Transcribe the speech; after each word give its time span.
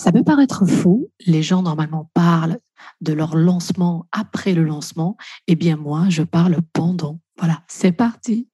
Ça 0.00 0.12
peut 0.12 0.22
paraître 0.22 0.64
fou, 0.64 1.08
les 1.26 1.42
gens 1.42 1.62
normalement 1.62 2.08
parlent 2.14 2.58
de 3.00 3.12
leur 3.12 3.34
lancement 3.34 4.06
après 4.12 4.54
le 4.54 4.62
lancement, 4.62 5.16
eh 5.48 5.56
bien 5.56 5.76
moi, 5.76 6.04
je 6.08 6.22
parle 6.22 6.58
pendant. 6.72 7.18
Voilà, 7.36 7.62
c'est 7.66 7.90
parti. 7.90 8.48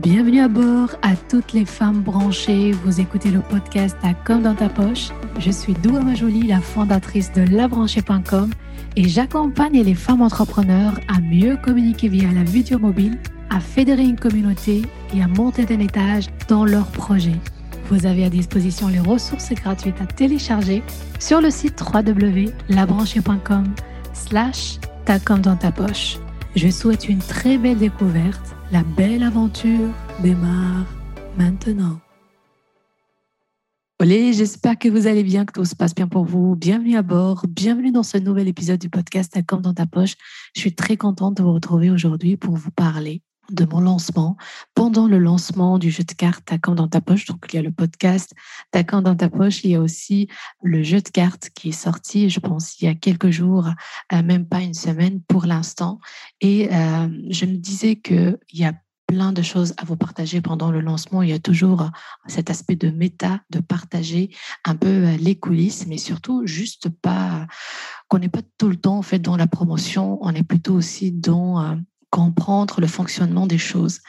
Bienvenue 0.00 0.40
à 0.40 0.48
bord 0.48 0.90
à 1.02 1.14
toutes 1.14 1.52
les 1.52 1.64
femmes 1.64 2.02
branchées. 2.02 2.72
Vous 2.72 3.00
écoutez 3.00 3.30
le 3.30 3.40
podcast 3.40 3.96
à 4.02 4.12
Comme 4.12 4.42
dans 4.42 4.56
ta 4.56 4.68
poche. 4.68 5.10
Je 5.38 5.52
suis 5.52 5.74
Doua 5.74 6.00
Majoli, 6.00 6.42
la 6.42 6.60
fondatrice 6.60 7.32
de 7.32 7.42
labranchée.com 7.42 8.50
et 8.96 9.08
j'accompagne 9.08 9.82
les 9.82 9.94
femmes 9.94 10.22
entrepreneurs 10.22 10.98
à 11.06 11.20
mieux 11.20 11.56
communiquer 11.56 12.08
via 12.08 12.32
la 12.32 12.42
vidéo 12.42 12.80
mobile, 12.80 13.18
à 13.50 13.60
fédérer 13.60 14.02
une 14.02 14.18
communauté 14.18 14.82
et 15.14 15.22
à 15.22 15.28
monter 15.28 15.64
d'un 15.64 15.78
étage 15.78 16.26
dans 16.48 16.64
leurs 16.64 16.90
projets. 16.90 17.40
Vous 17.88 18.04
avez 18.04 18.24
à 18.24 18.30
disposition 18.30 18.88
les 18.88 19.00
ressources 19.00 19.52
gratuites 19.52 20.00
à 20.00 20.06
télécharger 20.06 20.82
sur 21.18 21.40
le 21.40 21.50
site 21.50 21.82
www.labranchée.com 21.82 23.74
slash 24.12 24.78
dans 25.42 25.56
ta 25.56 25.72
poche. 25.72 26.18
Je 26.54 26.68
souhaite 26.68 27.08
une 27.08 27.20
très 27.20 27.56
belle 27.56 27.78
découverte. 27.78 28.54
La 28.70 28.82
belle 28.82 29.22
aventure 29.22 29.88
démarre 30.22 30.84
maintenant. 31.38 31.98
Olé, 34.00 34.34
j'espère 34.34 34.78
que 34.78 34.88
vous 34.88 35.06
allez 35.06 35.22
bien, 35.22 35.46
que 35.46 35.52
tout 35.52 35.64
se 35.64 35.74
passe 35.74 35.94
bien 35.94 36.08
pour 36.08 36.24
vous. 36.24 36.56
Bienvenue 36.56 36.96
à 36.96 37.02
bord, 37.02 37.46
bienvenue 37.48 37.90
dans 37.90 38.02
ce 38.02 38.18
nouvel 38.18 38.48
épisode 38.48 38.78
du 38.78 38.90
podcast 38.90 39.38
comme 39.46 39.62
dans 39.62 39.74
ta 39.74 39.86
poche. 39.86 40.14
Je 40.54 40.60
suis 40.60 40.74
très 40.74 40.98
contente 40.98 41.38
de 41.38 41.42
vous 41.42 41.54
retrouver 41.54 41.90
aujourd'hui 41.90 42.36
pour 42.36 42.54
vous 42.54 42.70
parler 42.70 43.22
de 43.50 43.64
mon 43.64 43.80
lancement, 43.80 44.36
pendant 44.74 45.06
le 45.06 45.18
lancement 45.18 45.78
du 45.78 45.90
jeu 45.90 46.04
de 46.04 46.12
cartes 46.12 46.44
Taquant 46.44 46.74
dans 46.74 46.88
ta 46.88 47.00
poche. 47.00 47.26
Donc, 47.26 47.46
il 47.52 47.56
y 47.56 47.58
a 47.58 47.62
le 47.62 47.72
podcast 47.72 48.32
Taquant 48.70 49.02
dans 49.02 49.16
ta 49.16 49.28
poche. 49.28 49.64
Il 49.64 49.70
y 49.70 49.74
a 49.74 49.80
aussi 49.80 50.28
le 50.62 50.82
jeu 50.82 51.00
de 51.00 51.08
cartes 51.08 51.50
qui 51.54 51.70
est 51.70 51.72
sorti, 51.72 52.30
je 52.30 52.40
pense, 52.40 52.80
il 52.80 52.86
y 52.86 52.88
a 52.88 52.94
quelques 52.94 53.30
jours, 53.30 53.68
euh, 54.12 54.22
même 54.22 54.46
pas 54.46 54.60
une 54.60 54.74
semaine 54.74 55.20
pour 55.22 55.46
l'instant. 55.46 56.00
Et 56.40 56.68
euh, 56.72 57.08
je 57.30 57.46
me 57.46 57.56
disais 57.56 57.96
qu'il 57.96 58.38
y 58.52 58.64
a 58.64 58.74
plein 59.06 59.32
de 59.32 59.40
choses 59.40 59.72
à 59.78 59.86
vous 59.86 59.96
partager 59.96 60.42
pendant 60.42 60.70
le 60.70 60.82
lancement. 60.82 61.22
Il 61.22 61.30
y 61.30 61.32
a 61.32 61.38
toujours 61.38 61.90
cet 62.26 62.50
aspect 62.50 62.76
de 62.76 62.90
méta, 62.90 63.40
de 63.48 63.60
partager 63.60 64.30
un 64.66 64.76
peu 64.76 64.88
euh, 64.88 65.16
les 65.16 65.36
coulisses, 65.36 65.86
mais 65.86 65.96
surtout 65.96 66.46
juste 66.46 66.90
pas 66.90 67.46
qu'on 68.08 68.18
n'est 68.18 68.28
pas 68.28 68.42
tout 68.58 68.68
le 68.68 68.76
temps 68.76 68.98
en 68.98 69.02
fait 69.02 69.18
dans 69.18 69.36
la 69.36 69.46
promotion. 69.46 70.18
On 70.20 70.34
est 70.34 70.42
plutôt 70.42 70.74
aussi 70.74 71.10
dans 71.10 71.78
comprendre 72.10 72.80
le 72.80 72.86
fonctionnement 72.86 73.46
des 73.46 73.58
choses. 73.58 74.00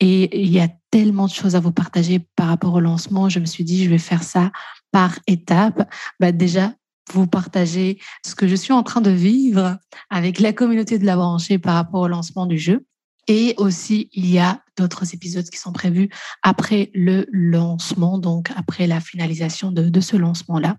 Et 0.00 0.42
il 0.42 0.50
y 0.50 0.60
a 0.60 0.68
tellement 0.90 1.26
de 1.26 1.32
choses 1.32 1.56
à 1.56 1.60
vous 1.60 1.72
partager 1.72 2.20
par 2.36 2.48
rapport 2.48 2.74
au 2.74 2.80
lancement. 2.80 3.28
Je 3.28 3.40
me 3.40 3.46
suis 3.46 3.64
dit, 3.64 3.84
je 3.84 3.90
vais 3.90 3.98
faire 3.98 4.22
ça 4.22 4.50
par 4.90 5.18
étapes. 5.26 5.88
Bah 6.20 6.32
déjà, 6.32 6.72
vous 7.12 7.26
partager 7.26 8.00
ce 8.24 8.34
que 8.34 8.46
je 8.46 8.54
suis 8.54 8.72
en 8.72 8.82
train 8.82 9.00
de 9.00 9.10
vivre 9.10 9.78
avec 10.10 10.40
la 10.40 10.52
communauté 10.52 10.98
de 10.98 11.06
la 11.06 11.16
branchée 11.16 11.58
par 11.58 11.74
rapport 11.74 12.02
au 12.02 12.08
lancement 12.08 12.46
du 12.46 12.58
jeu. 12.58 12.84
Et 13.28 13.54
aussi, 13.56 14.08
il 14.12 14.28
y 14.28 14.38
a 14.38 14.60
d'autres 14.76 15.14
épisodes 15.14 15.48
qui 15.48 15.58
sont 15.58 15.72
prévus 15.72 16.08
après 16.42 16.90
le 16.94 17.26
lancement, 17.30 18.18
donc 18.18 18.50
après 18.56 18.86
la 18.86 19.00
finalisation 19.00 19.70
de, 19.70 19.88
de 19.88 20.00
ce 20.00 20.16
lancement-là. 20.16 20.76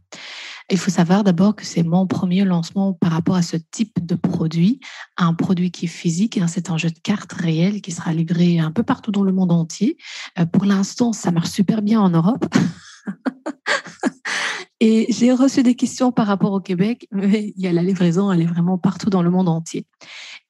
Il 0.69 0.77
faut 0.77 0.91
savoir 0.91 1.23
d'abord 1.23 1.55
que 1.55 1.65
c'est 1.65 1.83
mon 1.83 2.07
premier 2.07 2.43
lancement 2.43 2.93
par 2.93 3.11
rapport 3.11 3.35
à 3.35 3.41
ce 3.41 3.57
type 3.57 4.05
de 4.05 4.15
produit, 4.15 4.79
un 5.17 5.33
produit 5.33 5.71
qui 5.71 5.85
est 5.85 5.89
physique, 5.89 6.37
hein, 6.37 6.47
c'est 6.47 6.69
un 6.69 6.77
jeu 6.77 6.89
de 6.89 6.99
cartes 6.99 7.33
réel 7.33 7.81
qui 7.81 7.91
sera 7.91 8.13
livré 8.13 8.59
un 8.59 8.71
peu 8.71 8.83
partout 8.83 9.11
dans 9.11 9.23
le 9.23 9.31
monde 9.31 9.51
entier. 9.51 9.97
Euh, 10.39 10.45
pour 10.45 10.65
l'instant, 10.65 11.13
ça 11.13 11.31
marche 11.31 11.49
super 11.49 11.81
bien 11.81 12.01
en 12.01 12.09
Europe. 12.09 12.45
Et 14.79 15.05
j'ai 15.09 15.31
reçu 15.31 15.63
des 15.63 15.75
questions 15.75 16.11
par 16.11 16.27
rapport 16.27 16.51
au 16.51 16.59
Québec, 16.59 17.07
mais 17.09 17.53
il 17.55 17.63
y 17.63 17.67
a 17.67 17.71
la 17.71 17.81
livraison, 17.83 18.29
elle 18.33 18.41
est 18.41 18.45
vraiment 18.45 18.77
partout 18.77 19.09
dans 19.09 19.23
le 19.23 19.29
monde 19.29 19.47
entier. 19.47 19.85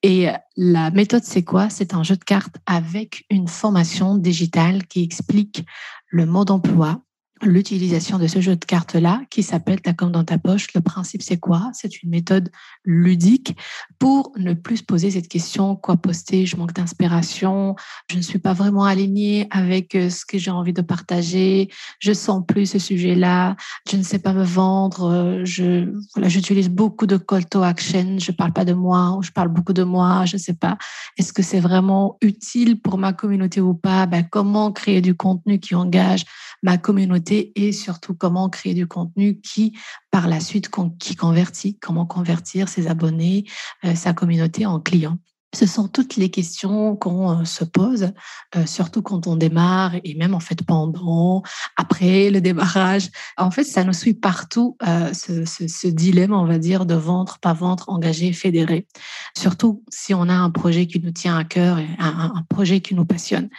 Et 0.03 0.27
la 0.57 0.91
méthode, 0.91 1.23
c'est 1.23 1.43
quoi? 1.43 1.69
C'est 1.69 1.93
un 1.93 2.03
jeu 2.03 2.17
de 2.17 2.23
cartes 2.23 2.57
avec 2.65 3.25
une 3.29 3.47
formation 3.47 4.17
digitale 4.17 4.85
qui 4.85 5.01
explique 5.01 5.65
le 6.09 6.25
mode 6.25 6.47
d'emploi, 6.47 7.02
l'utilisation 7.45 8.17
de 8.19 8.27
ce 8.27 8.41
jeu 8.41 8.55
de 8.55 8.65
cartes-là 8.65 9.21
qui 9.29 9.43
s'appelle 9.43 9.81
Ta 9.81 9.93
comme 9.93 10.11
dans 10.11 10.23
ta 10.23 10.37
poche. 10.37 10.67
Le 10.73 10.81
principe, 10.81 11.21
c'est 11.21 11.37
quoi? 11.37 11.71
C'est 11.73 12.01
une 12.01 12.09
méthode 12.09 12.51
ludique 12.85 13.57
pour 13.99 14.31
ne 14.37 14.53
plus 14.53 14.77
se 14.77 14.83
poser 14.83 15.11
cette 15.11 15.27
question 15.27 15.75
quoi 15.75 15.97
poster 15.97 16.45
Je 16.45 16.57
manque 16.57 16.73
d'inspiration, 16.73 17.75
je 18.09 18.17
ne 18.17 18.21
suis 18.21 18.39
pas 18.39 18.53
vraiment 18.53 18.85
alignée 18.85 19.47
avec 19.51 19.95
euh, 19.95 20.09
ce 20.09 20.25
que 20.25 20.37
j'ai 20.37 20.51
envie 20.51 20.73
de 20.73 20.81
partager, 20.81 21.69
je 21.99 22.13
sens 22.13 22.43
plus 22.47 22.65
ce 22.65 22.79
sujet-là, 22.79 23.55
je 23.89 23.97
ne 23.97 24.03
sais 24.03 24.19
pas 24.19 24.33
me 24.33 24.43
vendre, 24.43 25.11
euh, 25.11 25.41
je 25.45 25.91
voilà, 26.13 26.29
j'utilise 26.29 26.69
beaucoup 26.69 27.05
de 27.05 27.17
call 27.17 27.45
to 27.45 27.63
action, 27.63 28.17
je 28.19 28.31
parle 28.31 28.53
pas 28.53 28.65
de 28.65 28.73
moi 28.73 29.15
ou 29.17 29.23
je 29.23 29.31
parle 29.31 29.49
beaucoup 29.49 29.73
de 29.73 29.83
moi, 29.83 30.25
je 30.25 30.35
ne 30.35 30.41
sais 30.41 30.53
pas. 30.53 30.77
Est-ce 31.17 31.33
que 31.33 31.43
c'est 31.43 31.59
vraiment 31.59 32.17
utile 32.21 32.79
pour 32.79 32.97
ma 32.97 33.13
communauté 33.13 33.61
ou 33.61 33.73
pas? 33.73 34.05
Ben, 34.05 34.23
Comment 34.29 34.71
créer 34.71 35.01
du 35.01 35.15
contenu 35.15 35.59
qui 35.59 35.75
engage 35.75 36.25
ma 36.63 36.77
communauté 36.77 37.32
et 37.55 37.71
surtout 37.71 38.13
comment 38.13 38.49
créer 38.49 38.73
du 38.73 38.87
contenu 38.87 39.39
qui, 39.39 39.77
par 40.11 40.27
la 40.27 40.39
suite, 40.39 40.69
qui 40.99 41.15
convertit, 41.15 41.77
comment 41.79 42.05
convertir 42.05 42.69
ses 42.69 42.87
abonnés, 42.87 43.45
euh, 43.85 43.95
sa 43.95 44.13
communauté 44.13 44.65
en 44.65 44.79
clients. 44.79 45.17
Ce 45.55 45.67
sont 45.67 45.87
toutes 45.87 46.15
les 46.15 46.29
questions 46.29 46.95
qu'on 46.95 47.41
euh, 47.41 47.45
se 47.45 47.63
pose, 47.63 48.11
euh, 48.55 48.65
surtout 48.65 49.03
quand 49.03 49.27
on 49.27 49.35
démarre 49.35 49.93
et 50.03 50.15
même 50.15 50.33
en 50.33 50.39
fait 50.39 50.63
pendant, 50.63 51.43
après 51.77 52.31
le 52.31 52.41
démarrage. 52.41 53.09
En 53.37 53.51
fait, 53.51 53.63
ça 53.63 53.83
nous 53.83 53.93
suit 53.93 54.15
partout, 54.15 54.77
ce, 54.81 55.87
dilemme, 55.87 56.33
on 56.33 56.45
va 56.45 56.57
dire, 56.57 56.85
de 56.85 56.95
vendre, 56.95 57.37
pas 57.39 57.53
vendre, 57.53 57.85
engager, 57.87 58.33
fédérer. 58.33 58.87
Surtout 59.37 59.83
si 59.89 60.13
on 60.13 60.27
a 60.27 60.33
un 60.33 60.49
projet 60.49 60.87
qui 60.87 60.99
nous 60.99 61.11
tient 61.11 61.37
à 61.37 61.43
cœur, 61.43 61.77
un 61.99 62.43
projet 62.49 62.81
qui 62.81 62.95
nous 62.95 63.05
passionne. 63.05 63.49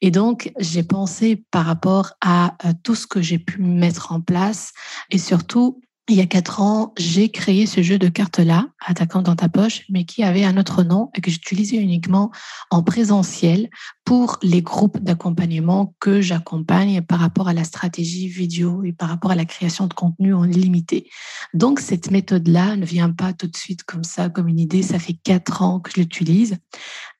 Et 0.00 0.10
donc, 0.10 0.52
j'ai 0.58 0.82
pensé 0.82 1.44
par 1.50 1.66
rapport 1.66 2.12
à 2.20 2.56
euh, 2.64 2.72
tout 2.82 2.94
ce 2.94 3.06
que 3.06 3.22
j'ai 3.22 3.38
pu 3.38 3.60
mettre 3.60 4.12
en 4.12 4.20
place 4.20 4.72
et 5.10 5.18
surtout 5.18 5.80
il 6.08 6.16
y 6.16 6.20
a 6.20 6.26
quatre 6.26 6.60
ans, 6.60 6.92
j'ai 6.98 7.30
créé 7.30 7.64
ce 7.64 7.82
jeu 7.82 7.98
de 7.98 8.08
cartes-là, 8.08 8.66
Attaquant 8.86 9.22
dans 9.22 9.36
ta 9.36 9.48
poche, 9.48 9.84
mais 9.88 10.04
qui 10.04 10.22
avait 10.22 10.44
un 10.44 10.58
autre 10.58 10.82
nom 10.82 11.08
et 11.14 11.22
que 11.22 11.30
j'utilisais 11.30 11.78
uniquement 11.78 12.30
en 12.70 12.82
présentiel 12.82 13.70
pour 14.04 14.38
les 14.42 14.60
groupes 14.60 14.98
d'accompagnement 14.98 15.94
que 16.00 16.20
j'accompagne 16.20 17.00
par 17.00 17.20
rapport 17.20 17.48
à 17.48 17.54
la 17.54 17.64
stratégie 17.64 18.28
vidéo 18.28 18.84
et 18.84 18.92
par 18.92 19.08
rapport 19.08 19.30
à 19.30 19.34
la 19.34 19.46
création 19.46 19.86
de 19.86 19.94
contenu 19.94 20.34
en 20.34 20.44
illimité. 20.44 21.08
Donc, 21.54 21.80
cette 21.80 22.10
méthode-là 22.10 22.76
ne 22.76 22.84
vient 22.84 23.10
pas 23.10 23.32
tout 23.32 23.46
de 23.46 23.56
suite 23.56 23.84
comme 23.84 24.04
ça, 24.04 24.28
comme 24.28 24.48
une 24.48 24.60
idée. 24.60 24.82
Ça 24.82 24.98
fait 24.98 25.14
quatre 25.14 25.62
ans 25.62 25.80
que 25.80 25.90
je 25.90 26.00
l'utilise. 26.00 26.58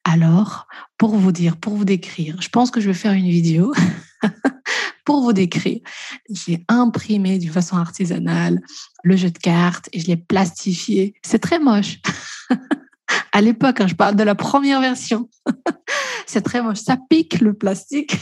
Alors, 0.05 0.69
pour 0.99 1.17
vous 1.17 1.33
dire, 1.33 1.57
pour 1.57 1.75
vous 1.75 1.85
décrire, 1.85 2.41
je 2.41 2.49
pense 2.49 2.71
que 2.71 2.81
je 2.81 2.89
vais 2.89 2.95
faire 2.95 3.13
une 3.13 3.29
vidéo 3.29 3.73
pour 5.05 5.23
vous 5.23 5.33
décrire. 5.33 5.81
J'ai 6.29 6.65
imprimé 6.69 7.39
d'une 7.39 7.51
façon 7.51 7.77
artisanale 7.77 8.61
le 9.03 9.17
jeu 9.17 9.31
de 9.31 9.39
cartes 9.39 9.89
et 9.93 10.01
je 10.01 10.07
l'ai 10.07 10.17
plastifié. 10.17 11.15
C'est 11.23 11.39
très 11.39 11.59
moche. 11.59 12.01
à 13.33 13.41
l'époque, 13.41 13.81
hein, 13.81 13.87
je 13.87 13.95
parle 13.95 14.15
de 14.15 14.23
la 14.23 14.35
première 14.35 14.81
version. 14.81 15.29
c'est 16.27 16.43
très 16.43 16.63
moche. 16.63 16.81
Ça 16.81 16.99
pique 17.09 17.41
le 17.41 17.55
plastique. 17.55 18.17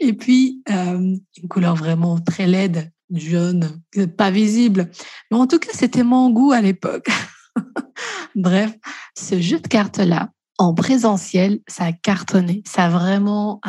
et 0.00 0.12
puis, 0.14 0.62
euh, 0.68 1.16
une 1.36 1.48
couleur 1.48 1.76
vraiment 1.76 2.18
très 2.18 2.48
laide, 2.48 2.92
jaune, 3.12 3.80
pas 4.16 4.32
visible. 4.32 4.90
Mais 5.30 5.36
en 5.36 5.46
tout 5.46 5.60
cas, 5.60 5.70
c'était 5.72 6.02
mon 6.02 6.30
goût 6.30 6.50
à 6.50 6.60
l'époque. 6.60 7.08
Bref, 8.34 8.74
ce 9.16 9.40
jeu 9.40 9.60
de 9.60 9.68
cartes-là, 9.68 10.30
en 10.58 10.74
présentiel, 10.74 11.60
ça 11.66 11.84
a 11.84 11.92
cartonné. 11.92 12.62
Ça 12.66 12.84
a 12.84 12.88
vraiment 12.88 13.60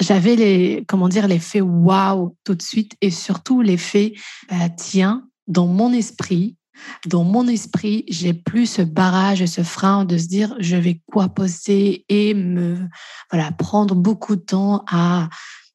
j'avais 0.00 0.34
les, 0.34 0.84
comment 0.88 1.08
dire, 1.08 1.28
l'effet 1.28 1.60
waouh 1.60 2.36
tout 2.44 2.54
de 2.54 2.62
suite 2.62 2.96
et 3.00 3.10
surtout 3.10 3.60
l'effet, 3.60 4.14
bah, 4.48 4.68
tiens, 4.70 5.28
dans 5.46 5.66
mon 5.66 5.92
esprit, 5.92 6.56
dans 7.06 7.24
mon 7.24 7.46
esprit, 7.46 8.04
j'ai 8.08 8.32
plus 8.32 8.66
ce 8.66 8.82
barrage 8.82 9.42
et 9.42 9.46
ce 9.46 9.62
frein 9.62 10.04
de 10.06 10.16
se 10.16 10.26
dire 10.26 10.54
je 10.58 10.76
vais 10.76 11.02
quoi 11.12 11.28
poster 11.28 12.06
et 12.08 12.32
me 12.32 12.78
voilà 13.30 13.52
prendre 13.52 13.94
beaucoup 13.94 14.36
de 14.36 14.40
temps 14.40 14.84
à 14.90 15.28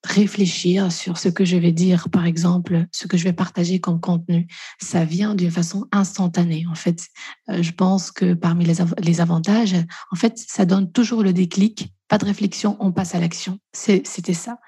réfléchir 0.05 0.91
sur 0.91 1.17
ce 1.17 1.29
que 1.29 1.43
je 1.45 1.57
vais 1.57 1.71
dire, 1.71 2.09
par 2.09 2.25
exemple, 2.25 2.85
ce 2.91 3.07
que 3.07 3.17
je 3.17 3.23
vais 3.23 3.33
partager 3.33 3.79
comme 3.79 3.99
contenu. 3.99 4.47
Ça 4.81 5.05
vient 5.05 5.35
d'une 5.35 5.51
façon 5.51 5.87
instantanée. 5.91 6.65
En 6.69 6.75
fait, 6.75 7.07
euh, 7.49 7.61
je 7.61 7.71
pense 7.71 8.11
que 8.11 8.33
parmi 8.33 8.65
les, 8.65 9.21
avantages, 9.21 9.75
en 10.11 10.15
fait, 10.15 10.37
ça 10.37 10.65
donne 10.65 10.91
toujours 10.91 11.23
le 11.23 11.33
déclic. 11.33 11.93
Pas 12.07 12.17
de 12.17 12.25
réflexion, 12.25 12.77
on 12.79 12.91
passe 12.91 13.15
à 13.15 13.19
l'action. 13.19 13.59
C'était 13.73 14.33
ça. 14.33 14.59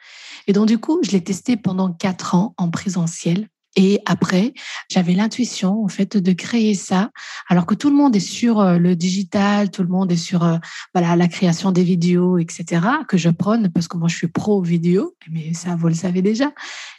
Et 0.48 0.54
donc, 0.54 0.68
du 0.68 0.80
coup, 0.80 1.00
je 1.04 1.12
l'ai 1.12 1.24
testé 1.24 1.56
pendant 1.56 1.94
quatre 1.94 2.36
ans 2.36 2.54
en 2.58 2.70
présentiel. 2.70 3.48
Et 3.80 4.02
après, 4.06 4.54
j'avais 4.90 5.14
l'intuition, 5.14 5.84
en 5.84 5.88
fait, 5.88 6.18
de 6.18 6.34
créer 6.34 6.74
ça, 6.74 7.12
alors 7.48 7.68
que 7.68 7.76
tout 7.76 7.92
le 7.92 7.96
monde 7.96 8.16
est 8.16 8.20
sur 8.20 8.60
euh, 8.60 8.80
le 8.80 8.96
digital, 8.96 9.70
tout 9.70 9.84
le 9.84 9.88
monde 9.88 10.12
est 10.12 10.18
sur 10.18 10.44
euh, 10.44 10.58
voilà 10.96 11.16
la 11.16 11.28
création 11.28 11.72
des 11.72 11.84
vidéos, 11.84 12.40
etc. 12.40 12.82
Que 13.08 13.18
je 13.18 13.30
prône 13.30 13.70
parce 13.72 13.88
que 13.88 13.96
moi, 13.98 14.08
je 14.08 14.16
suis 14.16 14.28
pro 14.28 14.64
vidéo, 14.64 15.16
mais 15.30 15.54
ça, 15.54 15.76
vous 15.76 15.88
le 15.90 15.94
savez 15.94 16.24
déjà. 16.24 16.52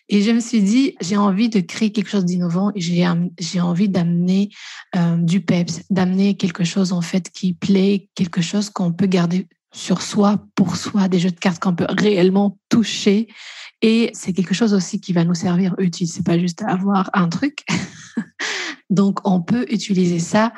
Et 0.08 0.22
je 0.22 0.30
me 0.30 0.38
suis 0.38 0.62
dit, 0.62 0.94
j'ai 1.00 1.16
envie 1.16 1.48
de 1.48 1.60
créer 1.60 1.90
quelque 1.90 2.08
chose 2.08 2.24
d'innovant 2.24 2.72
j'ai 2.76 3.60
envie 3.60 3.88
d'amener 3.88 4.50
euh, 4.96 5.16
du 5.16 5.40
peps, 5.40 5.82
d'amener 5.90 6.36
quelque 6.36 6.64
chose 6.64 6.92
en 6.92 7.02
fait 7.02 7.30
qui 7.30 7.52
plaît, 7.52 8.08
quelque 8.14 8.40
chose 8.40 8.70
qu'on 8.70 8.92
peut 8.92 9.06
garder 9.06 9.48
sur 9.72 10.00
soi, 10.00 10.38
pour 10.54 10.76
soi, 10.76 11.08
des 11.08 11.18
jeux 11.18 11.30
de 11.30 11.38
cartes 11.38 11.60
qu'on 11.60 11.74
peut 11.74 11.86
réellement 11.88 12.58
toucher. 12.68 13.28
Et 13.82 14.10
c'est 14.12 14.32
quelque 14.32 14.54
chose 14.54 14.74
aussi 14.74 15.00
qui 15.00 15.12
va 15.12 15.24
nous 15.24 15.34
servir 15.34 15.74
utile. 15.78 16.08
C'est 16.08 16.24
pas 16.24 16.38
juste 16.38 16.62
avoir 16.62 17.10
un 17.12 17.28
truc. 17.28 17.64
Donc, 18.90 19.20
on 19.24 19.40
peut 19.40 19.66
utiliser 19.70 20.18
ça 20.18 20.52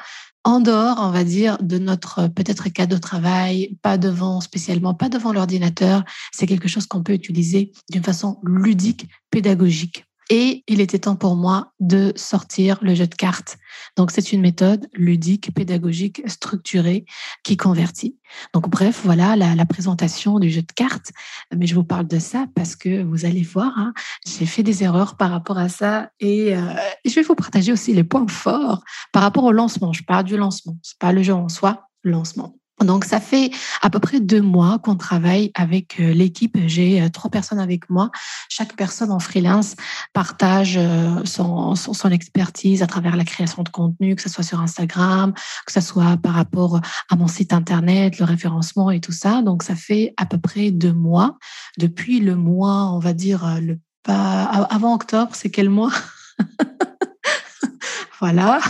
en 0.45 0.61
dehors, 0.61 0.97
on 1.01 1.11
va 1.11 1.25
dire, 1.25 1.59
de 1.63 1.79
notre 1.79 2.29
peut-être 2.29 2.71
cas 2.71 2.87
de 2.87 2.97
travail, 2.97 3.77
pas 3.83 3.99
devant 3.99 4.41
spécialement, 4.41 4.95
pas 4.95 5.11
devant 5.11 5.33
l'ordinateur. 5.33 6.03
C'est 6.33 6.47
quelque 6.47 6.69
chose 6.69 6.87
qu'on 6.87 7.03
peut 7.03 7.13
utiliser 7.13 7.73
d'une 7.91 8.03
façon 8.03 8.41
ludique, 8.43 9.09
pédagogique. 9.31 10.07
Et 10.33 10.63
il 10.69 10.81
était 10.81 11.01
temps 11.01 11.17
pour 11.17 11.35
moi 11.35 11.73
de 11.81 12.13
sortir 12.15 12.79
le 12.83 12.95
jeu 12.95 13.09
de 13.09 13.15
cartes. 13.17 13.59
Donc, 13.97 14.13
c'est 14.13 14.33
une 14.33 14.41
méthode 14.41 14.87
ludique, 14.95 15.53
pédagogique, 15.53 16.23
structurée 16.27 17.05
qui 17.43 17.57
convertit. 17.57 18.17
Donc, 18.55 18.69
bref, 18.69 19.01
voilà 19.05 19.35
la, 19.35 19.67
présentation 19.67 20.39
du 20.39 20.49
jeu 20.49 20.63
de 20.63 20.73
cartes. 20.73 21.11
Mais 21.55 21.67
je 21.67 21.75
vous 21.75 21.83
parle 21.83 22.07
de 22.07 22.21
ça 22.21 22.47
parce 22.55 22.77
que 22.77 23.03
vous 23.03 23.25
allez 23.25 23.43
voir, 23.43 23.73
hein, 23.77 23.93
j'ai 24.25 24.47
fait 24.47 24.63
des 24.63 24.85
erreurs 24.85 25.17
par 25.17 25.31
rapport 25.33 25.59
à 25.59 25.69
ça 25.69 26.11
et 26.21 26.57
euh, 26.57 26.75
je 27.05 27.15
vais 27.15 27.23
vous 27.23 27.35
partager 27.35 27.73
aussi 27.73 27.93
les 27.93 28.05
points 28.05 28.27
forts 28.29 28.85
par 29.13 29.23
rapport 29.23 29.45
au 29.45 29.53
lancement. 29.53 29.93
Je 29.93 30.05
parle 30.05 30.25
du 30.25 30.37
lancement, 30.37 30.77
c'est 30.83 30.99
pas 30.99 31.13
le 31.13 31.25
jeu 31.25 31.35
en 31.35 31.49
soi, 31.49 31.89
lancement. 32.05 32.60
Donc, 32.85 33.05
ça 33.05 33.21
fait 33.21 33.51
à 33.83 33.91
peu 33.91 33.99
près 33.99 34.21
deux 34.21 34.41
mois 34.41 34.79
qu'on 34.79 34.97
travaille 34.97 35.51
avec 35.55 36.01
euh, 36.01 36.13
l'équipe. 36.13 36.57
J'ai 36.67 37.03
euh, 37.03 37.09
trois 37.09 37.31
personnes 37.31 37.59
avec 37.59 37.91
moi. 37.91 38.11
Chaque 38.49 38.75
personne 38.75 39.11
en 39.11 39.19
freelance 39.19 39.77
partage 40.13 40.77
euh, 40.77 41.25
son, 41.25 41.75
expertise 42.11 42.83
à 42.83 42.87
travers 42.87 43.17
la 43.17 43.25
création 43.25 43.63
de 43.63 43.69
contenu, 43.69 44.17
que 44.17 44.23
ce 44.23 44.29
soit 44.29 44.45
sur 44.45 44.61
Instagram, 44.61 45.33
que 45.67 45.73
ce 45.73 45.81
soit 45.81 46.17
par 46.17 46.35
rapport 46.35 46.81
à 47.11 47.17
mon 47.17 47.29
site 47.29 47.53
Internet, 47.53 48.19
le 48.19 48.25
référencement 48.25 48.91
et 48.91 49.01
tout 49.01 49.13
ça. 49.13 49.43
Donc, 49.43 49.63
ça 49.63 49.75
fait 49.75 50.15
à 50.17 50.27
peu 50.27 50.39
près 50.39 50.71
deux 50.71 50.93
mois. 50.93 51.37
Depuis 51.79 52.21
le 52.21 52.37
mois, 52.37 52.93
on 52.93 52.99
va 52.99 53.13
dire, 53.13 53.61
le 53.61 53.79
pas 54.03 54.45
avant 54.45 54.95
octobre, 54.95 55.33
c'est 55.35 55.51
quel 55.51 55.69
mois? 55.69 55.93
Voilà 58.21 58.61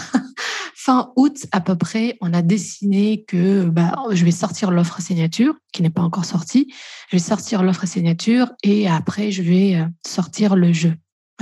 fin 0.82 1.12
août 1.16 1.46
à 1.52 1.60
peu 1.60 1.76
près, 1.76 2.16
on 2.22 2.32
a 2.32 2.40
dessiné 2.40 3.24
que 3.28 3.64
bah, 3.64 3.92
je 4.12 4.24
vais 4.24 4.30
sortir 4.30 4.70
l'offre 4.70 5.02
signature, 5.02 5.54
qui 5.74 5.82
n'est 5.82 5.90
pas 5.90 6.00
encore 6.00 6.24
sortie. 6.24 6.72
Je 7.10 7.16
vais 7.16 7.22
sortir 7.22 7.62
l'offre 7.62 7.86
signature 7.86 8.50
et 8.62 8.88
après, 8.88 9.30
je 9.30 9.42
vais 9.42 9.76
euh, 9.76 9.84
sortir 10.06 10.56
le 10.56 10.72
jeu 10.72 10.94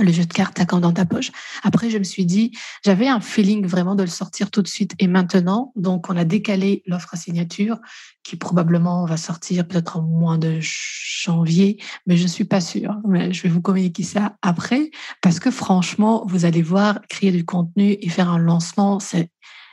le 0.03 0.11
jeu 0.11 0.25
de 0.25 0.33
cartes 0.33 0.59
à 0.59 0.65
quand 0.65 0.79
dans 0.79 0.93
ta 0.93 1.05
poche. 1.05 1.31
Après, 1.63 1.89
je 1.89 1.97
me 1.97 2.03
suis 2.03 2.25
dit, 2.25 2.51
j'avais 2.83 3.07
un 3.07 3.21
feeling 3.21 3.65
vraiment 3.65 3.95
de 3.95 4.03
le 4.03 4.09
sortir 4.09 4.51
tout 4.51 4.61
de 4.61 4.67
suite 4.67 4.93
et 4.99 5.07
maintenant. 5.07 5.71
Donc, 5.75 6.09
on 6.09 6.17
a 6.17 6.25
décalé 6.25 6.83
l'offre 6.85 7.15
signature 7.15 7.79
qui 8.23 8.35
probablement 8.35 9.05
va 9.05 9.17
sortir 9.17 9.67
peut-être 9.67 9.97
en 9.97 10.01
moins 10.01 10.37
de 10.37 10.59
janvier, 10.59 11.81
mais 12.05 12.17
je 12.17 12.23
ne 12.23 12.27
suis 12.27 12.43
pas 12.43 12.61
sûre. 12.61 12.95
Mais 13.07 13.33
je 13.33 13.43
vais 13.43 13.49
vous 13.49 13.61
communiquer 13.61 14.03
ça 14.03 14.37
après 14.41 14.91
parce 15.21 15.39
que 15.39 15.51
franchement, 15.51 16.25
vous 16.27 16.45
allez 16.45 16.61
voir, 16.61 16.99
créer 17.09 17.31
du 17.31 17.45
contenu 17.45 17.97
et 17.99 18.09
faire 18.09 18.29
un 18.29 18.39
lancement, 18.39 18.99
c'est 18.99 19.29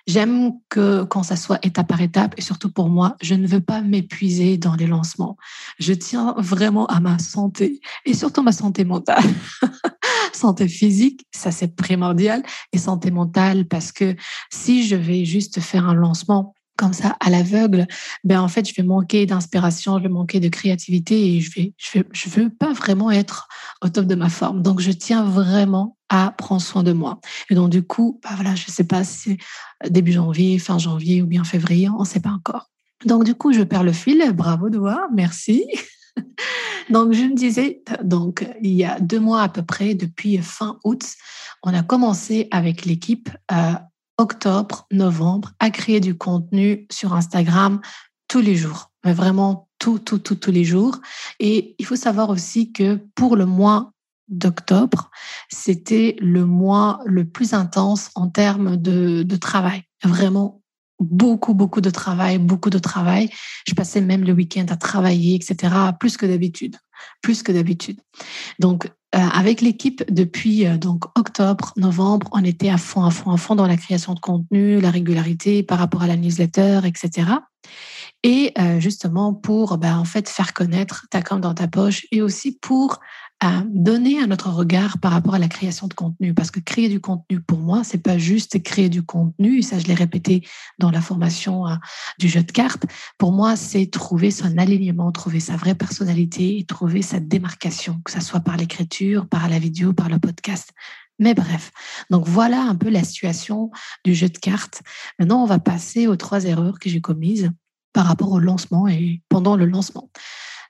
J'aime 0.07 0.53
que 0.69 1.03
quand 1.05 1.23
ça 1.23 1.37
soit 1.37 1.59
étape 1.65 1.89
par 1.89 2.01
étape 2.01 2.35
et 2.37 2.41
surtout 2.41 2.71
pour 2.71 2.89
moi, 2.89 3.17
je 3.21 3.35
ne 3.35 3.47
veux 3.47 3.61
pas 3.61 3.83
m'épuiser 3.83 4.57
dans 4.57 4.77
les 4.77 4.87
lancements. 4.87 5.37
Je 5.79 5.93
tiens 5.93 6.35
vraiment 6.39 6.87
à 6.87 7.01
ma 7.01 7.19
santé 7.19 7.81
et 8.05 8.15
surtout 8.15 8.43
ma 8.43 8.53
santé 8.53 8.85
mentale. 8.85 9.25
santé 10.33 10.69
physique, 10.69 11.27
ça 11.35 11.51
c'est 11.51 11.75
primordial 11.75 12.43
et 12.73 12.79
santé 12.79 13.11
mentale 13.11 13.67
parce 13.67 13.91
que 13.91 14.15
si 14.53 14.87
je 14.87 14.97
vais 14.97 15.25
juste 15.25 15.61
faire 15.61 15.89
un 15.89 15.95
lancement 15.95 16.55
comme 16.77 16.93
ça 16.93 17.17
à 17.21 17.31
l'aveugle, 17.31 17.87
ben 18.25 18.41
en 18.41 18.49
fait 18.49 18.69
je 18.69 18.75
vais 18.75 18.83
manquer 18.83 19.27
d'inspiration, 19.27 19.99
je 19.99 20.05
vais 20.05 20.09
manquer 20.09 20.41
de 20.41 20.49
créativité 20.49 21.37
et 21.37 21.41
je 21.41 21.51
vais 21.53 21.75
je 21.79 22.29
veux 22.29 22.51
pas 22.51 22.73
vraiment 22.73 23.11
être 23.11 23.49
au 23.83 23.89
top 23.89 24.07
de 24.07 24.15
ma 24.15 24.29
forme. 24.29 24.63
Donc 24.63 24.81
je 24.81 24.91
tiens 24.91 25.25
vraiment 25.25 25.97
à 26.09 26.33
prendre 26.37 26.63
soin 26.63 26.83
de 26.83 26.93
moi. 26.93 27.21
Et 27.51 27.55
donc 27.55 27.71
du 27.71 27.83
coup, 27.83 28.21
bah 28.23 28.31
voilà, 28.35 28.55
je 28.55 28.71
sais 28.71 28.85
pas 28.85 29.05
si 29.05 29.37
c'est 29.83 29.91
début 29.91 30.13
janvier, 30.13 30.59
fin 30.59 30.79
janvier 30.79 31.23
ou 31.23 31.27
bien 31.27 31.45
février, 31.45 31.89
on 31.89 32.05
sait 32.05 32.21
pas 32.21 32.31
encore. 32.31 32.71
Donc 33.05 33.25
du 33.25 33.35
coup, 33.35 33.53
je 33.53 33.63
perds 33.63 33.85
le 33.85 33.93
fil. 33.93 34.33
Bravo 34.35 34.71
Doua, 34.71 35.09
merci. 35.13 35.67
donc 36.91 37.13
je 37.13 37.23
me 37.23 37.35
disais, 37.35 37.83
donc 38.03 38.47
il 38.63 38.73
y 38.73 38.85
a 38.85 38.99
deux 39.01 39.21
mois 39.21 39.43
à 39.43 39.49
peu 39.49 39.63
près, 39.63 39.95
depuis 39.95 40.39
fin 40.39 40.79
août, 40.85 41.03
on 41.63 41.75
a 41.75 41.83
commencé 41.83 42.49
avec 42.51 42.85
l'équipe 42.85 43.29
euh, 43.53 43.75
octobre, 44.19 44.87
novembre, 44.91 45.53
à 45.59 45.71
créer 45.71 46.01
du 46.01 46.17
contenu 46.17 46.87
sur 46.91 47.13
Instagram 47.15 47.81
tous 48.29 48.41
les 48.41 48.57
jours, 48.57 48.91
mais 49.05 49.13
vraiment 49.13 49.69
tout, 49.79 49.99
tout, 49.99 50.19
tout, 50.19 50.35
tous 50.35 50.51
les 50.51 50.65
jours. 50.65 51.01
Et 51.39 51.75
il 51.79 51.87
faut 51.87 51.97
savoir 51.97 52.31
aussi 52.31 52.73
que 52.73 53.01
pour 53.15 53.37
le 53.37 53.47
mois 53.47 53.93
d'octobre, 54.29 55.11
c'était 55.49 56.17
le 56.19 56.45
mois 56.45 57.01
le 57.05 57.25
plus 57.25 57.55
intense 57.55 58.11
en 58.15 58.29
termes 58.29 58.77
de, 58.77 59.23
de 59.23 59.37
travail. 59.37 59.85
Vraiment 60.03 60.63
beaucoup, 60.99 61.55
beaucoup 61.55 61.81
de 61.81 61.91
travail, 61.91 62.39
beaucoup 62.39 62.71
de 62.71 62.79
travail. 62.79 63.31
Je 63.69 63.75
passais 63.75 64.01
même 64.01 64.25
le 64.25 64.33
week-end 64.33 64.67
à 64.71 64.77
travailler, 64.77 65.35
etc., 65.35 65.75
plus 66.01 66.17
que 66.17 66.27
d'habitude, 66.27 66.77
plus 67.23 67.43
que 67.43 67.53
d'habitude. 67.53 68.01
Donc, 68.59 68.89
euh, 69.15 69.19
avec 69.19 69.61
l'équipe 69.61 70.05
depuis 70.13 70.67
euh, 70.67 70.77
donc 70.77 71.05
octobre, 71.17 71.73
novembre, 71.77 72.29
on 72.33 72.45
était 72.45 72.69
à 72.69 72.77
fond, 72.77 73.05
à 73.05 73.11
fond, 73.11 73.31
à 73.31 73.37
fond 73.37 73.55
dans 73.55 73.67
la 73.67 73.77
création 73.77 74.15
de 74.15 74.21
contenu, 74.21 74.81
la 74.81 74.91
régularité 74.91 75.63
par 75.63 75.79
rapport 75.79 76.03
à 76.03 76.07
la 76.07 76.17
newsletter, 76.17 76.81
etc. 76.85 77.31
Et 78.25 78.53
euh, 78.59 78.79
justement 78.81 79.33
pour 79.33 79.79
ben, 79.79 79.97
en 79.97 80.05
fait 80.05 80.29
faire 80.29 80.53
connaître 80.53 81.07
ta 81.11 81.23
compte 81.23 81.41
dans 81.41 81.55
ta 81.55 81.69
poche 81.69 82.07
et 82.11 82.21
aussi 82.21 82.59
pour 82.61 83.01
à 83.41 83.63
donner 83.69 84.21
un 84.21 84.31
autre 84.31 84.51
regard 84.51 84.99
par 84.99 85.13
rapport 85.13 85.35
à 85.35 85.39
la 85.39 85.49
création 85.49 85.89
de 85.89 85.95
contenu. 85.95 86.33
Parce 86.33 86.51
que 86.51 86.61
créer 86.61 86.89
du 86.89 87.01
contenu, 87.01 87.41
pour 87.41 87.59
moi, 87.59 87.85
c'est 87.85 88.03
pas 88.03 88.17
juste 88.17 88.63
créer 88.63 88.89
du 88.89 89.03
contenu. 89.03 89.63
Ça, 89.63 89.79
je 89.79 89.87
l'ai 89.87 89.95
répété 89.95 90.47
dans 90.79 90.91
la 90.91 91.03
formation 91.03 91.67
hein, 91.67 91.79
du 92.19 92.29
jeu 92.29 92.43
de 92.43 92.51
cartes. 92.51 92.87
Pour 93.19 93.33
moi, 93.33 93.57
c'est 93.57 93.87
trouver 93.87 94.31
son 94.31 94.57
alignement, 94.57 95.13
trouver 95.13 95.41
sa 95.41 95.57
vraie 95.57 95.75
personnalité 95.75 96.59
et 96.59 96.65
trouver 96.65 97.03
sa 97.03 97.21
démarcation, 97.21 98.01
que 98.05 98.11
ce 98.11 98.21
soit 98.21 98.41
par 98.41 98.57
l'écriture, 98.57 99.29
par 99.29 99.49
la 99.49 99.59
vidéo, 99.59 99.93
par 99.93 100.09
le 100.09 100.19
podcast. 100.19 100.71
Mais 101.19 101.35
bref, 101.35 101.73
donc 102.11 102.27
voilà 102.27 102.63
un 102.63 102.75
peu 102.75 102.91
la 102.91 103.05
situation 103.05 103.71
du 104.05 104.15
jeu 104.15 104.29
de 104.29 104.39
cartes. 104.39 104.83
Maintenant, 105.19 105.43
on 105.43 105.47
va 105.47 105.59
passer 105.59 106.07
aux 106.07 106.17
trois 106.17 106.45
erreurs 106.45 106.79
que 106.79 106.89
j'ai 106.89 107.01
commises 107.01 107.51
par 107.93 108.07
rapport 108.07 108.33
au 108.33 108.39
lancement 108.39 108.89
et 108.89 109.23
pendant 109.29 109.57
le 109.57 109.65
lancement. 109.65 110.11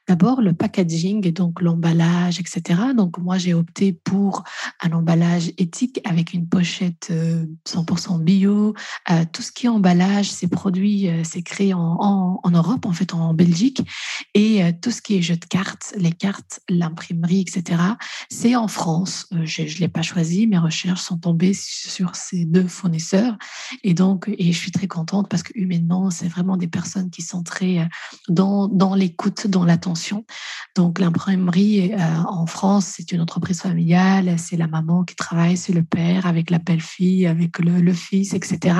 D'abord, 0.09 0.41
le 0.41 0.53
packaging 0.53 1.33
donc 1.33 1.61
l'emballage, 1.61 2.39
etc. 2.39 2.81
Donc, 2.97 3.19
moi, 3.19 3.39
j'ai 3.39 3.55
opté 3.55 3.93
pour 3.93 4.45
un 4.81 4.93
emballage 4.93 5.51
éthique 5.59 6.01
avec 6.05 6.33
une 6.33 6.49
pochette 6.49 7.13
100% 7.67 8.15
euh, 8.15 8.19
bio. 8.23 8.75
Euh, 9.11 9.25
tout 9.33 9.43
ce 9.43 9.51
qui 9.51 9.67
est 9.67 9.69
emballage, 9.69 10.31
c'est 10.31 10.47
produit, 10.47 11.09
euh, 11.09 11.23
c'est 11.25 11.43
créé 11.43 11.75
en, 11.75 12.39
en, 12.43 12.51
Europe, 12.51 12.87
en 12.87 12.93
fait, 12.93 13.15
en 13.15 13.35
Belgique. 13.35 13.83
Et 14.35 14.63
tout 14.81 14.91
ce 14.91 15.03
qui 15.03 15.17
est 15.17 15.23
jeu 15.23 15.37
de 15.37 15.45
cartes, 15.45 15.93
les 15.97 16.13
cartes, 16.13 16.61
l'imprimerie, 16.69 17.41
etc., 17.41 17.83
c'est 18.31 18.55
en 18.55 18.69
France. 18.69 19.27
je 19.45 19.63
ne 19.63 19.81
l'ai 19.81 19.89
pas 19.89 20.03
choisi. 20.03 20.47
Mes 20.47 20.59
recherches 20.59 21.03
sont 21.03 21.19
tombées 21.19 21.55
sur 21.55 22.15
ces 22.15 22.45
deux 22.45 22.69
fournisseurs. 22.69 23.37
Et 23.83 23.95
donc, 23.95 24.31
et 24.39 24.53
je 24.53 24.59
suis 24.59 24.71
très 24.71 24.87
contente 24.87 25.29
parce 25.29 25.43
que 25.43 25.53
humainement, 25.55 26.11
c'est 26.11 26.29
vraiment 26.29 26.57
des 26.57 26.69
personnes 26.69 27.11
qui 27.11 27.23
sont 27.23 27.43
très 27.43 27.89
dans, 28.29 28.69
dans 28.69 28.95
l'écoute, 28.95 29.47
dans 29.49 29.65
l'attention 29.65 29.96
donc 30.75 30.99
l'imprimerie 30.99 31.93
euh, 31.93 31.99
en 32.29 32.47
France, 32.47 32.95
c'est 32.97 33.13
une 33.13 33.21
entreprise 33.21 33.61
familiale, 33.61 34.39
c'est 34.39 34.57
la 34.57 34.67
maman 34.67 35.05
qui 35.05 35.17
travaille, 35.17 35.57
c'est 35.57 35.73
le 35.73 35.83
père 35.83 36.27
avec 36.27 36.51
la 36.51 36.59
belle-fille, 36.59 37.27
avec 37.27 37.59
le, 37.59 37.93
fils, 37.93 38.35
etc. 38.35 38.77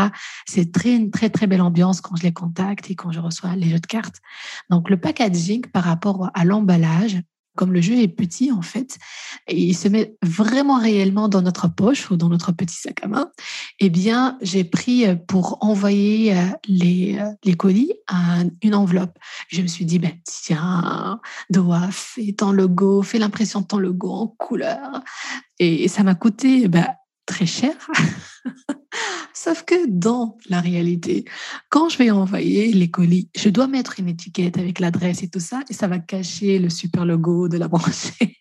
C'est 0.47 0.73
très, 0.73 0.95
une 0.95 1.11
très, 1.11 1.31
très 1.31 1.47
belle 1.47 1.63
ambiance 1.63 2.01
quand 2.01 2.17
je 2.17 2.23
les 2.23 2.33
contacte 2.33 2.91
et 2.91 2.95
quand 2.95 3.13
je 3.13 3.21
reçois 3.21 3.57
les 3.57 3.71
jeux 3.71 3.81
de 3.81 3.87
cartes. 3.87 4.21
Donc 4.71 4.91
le 4.91 4.99
packaging 4.99 5.67
par 5.73 5.85
rapport 5.85 6.31
à 6.35 6.45
l'emballage, 6.45 7.21
comme 7.57 7.73
le 7.73 7.81
jeu 7.81 7.99
est 7.99 8.09
petit 8.09 8.53
en 8.53 8.63
fait, 8.63 8.99
et 9.49 9.59
il 9.59 9.75
se 9.75 9.89
met 9.89 10.17
vraiment 10.23 10.79
réellement 10.79 11.29
dans 11.29 11.43
notre 11.43 11.69
poche 11.69 12.11
ou 12.11 12.17
dans 12.17 12.29
notre 12.29 12.53
petit 12.53 12.77
sac 12.77 13.03
à 13.03 13.09
main, 13.09 13.31
eh 13.81 13.91
bien, 13.91 14.39
j'ai 14.43 14.65
pris 14.65 15.07
euh, 15.07 15.17
pour 15.17 15.59
envoyer 15.61 16.37
euh, 16.37 16.43
les, 16.69 17.19
euh, 17.19 17.31
les 17.45 17.55
colis 17.55 17.93
une 18.63 18.75
enveloppe. 18.75 19.19
Je 19.49 19.63
me 19.63 19.67
suis 19.67 19.85
dit, 19.85 19.99
ben, 19.99 20.13
tiens, 20.25 21.21
doigt, 21.51 21.89
fais 21.91 22.33
ton 22.33 22.53
logo, 22.53 23.03
fais 23.03 23.19
l'impression 23.19 23.61
de 23.61 23.67
ton 23.67 23.79
logo 23.79 24.11
en 24.11 24.27
couleur. 24.29 25.03
Et 25.59 25.89
ça 25.89 26.03
m'a 26.03 26.15
coûté 26.15 26.69
ben, 26.69 26.87
très 27.27 27.47
cher. 27.47 27.75
Sauf 29.35 29.65
que 29.65 29.87
dans 29.87 30.39
la 30.49 30.61
réalité, 30.61 31.25
quand 31.69 31.89
je 31.89 31.99
vais 31.99 32.11
envoyer 32.11 32.73
les 32.73 32.91
colis, 32.91 33.29
je 33.37 33.49
dois 33.49 33.67
mettre 33.67 34.01
une 34.01 34.09
étiquette 34.09 34.59
avec 34.59 34.81
l'adresse 34.81 35.23
et 35.23 35.29
tout 35.29 35.41
ça, 35.41 35.61
et 35.69 35.75
ça 35.75 35.89
va 35.89 35.99
cacher 35.99 36.59
le 36.59 36.71
super 36.71 37.05
logo 37.05 37.49
de 37.49 37.59
la 37.59 37.69
branchée. 37.69 38.39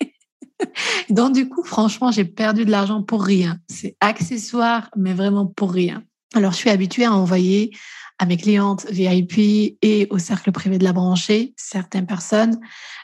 Donc, 1.09 1.33
du 1.33 1.49
coup, 1.49 1.63
franchement, 1.63 2.11
j'ai 2.11 2.25
perdu 2.25 2.65
de 2.65 2.71
l'argent 2.71 3.03
pour 3.03 3.23
rien. 3.23 3.59
C'est 3.67 3.97
accessoire, 3.99 4.89
mais 4.95 5.13
vraiment 5.13 5.45
pour 5.45 5.71
rien. 5.71 6.03
Alors, 6.33 6.51
je 6.51 6.57
suis 6.57 6.69
habituée 6.69 7.05
à 7.05 7.13
envoyer 7.13 7.71
à 8.17 8.25
mes 8.25 8.37
clientes 8.37 8.85
VIP 8.89 9.77
et 9.81 10.07
au 10.09 10.19
cercle 10.19 10.51
privé 10.51 10.77
de 10.77 10.83
la 10.83 10.93
branchée, 10.93 11.53
certaines 11.57 12.05
personnes 12.05 12.59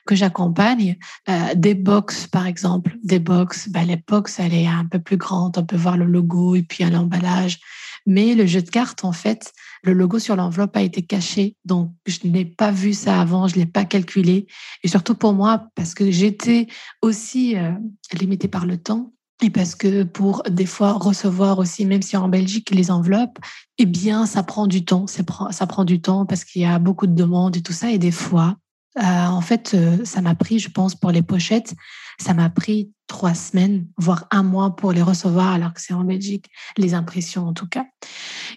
que 0.05 0.15
j'accompagne, 0.15 0.97
euh, 1.29 1.53
des 1.55 1.75
box 1.75 2.27
par 2.27 2.47
exemple, 2.47 2.97
des 3.03 3.19
box, 3.19 3.69
ben, 3.69 3.83
les 3.83 3.97
box 3.97 4.39
elle 4.39 4.53
est 4.53 4.67
un 4.67 4.85
peu 4.85 4.99
plus 4.99 5.17
grande, 5.17 5.57
on 5.57 5.65
peut 5.65 5.75
voir 5.75 5.97
le 5.97 6.05
logo 6.05 6.55
et 6.55 6.63
puis 6.63 6.83
un 6.83 6.93
emballage. 6.93 7.59
Mais 8.07 8.33
le 8.33 8.45
jeu 8.47 8.61
de 8.61 8.69
cartes, 8.69 9.05
en 9.05 9.11
fait, 9.11 9.53
le 9.83 9.93
logo 9.93 10.17
sur 10.17 10.35
l'enveloppe 10.35 10.75
a 10.75 10.81
été 10.81 11.03
caché. 11.03 11.55
Donc, 11.65 11.91
je 12.07 12.19
n'ai 12.25 12.45
pas 12.45 12.71
vu 12.71 12.93
ça 12.93 13.21
avant, 13.21 13.47
je 13.47 13.55
ne 13.55 13.59
l'ai 13.59 13.65
pas 13.67 13.85
calculé. 13.85 14.47
Et 14.83 14.87
surtout 14.87 15.15
pour 15.15 15.33
moi, 15.33 15.67
parce 15.75 15.93
que 15.93 16.09
j'étais 16.09 16.67
aussi 17.01 17.55
euh, 17.55 17.73
limitée 18.13 18.47
par 18.47 18.65
le 18.65 18.77
temps. 18.77 19.13
Et 19.43 19.49
parce 19.49 19.73
que 19.73 20.03
pour 20.03 20.43
des 20.43 20.67
fois 20.67 20.93
recevoir 20.93 21.57
aussi, 21.57 21.85
même 21.85 22.03
si 22.03 22.15
en 22.15 22.29
Belgique, 22.29 22.69
les 22.71 22.91
enveloppes, 22.91 23.39
eh 23.79 23.85
bien, 23.87 24.27
ça 24.27 24.43
prend 24.43 24.67
du 24.67 24.85
temps. 24.85 25.07
Ça 25.07 25.23
prend 25.67 25.83
du 25.83 25.99
temps 25.99 26.25
parce 26.25 26.45
qu'il 26.45 26.61
y 26.61 26.65
a 26.65 26.77
beaucoup 26.77 27.07
de 27.07 27.15
demandes 27.15 27.57
et 27.57 27.61
tout 27.61 27.73
ça. 27.73 27.89
Et 27.89 27.97
des 27.97 28.11
fois, 28.11 28.57
euh, 28.97 29.01
en 29.01 29.41
fait, 29.41 29.73
euh, 29.73 30.03
ça 30.03 30.21
m'a 30.21 30.35
pris, 30.35 30.59
je 30.59 30.69
pense, 30.69 30.95
pour 30.95 31.11
les 31.11 31.21
pochettes, 31.21 31.75
ça 32.19 32.33
m'a 32.33 32.49
pris 32.49 32.91
trois 33.07 33.33
semaines, 33.33 33.87
voire 33.97 34.27
un 34.31 34.43
mois 34.43 34.75
pour 34.75 34.91
les 34.91 35.01
recevoir, 35.01 35.53
alors 35.53 35.73
que 35.73 35.81
c'est 35.81 35.93
en 35.93 36.03
Belgique, 36.03 36.49
les 36.77 36.93
impressions 36.93 37.47
en 37.47 37.53
tout 37.53 37.67
cas. 37.67 37.85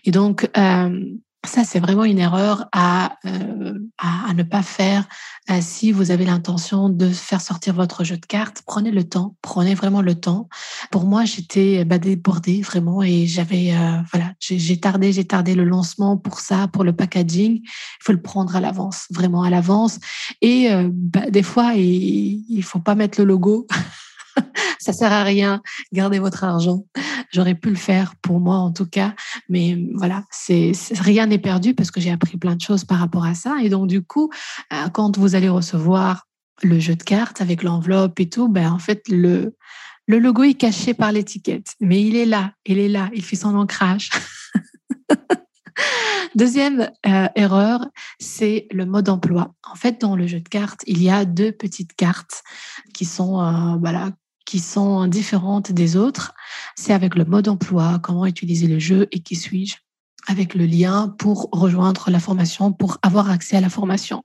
Et 0.05 0.11
donc, 0.11 0.51
euh, 0.57 1.05
ça, 1.47 1.65
c'est 1.65 1.81
vraiment 1.81 2.05
une 2.05 2.19
erreur 2.19 2.67
à, 2.73 3.17
euh, 3.27 3.79
à, 3.99 4.33
ne 4.35 4.43
pas 4.43 4.63
faire 4.63 5.07
euh, 5.51 5.59
si 5.61 5.93
vous 5.93 6.11
avez 6.11 6.25
l'intention 6.25 6.89
de 6.89 7.09
faire 7.09 7.41
sortir 7.41 7.75
votre 7.75 8.05
jeu 8.05 8.17
de 8.17 8.27
cartes. 8.27 8.63
Prenez 8.67 8.91
le 8.91 9.05
temps, 9.05 9.37
prenez 9.43 9.75
vraiment 9.75 10.03
le 10.03 10.15
temps. 10.15 10.49
Pour 10.91 11.05
moi, 11.05 11.25
j'étais 11.25 11.85
bah, 11.85 11.99
débordée 11.99 12.63
vraiment 12.63 13.03
et 13.03 13.27
j'avais, 13.27 13.73
euh, 13.73 14.01
voilà, 14.13 14.33
j'ai 14.41 14.81
tardé, 14.81 15.13
j'ai 15.13 15.25
tardé 15.25 15.55
le 15.55 15.65
lancement 15.65 16.17
pour 16.17 16.41
ça, 16.41 16.69
pour 16.69 16.85
le 16.85 16.93
packaging. 16.93 17.61
Il 17.63 18.03
faut 18.03 18.13
le 18.13 18.23
prendre 18.23 18.55
à 18.57 18.61
l'avance, 18.61 19.07
vraiment 19.11 19.43
à 19.43 19.51
l'avance. 19.51 19.99
Et 20.41 20.69
bah, 20.93 21.31
des 21.31 21.43
fois, 21.43 21.75
il, 21.75 22.45
il 22.49 22.63
faut 22.63 22.81
pas 22.81 22.95
mettre 22.95 23.21
le 23.21 23.25
logo. 23.25 23.67
ça 24.79 24.93
sert 24.93 25.13
à 25.13 25.23
rien. 25.23 25.63
Gardez 25.93 26.19
votre 26.19 26.45
argent. 26.45 26.85
J'aurais 27.33 27.55
pu 27.55 27.71
le 27.71 27.77
faire 27.77 28.15
pour 28.17 28.41
moi 28.41 28.57
en 28.57 28.73
tout 28.73 28.87
cas, 28.87 29.15
mais 29.49 29.79
voilà, 29.95 30.25
c'est 30.31 30.73
rien 30.93 31.27
n'est 31.27 31.39
perdu 31.39 31.75
parce 31.75 31.91
que 31.91 32.01
j'ai 32.01 32.11
appris 32.11 32.37
plein 32.37 32.55
de 32.55 32.61
choses 32.61 32.85
par 32.85 32.99
rapport 32.99 33.25
à 33.25 33.35
ça. 33.35 33.57
Et 33.63 33.69
donc 33.69 33.89
du 33.89 34.03
coup, 34.03 34.31
euh, 34.73 34.89
quand 34.93 35.19
vous 35.19 35.35
allez 35.35 35.49
recevoir 35.49 36.27
le 36.63 36.79
jeu 36.79 36.95
de 36.95 37.03
cartes 37.03 37.41
avec 37.41 37.63
l'enveloppe 37.63 38.21
et 38.21 38.29
tout, 38.29 38.49
ben 38.49 38.71
en 38.71 38.79
fait 38.79 39.09
le 39.09 39.55
logo 40.09 40.45
est 40.45 40.55
caché 40.55 40.95
par 40.95 41.13
l'étiquette, 41.13 41.75
mais 41.81 42.03
il 42.03 42.17
est 42.17 42.27
là, 42.27 42.53
il 42.67 42.79
est 42.79 42.89
là, 42.89 43.11
il 43.15 43.25
fait 43.25 43.37
son 43.37 43.55
ancrage. 43.57 44.11
Deuxième 46.35 46.91
euh, 47.07 47.29
erreur, 47.37 47.87
c'est 48.19 48.67
le 48.73 48.87
mode 48.87 49.09
emploi. 49.09 49.55
En 49.71 49.77
fait, 49.77 50.01
dans 50.01 50.17
le 50.17 50.27
jeu 50.27 50.41
de 50.41 50.49
cartes, 50.49 50.83
il 50.87 51.03
y 51.03 51.09
a 51.09 51.25
deux 51.25 51.53
petites 51.53 51.95
cartes 51.95 52.43
qui 52.93 53.05
sont 53.05 53.41
euh, 53.41 53.77
voilà, 53.79 54.11
qui 54.45 54.59
sont 54.59 55.07
différentes 55.07 55.73
des 55.73 55.97
autres. 55.97 56.33
C'est 56.77 56.93
avec 56.93 57.15
le 57.15 57.25
mode 57.25 57.49
emploi, 57.49 57.99
comment 58.03 58.27
utiliser 58.27 58.67
le 58.67 58.79
jeu 58.79 59.09
et 59.13 59.21
qui 59.21 59.37
suis-je, 59.37 59.77
avec 60.27 60.55
le 60.55 60.67
lien 60.67 61.15
pour 61.19 61.49
rejoindre 61.53 62.11
la 62.11 62.21
formation, 62.21 62.73
pour 62.73 62.99
avoir 63.03 63.31
accès 63.31 63.57
à 63.57 63.61
la 63.61 63.71
formation. 63.71 64.25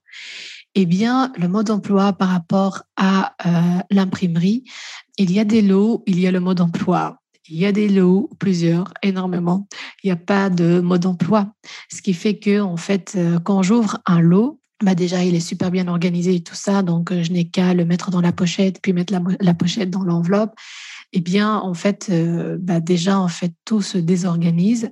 Eh 0.75 0.85
bien, 0.85 1.33
le 1.37 1.47
mode 1.47 1.71
emploi 1.71 2.13
par 2.13 2.29
rapport 2.29 2.83
à 2.95 3.33
euh, 3.45 3.81
l'imprimerie, 3.89 4.63
il 5.17 5.31
y 5.31 5.39
a 5.39 5.43
des 5.45 5.61
lots, 5.61 6.03
il 6.05 6.19
y 6.19 6.27
a 6.27 6.31
le 6.31 6.39
mode 6.39 6.61
emploi. 6.61 7.19
Il 7.49 7.57
y 7.57 7.65
a 7.65 7.71
des 7.71 7.89
lots, 7.89 8.29
plusieurs, 8.37 8.93
énormément. 9.01 9.67
Il 10.03 10.07
n'y 10.07 10.11
a 10.11 10.15
pas 10.15 10.51
de 10.51 10.79
mode 10.81 11.07
emploi. 11.07 11.51
Ce 11.91 12.01
qui 12.03 12.13
fait 12.13 12.37
que, 12.37 12.61
en 12.61 12.77
fait, 12.77 13.13
euh, 13.15 13.39
quand 13.39 13.63
j'ouvre 13.63 13.97
un 14.05 14.21
lot, 14.21 14.58
bah 14.81 14.95
déjà, 14.95 15.23
il 15.23 15.35
est 15.35 15.41
super 15.41 15.71
bien 15.71 15.87
organisé 15.87 16.35
et 16.35 16.43
tout 16.43 16.55
ça, 16.55 16.83
donc 16.83 17.11
euh, 17.11 17.21
je 17.21 17.31
n'ai 17.31 17.49
qu'à 17.49 17.73
le 17.73 17.83
mettre 17.83 18.11
dans 18.11 18.21
la 18.21 18.31
pochette, 18.31 18.79
puis 18.81 18.93
mettre 18.93 19.13
la, 19.39 19.53
pochette 19.53 19.89
dans 19.89 20.03
l'enveloppe. 20.03 20.53
Eh 21.11 21.19
bien, 21.19 21.57
en 21.57 21.73
fait, 21.73 22.07
euh, 22.09 22.57
bah 22.61 22.79
déjà, 22.79 23.19
en 23.19 23.27
fait, 23.27 23.51
tout 23.65 23.81
se 23.81 23.97
désorganise. 23.97 24.89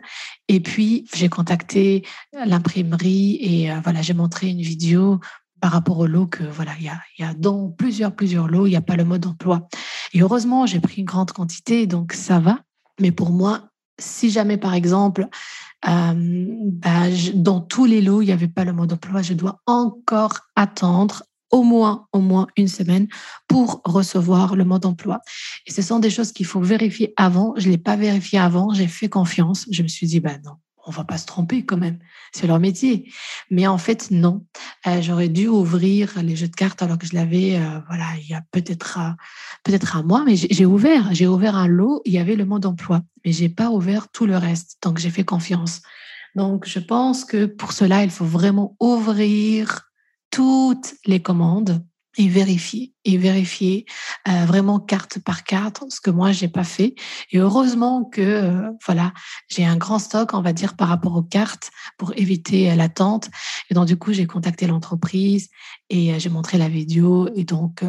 Et 0.50 0.60
puis, 0.60 1.08
j'ai 1.14 1.30
contacté 1.30 2.04
l'imprimerie 2.34 3.38
et 3.40 3.72
euh, 3.72 3.80
voilà, 3.84 4.02
j'ai 4.02 4.14
montré 4.14 4.50
une 4.50 4.62
vidéo 4.62 5.20
par 5.62 5.72
rapport 5.72 6.00
au 6.00 6.08
lot 6.08 6.28
que 6.28 6.44
voilà, 6.44 6.72
il 6.80 6.86
y 6.86 6.90
a, 6.90 7.00
y 7.20 7.24
a 7.24 7.34
dans 7.34 7.70
plusieurs 7.70 8.16
plusieurs 8.16 8.48
lots, 8.48 8.68
il 8.68 8.72
n'y 8.72 8.76
a 8.76 8.82
pas 8.82 8.96
le 8.96 9.06
mode 9.06 9.26
emploi. 9.26 9.68
Et 10.14 10.22
heureusement, 10.22 10.66
j'ai 10.66 10.80
pris 10.80 11.02
une 11.02 11.06
grande 11.06 11.32
quantité, 11.32 11.88
donc 11.88 12.14
ça 12.14 12.40
va. 12.40 12.60
Mais 13.00 13.12
pour 13.12 13.32
moi, 13.32 13.70
si 14.00 14.30
jamais, 14.30 14.58
par 14.58 14.74
exemple, 14.74 15.28
euh, 15.88 16.14
bah, 16.16 17.08
dans 17.34 17.62
tous 17.62 17.86
les 17.86 18.02
lots, 18.02 18.22
il 18.22 18.26
n'y 18.26 18.32
avait 18.32 18.48
pas 18.48 18.64
le 18.64 18.74
mode 18.74 18.94
emploi. 18.94 19.22
Je 19.22 19.34
dois 19.34 19.62
encore 19.66 20.40
attendre 20.56 21.24
au 21.52 21.64
moins, 21.64 22.08
au 22.12 22.20
moins 22.20 22.48
une 22.58 22.68
semaine 22.68 23.08
pour 23.48 23.82
recevoir 23.86 24.56
le 24.56 24.66
mode 24.66 24.86
emploi. 24.86 25.22
Et 25.66 25.72
ce 25.72 25.82
sont 25.82 26.00
des 26.00 26.10
choses 26.10 26.32
qu'il 26.32 26.46
faut 26.46 26.62
vérifier 26.62 27.14
avant. 27.16 27.54
Je 27.58 27.68
ne 27.68 27.72
l'ai 27.72 27.78
pas 27.78 27.96
vérifié 27.96 28.40
avant. 28.40 28.74
J'ai 28.74 28.88
fait 28.88 29.10
confiance. 29.10 29.66
Je 29.72 29.84
me 29.84 29.88
suis 29.88 30.08
dit, 30.08 30.20
ben 30.20 30.42
non, 30.44 30.54
on 30.88 30.92
va 30.92 31.04
pas 31.04 31.18
se 31.18 31.26
tromper 31.26 31.66
quand 31.66 31.78
même. 31.78 32.00
C'est 32.32 32.48
leur 32.48 32.60
métier. 32.60 33.12
Mais 33.52 33.68
en 33.68 33.78
fait, 33.78 34.10
non. 34.10 34.46
Euh, 34.88 35.02
j'aurais 35.02 35.30
dû 35.30 35.48
ouvrir 35.48 36.22
les 36.24 36.36
jeux 36.36 36.48
de 36.48 36.56
cartes 36.56 36.82
alors 36.82 36.98
que 36.98 37.06
je 37.06 37.14
l'avais, 37.14 37.58
euh, 37.58 37.80
voilà, 37.88 38.06
il 38.22 38.28
y 38.28 38.34
a 38.34 38.42
peut-être 38.52 39.00
peut-être 39.64 39.98
un 39.98 40.04
mois, 40.04 40.24
mais 40.26 40.36
j'ai 40.36 40.66
ouvert, 40.66 41.14
j'ai 41.14 41.28
ouvert 41.28 41.56
un 41.56 41.68
lot. 41.68 42.02
Il 42.06 42.14
y 42.14 42.18
avait 42.18 42.36
le 42.36 42.46
mode 42.46 42.66
emploi, 42.66 43.02
mais 43.26 43.32
j'ai 43.32 43.50
pas 43.50 43.70
ouvert 43.70 44.10
tout 44.10 44.26
le 44.26 44.38
reste. 44.38 44.78
Donc 44.82 44.98
j'ai 44.98 45.10
fait 45.10 45.26
confiance. 45.26 45.82
Donc 46.36 46.68
je 46.68 46.80
pense 46.80 47.26
que 47.26 47.46
pour 47.46 47.74
cela, 47.74 48.04
il 48.04 48.10
faut 48.10 48.26
vraiment 48.26 48.76
ouvrir 48.80 49.92
toutes 50.32 50.96
les 51.06 51.22
commandes 51.22 51.84
et 52.18 52.28
vérifier 52.28 52.94
et 53.06 53.18
vérifier 53.18 53.86
euh, 54.28 54.46
vraiment 54.46 54.80
carte 54.80 55.20
par 55.20 55.44
carte 55.44 55.84
ce 55.90 56.02
que 56.02 56.10
moi 56.10 56.32
j'ai 56.32 56.48
pas 56.48 56.64
fait 56.64 56.96
et 57.32 57.38
heureusement 57.38 58.04
que 58.04 58.22
euh, 58.22 58.70
voilà 58.86 59.14
j'ai 59.50 59.66
un 59.66 59.78
grand 59.78 60.00
stock 60.00 60.34
on 60.34 60.42
va 60.42 60.54
dire 60.54 60.76
par 60.76 60.90
rapport 60.90 61.16
aux 61.16 61.24
cartes 61.24 61.70
pour 61.98 62.14
éviter 62.18 62.76
l'attente 62.76 63.30
et 63.70 63.74
donc 63.74 63.86
du 63.86 63.98
coup 63.98 64.14
j'ai 64.14 64.26
contacté 64.26 64.68
l'entreprise 64.68 65.50
et 65.90 66.14
euh, 66.14 66.20
j'ai 66.20 66.30
montré 66.30 66.58
la 66.58 66.70
vidéo 66.70 67.30
et 67.36 67.44
donc 67.44 67.84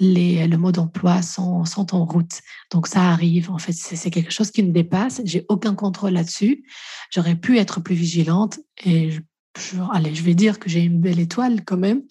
les, 0.00 0.46
le 0.46 0.56
mode 0.56 0.78
emploi 0.78 1.22
sont, 1.22 1.64
sont 1.66 1.94
en 1.94 2.06
route. 2.06 2.40
Donc 2.72 2.86
ça 2.86 3.02
arrive. 3.02 3.50
En 3.50 3.58
fait, 3.58 3.72
c'est 3.72 4.10
quelque 4.10 4.32
chose 4.32 4.50
qui 4.50 4.62
me 4.62 4.72
dépasse. 4.72 5.20
J'ai 5.24 5.44
aucun 5.48 5.74
contrôle 5.74 6.12
là-dessus. 6.12 6.64
J'aurais 7.10 7.36
pu 7.36 7.58
être 7.58 7.80
plus 7.80 7.94
vigilante 7.94 8.58
et 8.82 9.10
je 9.58 9.76
allez, 9.92 10.14
je 10.14 10.22
vais 10.22 10.34
dire 10.34 10.58
que 10.58 10.68
j'ai 10.68 10.80
une 10.80 11.00
belle 11.00 11.20
étoile 11.20 11.64
quand 11.64 11.76
même, 11.76 12.02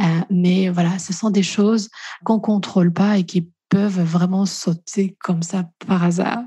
euh, 0.00 0.20
mais 0.30 0.68
voilà, 0.68 0.98
ce 0.98 1.12
sont 1.12 1.30
des 1.30 1.42
choses 1.42 1.88
qu'on 2.24 2.40
contrôle 2.40 2.92
pas 2.92 3.18
et 3.18 3.24
qui 3.24 3.50
peuvent 3.68 4.00
vraiment 4.00 4.46
sauter 4.46 5.16
comme 5.20 5.42
ça 5.42 5.68
par 5.86 6.02
hasard. 6.04 6.40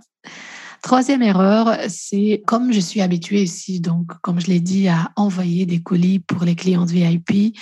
Troisième 0.82 1.22
erreur, 1.22 1.78
c'est 1.90 2.42
comme 2.48 2.74
je 2.74 2.80
suis 2.80 3.02
habituée 3.02 3.44
ici, 3.44 3.82
donc 3.82 4.20
comme 4.22 4.42
je 4.42 4.48
l'ai 4.48 4.60
dit, 4.60 4.88
à 4.88 5.12
envoyer 5.16 5.68
des 5.68 5.80
colis 5.84 6.18
pour 6.18 6.44
les 6.44 6.56
clientes 6.56 6.90
VIP, 6.90 7.56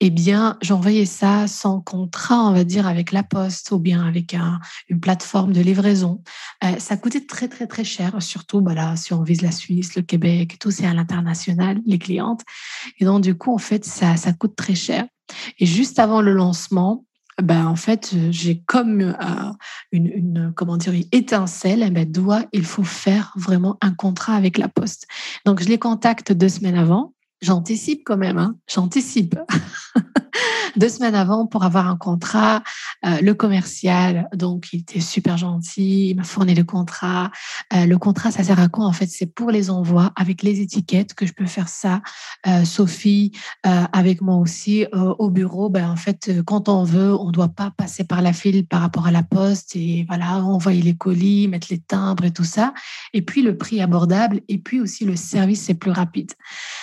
eh 0.00 0.10
bien, 0.10 0.58
j'envoyais 0.60 1.06
ça 1.06 1.46
sans 1.48 1.80
contrat, 1.80 2.44
on 2.44 2.52
va 2.52 2.64
dire, 2.64 2.86
avec 2.86 3.12
la 3.12 3.22
poste 3.22 3.70
ou 3.70 3.78
bien 3.78 4.06
avec 4.06 4.36
une 4.90 5.00
plateforme 5.00 5.54
de 5.54 5.62
livraison. 5.62 6.22
Euh, 6.64 6.78
ça 6.78 6.98
coûtait 6.98 7.24
très, 7.24 7.48
très, 7.48 7.66
très 7.66 7.84
cher, 7.84 8.20
surtout 8.20 8.60
voilà, 8.60 8.94
si 8.96 9.14
on 9.14 9.22
vise 9.22 9.40
la 9.40 9.52
Suisse, 9.52 9.96
le 9.96 10.02
Québec, 10.02 10.58
tout 10.60 10.70
c'est 10.70 10.86
à 10.86 10.92
l'international, 10.92 11.80
les 11.86 11.98
clientes. 11.98 12.42
Et 12.98 13.06
donc, 13.06 13.22
du 13.22 13.34
coup, 13.34 13.54
en 13.54 13.58
fait, 13.58 13.86
ça, 13.86 14.18
ça 14.18 14.34
coûte 14.34 14.54
très 14.54 14.74
cher. 14.74 15.06
Et 15.58 15.64
juste 15.64 15.98
avant 15.98 16.20
le 16.20 16.34
lancement, 16.34 17.06
ben, 17.42 17.66
en 17.66 17.76
fait, 17.76 18.14
j'ai 18.30 18.62
comme 18.62 19.00
euh, 19.00 19.52
une, 19.92 20.06
une, 20.06 20.52
comment 20.54 20.76
dire, 20.76 20.92
une 20.92 21.04
étincelle. 21.12 21.90
Ben, 21.92 22.10
doit, 22.10 22.44
il 22.52 22.64
faut 22.64 22.84
faire 22.84 23.32
vraiment 23.36 23.76
un 23.82 23.92
contrat 23.92 24.34
avec 24.34 24.58
la 24.58 24.68
Poste. 24.68 25.06
Donc, 25.44 25.62
je 25.62 25.68
les 25.68 25.78
contacte 25.78 26.32
deux 26.32 26.48
semaines 26.48 26.78
avant. 26.78 27.12
J'anticipe 27.42 28.02
quand 28.04 28.16
même, 28.16 28.38
hein, 28.38 28.56
j'anticipe. 28.66 29.38
deux 30.76 30.88
semaines 30.88 31.14
avant 31.14 31.46
pour 31.46 31.64
avoir 31.64 31.88
un 31.88 31.96
contrat. 31.96 32.62
Euh, 33.04 33.20
le 33.20 33.34
commercial, 33.34 34.28
donc, 34.34 34.72
il 34.72 34.80
était 34.80 35.00
super 35.00 35.36
gentil, 35.36 36.10
il 36.10 36.16
m'a 36.16 36.24
fourni 36.24 36.54
le 36.54 36.64
contrat. 36.64 37.30
Euh, 37.74 37.86
le 37.86 37.98
contrat, 37.98 38.30
ça 38.30 38.44
sert 38.44 38.60
à 38.60 38.68
quoi 38.68 38.84
En 38.84 38.92
fait, 38.92 39.06
c'est 39.06 39.26
pour 39.26 39.50
les 39.50 39.70
envois 39.70 40.12
avec 40.16 40.42
les 40.42 40.60
étiquettes 40.60 41.14
que 41.14 41.26
je 41.26 41.32
peux 41.32 41.46
faire 41.46 41.68
ça. 41.68 42.02
Euh, 42.46 42.64
Sophie, 42.64 43.32
avec 43.62 44.20
moi 44.20 44.36
aussi, 44.36 44.86
au 44.92 45.30
bureau, 45.30 45.68
ben, 45.68 45.90
en 45.90 45.96
fait, 45.96 46.30
quand 46.44 46.68
on 46.68 46.84
veut, 46.84 47.14
on 47.14 47.28
ne 47.28 47.32
doit 47.32 47.48
pas 47.48 47.72
passer 47.76 48.04
par 48.04 48.22
la 48.22 48.32
file 48.32 48.66
par 48.66 48.80
rapport 48.80 49.06
à 49.06 49.10
la 49.10 49.22
poste 49.22 49.74
et 49.76 50.04
voilà, 50.08 50.36
envoyer 50.36 50.82
les 50.82 50.96
colis, 50.96 51.48
mettre 51.48 51.68
les 51.70 51.78
timbres 51.78 52.24
et 52.24 52.32
tout 52.32 52.44
ça. 52.44 52.74
Et 53.12 53.22
puis, 53.22 53.42
le 53.42 53.56
prix 53.56 53.80
abordable 53.80 54.40
et 54.48 54.58
puis 54.58 54.80
aussi 54.80 55.04
le 55.04 55.16
service, 55.16 55.62
c'est 55.62 55.74
plus 55.74 55.90
rapide. 55.90 56.32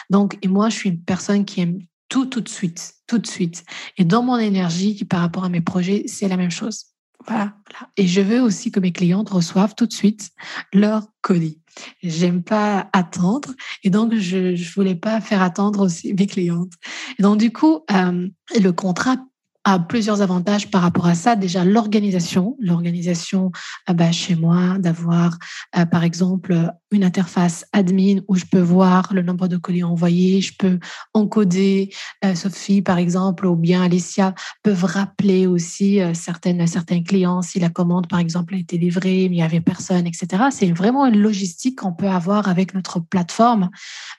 Donc, 0.09 0.37
et 0.41 0.47
moi, 0.47 0.69
je 0.69 0.75
suis 0.75 0.89
une 0.89 1.01
personne 1.01 1.45
qui 1.45 1.61
aime 1.61 1.79
tout 2.09 2.25
tout 2.25 2.41
de 2.41 2.49
suite, 2.49 2.93
tout 3.07 3.17
de 3.17 3.27
suite. 3.27 3.63
Et 3.97 4.05
dans 4.05 4.21
mon 4.21 4.37
énergie, 4.37 5.03
par 5.05 5.21
rapport 5.21 5.45
à 5.45 5.49
mes 5.49 5.61
projets, 5.61 6.03
c'est 6.07 6.27
la 6.27 6.37
même 6.37 6.51
chose. 6.51 6.93
Voilà, 7.25 7.55
Et 7.95 8.05
je 8.05 8.19
veux 8.19 8.41
aussi 8.41 8.69
que 8.69 8.81
mes 8.81 8.91
clientes 8.91 9.29
reçoivent 9.29 9.75
tout 9.75 9.85
de 9.85 9.93
suite 9.93 10.31
leur 10.73 11.07
colis. 11.21 11.61
J'aime 12.01 12.43
pas 12.43 12.89
attendre 12.91 13.53
et 13.83 13.89
donc 13.89 14.13
je 14.13 14.73
voulais 14.73 14.95
pas 14.95 15.21
faire 15.21 15.41
attendre 15.41 15.85
aussi 15.85 16.13
mes 16.13 16.27
clientes. 16.27 16.73
Et 17.17 17.23
donc 17.23 17.37
du 17.39 17.51
coup, 17.51 17.85
euh, 17.91 18.27
le 18.59 18.71
contrat 18.71 19.17
a 19.65 19.79
plusieurs 19.79 20.21
avantages 20.21 20.69
par 20.69 20.81
rapport 20.81 21.05
à 21.05 21.15
ça. 21.15 21.35
Déjà, 21.35 21.63
l'organisation, 21.63 22.57
l'organisation 22.59 23.51
euh, 23.89 23.93
bah, 23.93 24.11
chez 24.11 24.35
moi, 24.35 24.77
d'avoir 24.77 25.37
euh, 25.77 25.85
par 25.85 26.03
exemple 26.03 26.71
une 26.91 27.03
interface 27.03 27.65
admin 27.71 28.17
où 28.27 28.35
je 28.35 28.45
peux 28.45 28.59
voir 28.59 29.13
le 29.13 29.21
nombre 29.21 29.47
de 29.47 29.57
colis 29.57 29.83
envoyés, 29.83 30.41
je 30.41 30.53
peux 30.57 30.79
encoder. 31.13 31.93
Euh, 32.25 32.35
Sophie, 32.35 32.81
par 32.81 32.97
exemple, 32.97 33.45
ou 33.45 33.55
bien 33.55 33.81
Alicia 33.81 34.35
peuvent 34.63 34.83
rappeler 34.83 35.47
aussi 35.47 35.99
certaines, 36.13 36.65
certains 36.67 37.01
clients 37.01 37.41
si 37.41 37.59
la 37.59 37.69
commande, 37.69 38.07
par 38.07 38.19
exemple, 38.19 38.55
a 38.55 38.57
été 38.57 38.77
livrée, 38.77 39.27
mais 39.29 39.35
il 39.35 39.39
n'y 39.39 39.43
avait 39.43 39.61
personne, 39.61 40.05
etc. 40.05 40.43
C'est 40.51 40.71
vraiment 40.71 41.05
une 41.05 41.19
logistique 41.19 41.79
qu'on 41.79 41.93
peut 41.93 42.09
avoir 42.09 42.47
avec 42.47 42.73
notre 42.73 42.99
plateforme 42.99 43.69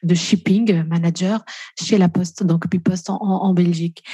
de 0.02 0.14
shipping 0.14 0.84
manager 0.84 1.44
chez 1.80 1.98
La 1.98 2.08
Poste, 2.08 2.44
donc 2.44 2.68
Bipost 2.68 3.10
en, 3.10 3.18
en 3.20 3.52
Belgique. 3.52 4.04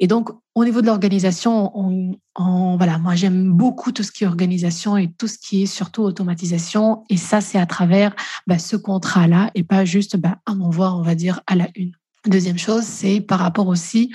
Et 0.00 0.06
donc, 0.06 0.30
au 0.60 0.64
niveau 0.64 0.80
de 0.80 0.86
l'organisation, 0.86 1.72
on, 1.74 2.76
voilà, 2.76 2.98
moi 2.98 3.14
j'aime 3.14 3.52
beaucoup 3.52 3.92
tout 3.92 4.02
ce 4.02 4.12
qui 4.12 4.24
est 4.24 4.26
organisation 4.26 4.96
et 4.96 5.12
tout 5.12 5.26
ce 5.26 5.38
qui 5.38 5.62
est 5.62 5.66
surtout 5.66 6.02
automatisation. 6.02 7.04
Et 7.10 7.16
ça, 7.16 7.40
c'est 7.40 7.58
à 7.58 7.66
travers 7.66 8.14
bah, 8.46 8.58
ce 8.58 8.76
contrat-là 8.76 9.50
et 9.54 9.62
pas 9.64 9.84
juste 9.84 10.16
bah, 10.16 10.38
un 10.46 10.60
envoi, 10.60 10.94
on 10.94 11.02
va 11.02 11.14
dire, 11.14 11.40
à 11.46 11.54
la 11.54 11.68
une. 11.74 11.92
Deuxième 12.26 12.58
chose, 12.58 12.84
c'est 12.84 13.22
par 13.22 13.38
rapport 13.38 13.66
aussi, 13.66 14.12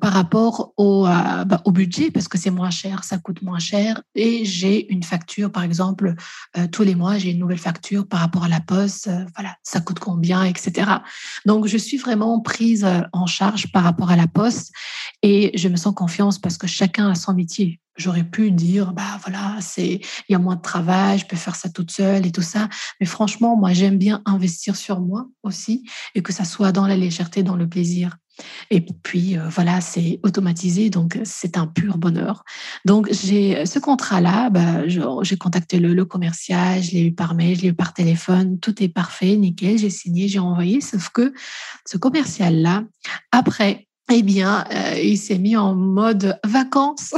par 0.00 0.14
rapport 0.14 0.72
au, 0.78 1.06
euh, 1.06 1.44
bah, 1.44 1.60
au 1.66 1.70
budget, 1.70 2.10
parce 2.10 2.26
que 2.26 2.38
c'est 2.38 2.50
moins 2.50 2.70
cher, 2.70 3.04
ça 3.04 3.18
coûte 3.18 3.42
moins 3.42 3.58
cher. 3.58 4.00
Et 4.14 4.46
j'ai 4.46 4.90
une 4.90 5.02
facture, 5.02 5.52
par 5.52 5.62
exemple, 5.62 6.14
euh, 6.56 6.66
tous 6.66 6.82
les 6.82 6.94
mois, 6.94 7.18
j'ai 7.18 7.32
une 7.32 7.38
nouvelle 7.38 7.58
facture 7.58 8.08
par 8.08 8.20
rapport 8.20 8.44
à 8.44 8.48
la 8.48 8.60
poste. 8.60 9.08
Euh, 9.08 9.26
voilà, 9.34 9.54
ça 9.62 9.80
coûte 9.80 9.98
combien, 9.98 10.44
etc. 10.44 10.90
Donc, 11.44 11.66
je 11.66 11.76
suis 11.76 11.98
vraiment 11.98 12.40
prise 12.40 12.88
en 13.12 13.26
charge 13.26 13.70
par 13.70 13.82
rapport 13.82 14.10
à 14.10 14.16
la 14.16 14.28
poste 14.28 14.72
et 15.20 15.50
je 15.54 15.68
me 15.68 15.76
sens 15.76 15.94
confiance 15.94 16.38
parce 16.38 16.56
que 16.56 16.66
chacun 16.66 17.10
a 17.10 17.14
son 17.14 17.34
métier. 17.34 17.81
J'aurais 17.96 18.24
pu 18.24 18.50
dire, 18.50 18.92
bah 18.92 19.18
voilà, 19.22 19.58
c'est, 19.60 20.00
il 20.28 20.32
y 20.32 20.34
a 20.34 20.38
moins 20.38 20.56
de 20.56 20.62
travail, 20.62 21.18
je 21.18 21.26
peux 21.26 21.36
faire 21.36 21.56
ça 21.56 21.68
toute 21.68 21.90
seule 21.90 22.26
et 22.26 22.32
tout 22.32 22.42
ça. 22.42 22.68
Mais 23.00 23.06
franchement, 23.06 23.56
moi, 23.56 23.72
j'aime 23.72 23.98
bien 23.98 24.22
investir 24.24 24.76
sur 24.76 25.00
moi 25.00 25.26
aussi 25.42 25.84
et 26.14 26.22
que 26.22 26.32
ça 26.32 26.44
soit 26.44 26.72
dans 26.72 26.86
la 26.86 26.96
légèreté, 26.96 27.42
dans 27.42 27.56
le 27.56 27.68
plaisir. 27.68 28.16
Et 28.70 28.80
puis, 28.80 29.36
euh, 29.36 29.48
voilà, 29.48 29.80
c'est 29.80 30.20
automatisé, 30.22 30.88
donc 30.90 31.18
c'est 31.24 31.58
un 31.58 31.66
pur 31.66 31.98
bonheur. 31.98 32.44
Donc, 32.84 33.08
j'ai 33.12 33.66
ce 33.66 33.78
contrat-là, 33.78 34.50
bah, 34.50 34.88
j'ai 34.88 35.36
contacté 35.36 35.78
le, 35.78 35.92
le, 35.94 36.04
commercial, 36.04 36.82
je 36.82 36.92
l'ai 36.92 37.06
eu 37.06 37.14
par 37.14 37.34
mail, 37.34 37.56
je 37.56 37.62
l'ai 37.62 37.68
eu 37.68 37.74
par 37.74 37.92
téléphone, 37.92 38.58
tout 38.58 38.82
est 38.82 38.88
parfait, 38.88 39.36
nickel, 39.36 39.78
j'ai 39.78 39.90
signé, 39.90 40.28
j'ai 40.28 40.38
envoyé, 40.38 40.80
sauf 40.80 41.10
que 41.10 41.34
ce 41.86 41.98
commercial-là, 41.98 42.84
après, 43.30 43.86
eh 44.14 44.22
bien, 44.22 44.64
euh, 44.70 45.00
il 45.02 45.16
s'est 45.16 45.38
mis 45.38 45.56
en 45.56 45.74
mode 45.74 46.38
vacances. 46.44 47.14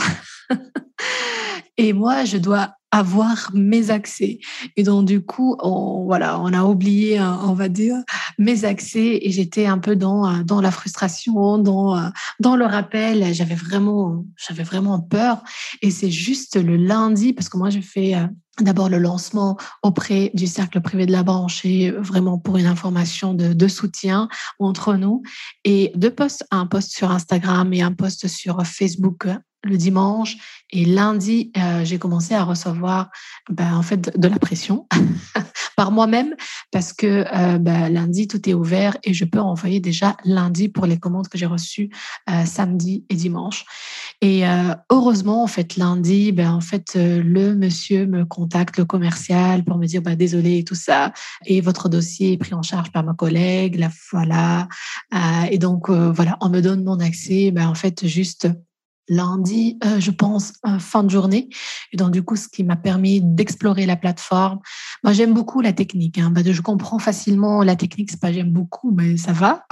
et 1.76 1.92
moi, 1.92 2.24
je 2.24 2.36
dois 2.36 2.74
avoir 2.92 3.50
mes 3.52 3.90
accès. 3.90 4.38
Et 4.76 4.84
donc, 4.84 5.06
du 5.06 5.20
coup, 5.20 5.56
on, 5.60 6.04
voilà, 6.04 6.40
on 6.40 6.52
a 6.52 6.62
oublié, 6.62 7.18
hein, 7.18 7.40
on 7.42 7.52
va 7.52 7.68
dire, 7.68 7.96
mes 8.38 8.64
accès 8.64 9.18
et 9.22 9.32
j'étais 9.32 9.66
un 9.66 9.78
peu 9.78 9.96
dans, 9.96 10.24
euh, 10.24 10.44
dans 10.44 10.60
la 10.60 10.70
frustration, 10.70 11.58
dans, 11.58 11.98
euh, 11.98 12.08
dans 12.38 12.54
le 12.54 12.64
rappel. 12.64 13.34
J'avais 13.34 13.56
vraiment, 13.56 14.24
j'avais 14.36 14.62
vraiment 14.62 15.00
peur. 15.00 15.42
Et 15.82 15.90
c'est 15.90 16.12
juste 16.12 16.54
le 16.62 16.76
lundi, 16.76 17.32
parce 17.32 17.48
que 17.48 17.58
moi, 17.58 17.70
je 17.70 17.80
fais 17.80 18.14
d'abord 18.60 18.88
le 18.88 18.98
lancement 18.98 19.56
auprès 19.82 20.30
du 20.34 20.46
cercle 20.46 20.80
privé 20.80 21.06
de 21.06 21.12
la 21.12 21.22
branche 21.22 21.64
et 21.64 21.90
vraiment 21.90 22.38
pour 22.38 22.56
une 22.56 22.66
information 22.66 23.34
de, 23.34 23.68
soutien 23.68 24.28
entre 24.58 24.94
nous. 24.94 25.22
Et 25.64 25.90
deux 25.94 26.10
posts, 26.10 26.44
un 26.50 26.66
post 26.66 26.92
sur 26.92 27.10
Instagram 27.10 27.72
et 27.72 27.82
un 27.82 27.92
post 27.92 28.28
sur 28.28 28.64
Facebook 28.66 29.26
le 29.64 29.76
dimanche 29.76 30.36
et 30.70 30.84
lundi, 30.84 31.50
euh, 31.56 31.84
j'ai 31.84 31.98
commencé 31.98 32.34
à 32.34 32.44
recevoir 32.44 33.10
ben, 33.48 33.74
en 33.74 33.82
fait 33.82 34.18
de 34.18 34.28
la 34.28 34.38
pression 34.38 34.86
par 35.76 35.92
moi-même 35.92 36.34
parce 36.70 36.92
que 36.92 37.24
euh, 37.34 37.58
ben, 37.58 37.88
lundi 37.88 38.28
tout 38.28 38.48
est 38.48 38.54
ouvert 38.54 38.96
et 39.04 39.14
je 39.14 39.24
peux 39.24 39.40
envoyer 39.40 39.80
déjà 39.80 40.16
lundi 40.24 40.68
pour 40.68 40.86
les 40.86 40.98
commandes 40.98 41.28
que 41.28 41.38
j'ai 41.38 41.46
reçues 41.46 41.90
euh, 42.30 42.44
samedi 42.44 43.04
et 43.08 43.14
dimanche. 43.14 43.64
Et 44.20 44.44
heureusement 44.90 45.42
en 45.42 45.46
fait 45.46 45.76
lundi, 45.76 46.32
ben 46.32 46.50
en 46.50 46.60
fait 46.60 46.94
le 46.96 47.54
monsieur 47.54 48.06
me 48.06 48.24
contacte 48.24 48.78
le 48.78 48.86
commercial 48.86 49.64
pour 49.64 49.76
me 49.76 49.86
dire 49.86 50.00
ben, 50.00 50.16
désolé 50.16 50.58
et 50.58 50.64
tout 50.64 50.74
ça 50.74 51.12
et 51.44 51.60
votre 51.60 51.90
dossier 51.90 52.32
est 52.32 52.38
pris 52.38 52.54
en 52.54 52.62
charge 52.62 52.90
par 52.90 53.04
ma 53.04 53.12
collègue, 53.12 53.76
la 53.76 53.90
voilà. 54.10 54.68
et 55.50 55.58
donc 55.58 55.90
voilà, 55.90 56.38
on 56.40 56.48
me 56.48 56.60
donne 56.60 56.84
mon 56.84 57.00
accès, 57.00 57.50
ben 57.50 57.68
en 57.68 57.74
fait 57.74 58.06
juste 58.06 58.48
lundi, 59.08 59.78
euh, 59.84 60.00
je 60.00 60.10
pense, 60.10 60.54
fin 60.78 61.02
de 61.02 61.10
journée. 61.10 61.48
Et 61.92 61.96
donc, 61.96 62.10
du 62.10 62.22
coup, 62.22 62.36
ce 62.36 62.48
qui 62.48 62.64
m'a 62.64 62.76
permis 62.76 63.20
d'explorer 63.22 63.86
la 63.86 63.96
plateforme. 63.96 64.60
Moi, 65.02 65.12
j'aime 65.12 65.34
beaucoup 65.34 65.60
la 65.60 65.72
technique. 65.72 66.18
Hein. 66.18 66.30
Bah, 66.30 66.42
je 66.44 66.60
comprends 66.62 66.98
facilement 66.98 67.62
la 67.62 67.76
technique. 67.76 68.10
C'est 68.10 68.20
pas 68.20 68.32
j'aime 68.32 68.52
beaucoup, 68.52 68.90
mais 68.90 69.16
ça 69.16 69.32
va. 69.32 69.66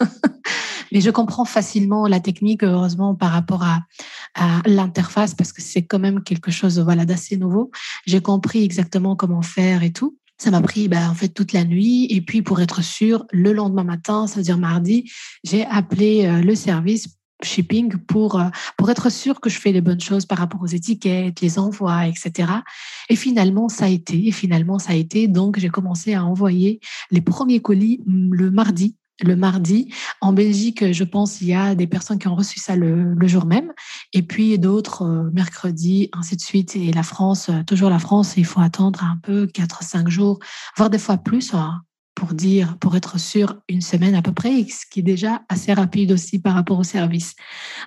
mais 0.92 1.00
je 1.00 1.10
comprends 1.10 1.44
facilement 1.44 2.06
la 2.06 2.20
technique, 2.20 2.64
heureusement, 2.64 3.14
par 3.14 3.30
rapport 3.30 3.62
à, 3.62 3.80
à 4.34 4.60
l'interface, 4.66 5.34
parce 5.34 5.52
que 5.52 5.62
c'est 5.62 5.82
quand 5.82 5.98
même 5.98 6.22
quelque 6.22 6.50
chose 6.50 6.78
voilà, 6.78 7.04
d'assez 7.04 7.36
nouveau. 7.36 7.70
J'ai 8.06 8.20
compris 8.20 8.64
exactement 8.64 9.16
comment 9.16 9.42
faire 9.42 9.82
et 9.82 9.92
tout. 9.92 10.18
Ça 10.42 10.50
m'a 10.50 10.60
pris 10.60 10.88
bah, 10.88 11.08
en 11.08 11.14
fait 11.14 11.28
toute 11.28 11.52
la 11.52 11.64
nuit 11.64 12.06
et 12.10 12.20
puis 12.20 12.42
pour 12.42 12.60
être 12.60 12.82
sûr, 12.82 13.24
le 13.30 13.52
lendemain 13.52 13.84
matin, 13.84 14.26
ça 14.26 14.36
veut 14.36 14.42
dire 14.42 14.58
mardi, 14.58 15.08
j'ai 15.44 15.64
appelé 15.66 16.26
euh, 16.26 16.40
le 16.40 16.56
service 16.56 17.06
shipping 17.44 17.96
pour, 17.96 18.40
euh, 18.40 18.48
pour 18.76 18.90
être 18.90 19.10
sûr 19.10 19.40
que 19.40 19.50
je 19.50 19.58
fais 19.58 19.72
les 19.72 19.80
bonnes 19.80 20.00
choses 20.00 20.26
par 20.26 20.38
rapport 20.38 20.62
aux 20.62 20.66
étiquettes, 20.66 21.40
les 21.40 21.58
envois, 21.58 22.06
etc. 22.06 22.50
Et 23.08 23.16
finalement, 23.16 23.68
ça 23.68 23.86
a 23.86 23.88
été. 23.88 24.30
Finalement, 24.32 24.78
ça 24.78 24.92
a 24.92 24.94
été. 24.94 25.28
Donc, 25.28 25.58
j'ai 25.58 25.68
commencé 25.68 26.14
à 26.14 26.24
envoyer 26.24 26.80
les 27.10 27.20
premiers 27.20 27.60
colis 27.60 28.00
mm, 28.06 28.34
le 28.34 28.50
mardi. 28.50 28.96
Le 29.20 29.36
mardi, 29.36 29.92
en 30.20 30.32
Belgique, 30.32 30.90
je 30.92 31.04
pense, 31.04 31.42
il 31.42 31.48
y 31.48 31.54
a 31.54 31.76
des 31.76 31.86
personnes 31.86 32.18
qui 32.18 32.26
ont 32.26 32.34
reçu 32.34 32.58
ça 32.58 32.74
le, 32.74 33.14
le 33.14 33.28
jour 33.28 33.44
même, 33.44 33.70
et 34.12 34.22
puis 34.22 34.58
d'autres 34.58 35.02
euh, 35.02 35.30
mercredi, 35.32 36.08
ainsi 36.12 36.34
de 36.34 36.40
suite. 36.40 36.74
Et 36.74 36.92
la 36.92 37.04
France, 37.04 37.48
euh, 37.48 37.62
toujours 37.64 37.90
la 37.90 38.00
France, 38.00 38.34
il 38.36 38.46
faut 38.46 38.60
attendre 38.60 39.04
un 39.04 39.18
peu 39.22 39.46
4-5 39.46 40.08
jours, 40.08 40.40
voire 40.76 40.90
des 40.90 40.98
fois 40.98 41.18
plus. 41.18 41.54
Hein 41.54 41.82
pour 42.14 42.34
dire, 42.34 42.76
pour 42.78 42.96
être 42.96 43.18
sûr, 43.18 43.60
une 43.68 43.80
semaine 43.80 44.14
à 44.14 44.22
peu 44.22 44.32
près, 44.32 44.64
ce 44.64 44.84
qui 44.90 45.00
est 45.00 45.04
déjà 45.04 45.42
assez 45.48 45.72
rapide 45.72 46.12
aussi 46.12 46.38
par 46.38 46.54
rapport 46.54 46.78
au 46.78 46.84
service. 46.84 47.34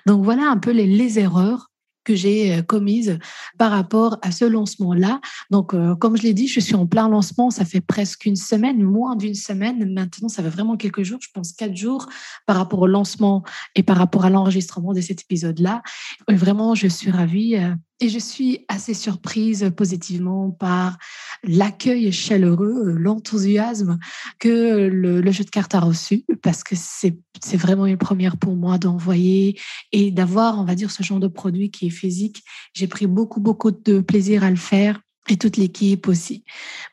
Donc 0.06 0.24
voilà 0.24 0.50
un 0.50 0.58
peu 0.58 0.72
les, 0.72 0.86
les 0.86 1.18
erreurs 1.18 1.70
que 2.06 2.14
j'ai 2.14 2.54
euh, 2.54 2.62
commises 2.62 3.18
par 3.58 3.72
rapport 3.72 4.16
à 4.22 4.30
ce 4.30 4.46
lancement-là. 4.46 5.20
Donc, 5.50 5.74
euh, 5.74 5.94
comme 5.96 6.16
je 6.16 6.22
l'ai 6.22 6.32
dit, 6.32 6.48
je 6.48 6.60
suis 6.60 6.74
en 6.74 6.86
plein 6.86 7.08
lancement. 7.08 7.50
Ça 7.50 7.66
fait 7.66 7.82
presque 7.82 8.24
une 8.24 8.36
semaine, 8.36 8.82
moins 8.82 9.16
d'une 9.16 9.34
semaine. 9.34 9.92
Maintenant, 9.92 10.28
ça 10.28 10.42
fait 10.42 10.48
vraiment 10.48 10.76
quelques 10.76 11.02
jours, 11.02 11.18
je 11.20 11.28
pense 11.34 11.52
quatre 11.52 11.76
jours 11.76 12.06
par 12.46 12.56
rapport 12.56 12.80
au 12.80 12.86
lancement 12.86 13.42
et 13.74 13.82
par 13.82 13.98
rapport 13.98 14.24
à 14.24 14.30
l'enregistrement 14.30 14.94
de 14.94 15.00
cet 15.00 15.22
épisode-là. 15.22 15.82
Vraiment, 16.28 16.74
je 16.74 16.86
suis 16.86 17.10
ravie 17.10 17.56
euh, 17.56 17.74
et 18.00 18.08
je 18.08 18.18
suis 18.18 18.64
assez 18.68 18.94
surprise 18.94 19.70
positivement 19.76 20.50
par 20.50 20.98
l'accueil 21.44 22.12
chaleureux, 22.12 22.92
l'enthousiasme 22.92 23.98
que 24.38 24.88
le, 24.88 25.32
jeu 25.32 25.44
de 25.44 25.50
cartes 25.50 25.74
a 25.74 25.80
reçu, 25.80 26.24
parce 26.42 26.62
que 26.62 26.74
c'est 26.76 27.56
vraiment 27.56 27.86
une 27.86 27.96
première 27.96 28.36
pour 28.36 28.54
moi 28.54 28.78
d'envoyer 28.78 29.58
et 29.92 30.10
d'avoir, 30.10 30.60
on 30.60 30.64
va 30.64 30.74
dire, 30.74 30.90
ce 30.90 31.02
genre 31.02 31.20
de 31.20 31.28
produit 31.28 31.70
qui 31.70 31.86
est 31.86 31.90
physique. 31.90 32.42
J'ai 32.74 32.86
pris 32.86 33.06
beaucoup, 33.06 33.40
beaucoup 33.40 33.70
de 33.70 34.00
plaisir 34.00 34.44
à 34.44 34.50
le 34.50 34.56
faire 34.56 35.00
et 35.28 35.36
toute 35.36 35.56
l'équipe 35.56 36.06
aussi. 36.06 36.44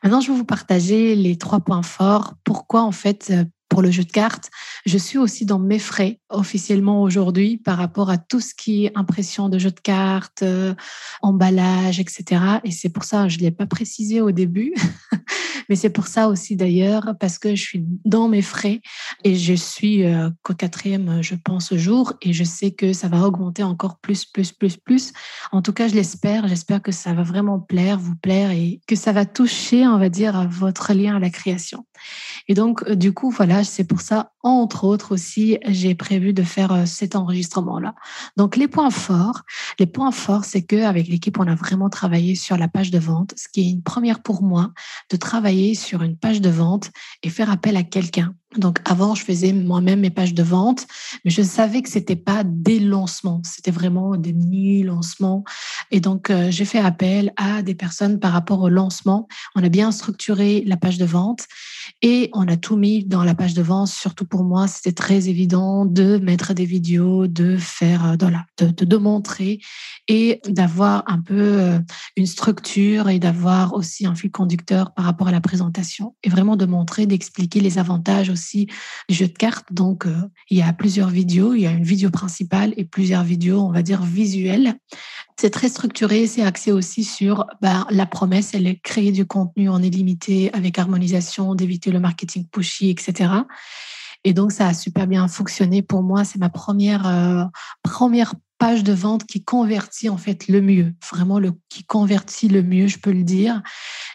Maintenant, 0.02 0.20
je 0.20 0.32
vais 0.32 0.38
vous 0.38 0.44
partager 0.44 1.14
les 1.14 1.36
trois 1.36 1.60
points 1.60 1.82
forts. 1.82 2.34
Pourquoi, 2.44 2.82
en 2.82 2.92
fait, 2.92 3.32
pour 3.74 3.82
le 3.82 3.90
jeu 3.90 4.04
de 4.04 4.12
cartes. 4.12 4.52
Je 4.86 4.96
suis 4.96 5.18
aussi 5.18 5.46
dans 5.46 5.58
mes 5.58 5.80
frais 5.80 6.20
officiellement 6.28 7.02
aujourd'hui 7.02 7.56
par 7.56 7.76
rapport 7.76 8.08
à 8.08 8.18
tout 8.18 8.38
ce 8.38 8.54
qui 8.54 8.84
est 8.84 8.92
impression 8.94 9.48
de 9.48 9.58
jeu 9.58 9.72
de 9.72 9.80
cartes, 9.80 10.44
euh, 10.44 10.76
emballage, 11.22 11.98
etc. 11.98 12.40
Et 12.62 12.70
c'est 12.70 12.88
pour 12.88 13.02
ça, 13.02 13.26
je 13.26 13.38
ne 13.38 13.42
l'ai 13.42 13.50
pas 13.50 13.66
précisé 13.66 14.20
au 14.20 14.30
début, 14.30 14.72
mais 15.68 15.74
c'est 15.74 15.90
pour 15.90 16.06
ça 16.06 16.28
aussi 16.28 16.54
d'ailleurs, 16.54 17.14
parce 17.18 17.40
que 17.40 17.56
je 17.56 17.62
suis 17.62 17.84
dans 18.04 18.28
mes 18.28 18.42
frais 18.42 18.80
et 19.24 19.34
je 19.34 19.54
suis 19.54 20.04
euh, 20.04 20.30
qu'au 20.44 20.54
quatrième, 20.54 21.20
je 21.20 21.34
pense, 21.34 21.74
jour 21.74 22.12
et 22.22 22.32
je 22.32 22.44
sais 22.44 22.70
que 22.70 22.92
ça 22.92 23.08
va 23.08 23.26
augmenter 23.26 23.64
encore 23.64 23.98
plus, 23.98 24.24
plus, 24.24 24.52
plus, 24.52 24.76
plus. 24.76 25.12
En 25.50 25.62
tout 25.62 25.72
cas, 25.72 25.88
je 25.88 25.96
l'espère. 25.96 26.46
J'espère 26.46 26.80
que 26.80 26.92
ça 26.92 27.12
va 27.12 27.24
vraiment 27.24 27.58
plaire, 27.58 27.98
vous 27.98 28.14
plaire 28.14 28.52
et 28.52 28.80
que 28.86 28.94
ça 28.94 29.10
va 29.10 29.26
toucher, 29.26 29.84
on 29.88 29.98
va 29.98 30.10
dire, 30.10 30.48
votre 30.48 30.92
lien 30.92 31.16
à 31.16 31.18
la 31.18 31.30
création. 31.30 31.84
Et 32.46 32.54
donc, 32.54 32.84
euh, 32.84 32.94
du 32.94 33.12
coup, 33.12 33.30
voilà, 33.30 33.63
c'est 33.64 33.84
pour 33.84 34.00
ça, 34.00 34.32
entre 34.42 34.84
autres 34.84 35.12
aussi, 35.12 35.58
j'ai 35.66 35.94
prévu 35.94 36.32
de 36.32 36.42
faire 36.42 36.72
euh, 36.72 36.86
cet 36.86 37.16
enregistrement-là. 37.16 37.94
Donc, 38.36 38.56
les 38.56 38.68
points 38.68 38.90
forts, 38.90 39.42
les 39.78 39.86
points 39.86 40.12
forts, 40.12 40.44
c'est 40.44 40.62
qu'avec 40.62 41.08
l'équipe, 41.08 41.38
on 41.38 41.46
a 41.46 41.54
vraiment 41.54 41.90
travaillé 41.90 42.34
sur 42.34 42.56
la 42.56 42.68
page 42.68 42.90
de 42.90 42.98
vente, 42.98 43.34
ce 43.36 43.48
qui 43.48 43.60
est 43.60 43.70
une 43.70 43.82
première 43.82 44.22
pour 44.22 44.42
moi 44.42 44.72
de 45.10 45.16
travailler 45.16 45.74
sur 45.74 46.02
une 46.02 46.16
page 46.16 46.40
de 46.40 46.50
vente 46.50 46.90
et 47.22 47.30
faire 47.30 47.50
appel 47.50 47.76
à 47.76 47.82
quelqu'un 47.82 48.34
donc 48.56 48.78
avant, 48.84 49.14
je 49.14 49.24
faisais 49.24 49.52
moi-même 49.52 50.00
mes 50.00 50.10
pages 50.10 50.34
de 50.34 50.42
vente, 50.42 50.86
mais 51.24 51.30
je 51.30 51.42
savais 51.42 51.82
que 51.82 51.88
c'était 51.88 52.16
pas 52.16 52.42
des 52.44 52.78
lancements, 52.78 53.42
c'était 53.44 53.70
vraiment 53.70 54.16
des 54.16 54.32
mini-lancements. 54.32 55.44
Et 55.90 56.00
donc 56.00 56.30
euh, 56.30 56.50
j'ai 56.50 56.64
fait 56.64 56.78
appel 56.78 57.32
à 57.36 57.62
des 57.62 57.74
personnes 57.74 58.20
par 58.20 58.32
rapport 58.32 58.60
au 58.60 58.68
lancement. 58.68 59.28
On 59.54 59.64
a 59.64 59.68
bien 59.68 59.90
structuré 59.90 60.62
la 60.66 60.76
page 60.76 60.98
de 60.98 61.04
vente 61.04 61.46
et 62.02 62.30
on 62.32 62.46
a 62.48 62.56
tout 62.56 62.76
mis 62.76 63.04
dans 63.04 63.24
la 63.24 63.34
page 63.34 63.54
de 63.54 63.62
vente. 63.62 63.88
Surtout 63.88 64.24
pour 64.24 64.44
moi, 64.44 64.68
c'était 64.68 64.92
très 64.92 65.28
évident 65.28 65.84
de 65.84 66.18
mettre 66.18 66.54
des 66.54 66.64
vidéos, 66.64 67.26
de 67.26 67.56
faire, 67.56 68.12
euh, 68.12 68.16
de, 68.16 68.84
de, 68.84 68.96
montrer 68.96 69.60
et 70.08 70.40
d'avoir 70.48 71.04
un 71.06 71.20
peu 71.20 71.34
euh, 71.34 71.78
une 72.16 72.26
structure 72.26 73.08
et 73.08 73.18
d'avoir 73.18 73.74
aussi 73.74 74.06
un 74.06 74.14
fil 74.14 74.30
conducteur 74.30 74.92
par 74.94 75.04
rapport 75.04 75.28
à 75.28 75.32
la 75.32 75.40
présentation 75.40 76.14
et 76.22 76.28
vraiment 76.28 76.56
de 76.56 76.66
montrer, 76.66 77.06
d'expliquer 77.06 77.60
les 77.60 77.78
avantages 77.78 78.30
aussi 78.30 78.66
du 79.08 79.14
jeu 79.14 79.28
de 79.28 79.32
cartes. 79.32 79.72
Donc, 79.72 80.06
euh, 80.06 80.14
il 80.50 80.58
y 80.58 80.62
a 80.62 80.72
plusieurs 80.72 81.10
vidéos. 81.10 81.54
Il 81.54 81.62
y 81.62 81.66
a 81.66 81.72
une 81.72 81.84
vidéo 81.84 82.10
principale 82.10 82.74
et 82.76 82.84
plusieurs 82.84 83.24
vidéos, 83.24 83.60
on 83.60 83.72
va 83.72 83.82
dire, 83.82 84.02
visuelles. 84.02 84.74
C'est 85.40 85.50
très 85.50 85.68
structuré. 85.68 86.26
C'est 86.26 86.42
axé 86.42 86.70
aussi 86.70 87.04
sur 87.04 87.46
ben, 87.60 87.86
la 87.90 88.06
promesse, 88.06 88.54
elle 88.54 88.66
est 88.66 88.80
créer 88.80 89.12
du 89.12 89.26
contenu 89.26 89.68
en 89.68 89.82
illimité 89.82 90.52
avec 90.52 90.78
harmonisation, 90.78 91.54
le 91.86 92.00
marketing 92.00 92.46
pushy, 92.50 92.90
etc. 92.90 93.30
Et 94.24 94.32
donc, 94.32 94.52
ça 94.52 94.68
a 94.68 94.74
super 94.74 95.06
bien 95.06 95.28
fonctionné 95.28 95.82
pour 95.82 96.02
moi. 96.02 96.24
C'est 96.24 96.38
ma 96.38 96.48
première, 96.48 97.06
euh, 97.06 97.44
première 97.82 98.34
page 98.58 98.82
de 98.82 98.92
vente 98.92 99.26
qui 99.26 99.44
convertit 99.44 100.08
en 100.08 100.16
fait 100.16 100.48
le 100.48 100.62
mieux, 100.62 100.94
vraiment 101.10 101.38
le 101.38 101.52
qui 101.68 101.84
convertit 101.84 102.48
le 102.48 102.62
mieux, 102.62 102.86
je 102.86 102.98
peux 102.98 103.12
le 103.12 103.24
dire. 103.24 103.60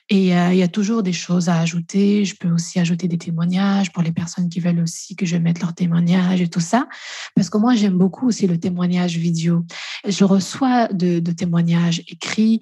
Et 0.10 0.36
euh, 0.36 0.54
il 0.54 0.58
y 0.58 0.64
a 0.64 0.68
toujours 0.68 1.04
des 1.04 1.14
choses 1.14 1.50
à 1.50 1.60
ajouter. 1.60 2.26
Je 2.26 2.36
peux 2.36 2.50
aussi 2.50 2.80
ajouter 2.80 3.08
des 3.08 3.20
témoignages 3.20 3.92
pour 3.92 4.02
les 4.02 4.12
personnes 4.12 4.50
qui 4.50 4.60
veulent 4.60 4.80
aussi 4.80 5.16
que 5.16 5.28
je 5.28 5.38
mette 5.38 5.62
leurs 5.62 5.76
témoignages 5.76 6.42
et 6.42 6.48
tout 6.48 6.62
ça. 6.62 6.88
Parce 7.36 7.52
que 7.52 7.60
moi, 7.60 7.76
j'aime 7.76 7.98
beaucoup 7.98 8.28
aussi 8.28 8.48
le 8.48 8.60
témoignage 8.60 9.18
vidéo. 9.18 9.66
Je 10.08 10.24
reçois 10.24 10.88
de 10.88 11.20
témoignages 11.32 12.02
écrits. 12.08 12.60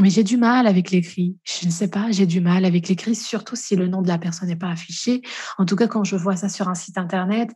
Mais 0.00 0.10
j'ai 0.10 0.24
du 0.24 0.36
mal 0.36 0.66
avec 0.66 0.90
l'écrit. 0.90 1.36
Je 1.44 1.66
ne 1.66 1.70
sais 1.70 1.88
pas, 1.88 2.10
j'ai 2.10 2.26
du 2.26 2.40
mal 2.40 2.64
avec 2.64 2.88
l'écrit, 2.88 3.14
surtout 3.14 3.56
si 3.56 3.76
le 3.76 3.86
nom 3.86 4.02
de 4.02 4.08
la 4.08 4.18
personne 4.18 4.48
n'est 4.48 4.56
pas 4.56 4.70
affiché. 4.70 5.22
En 5.58 5.66
tout 5.66 5.76
cas, 5.76 5.86
quand 5.86 6.04
je 6.04 6.16
vois 6.16 6.36
ça 6.36 6.48
sur 6.48 6.68
un 6.68 6.74
site 6.74 6.98
internet, 6.98 7.50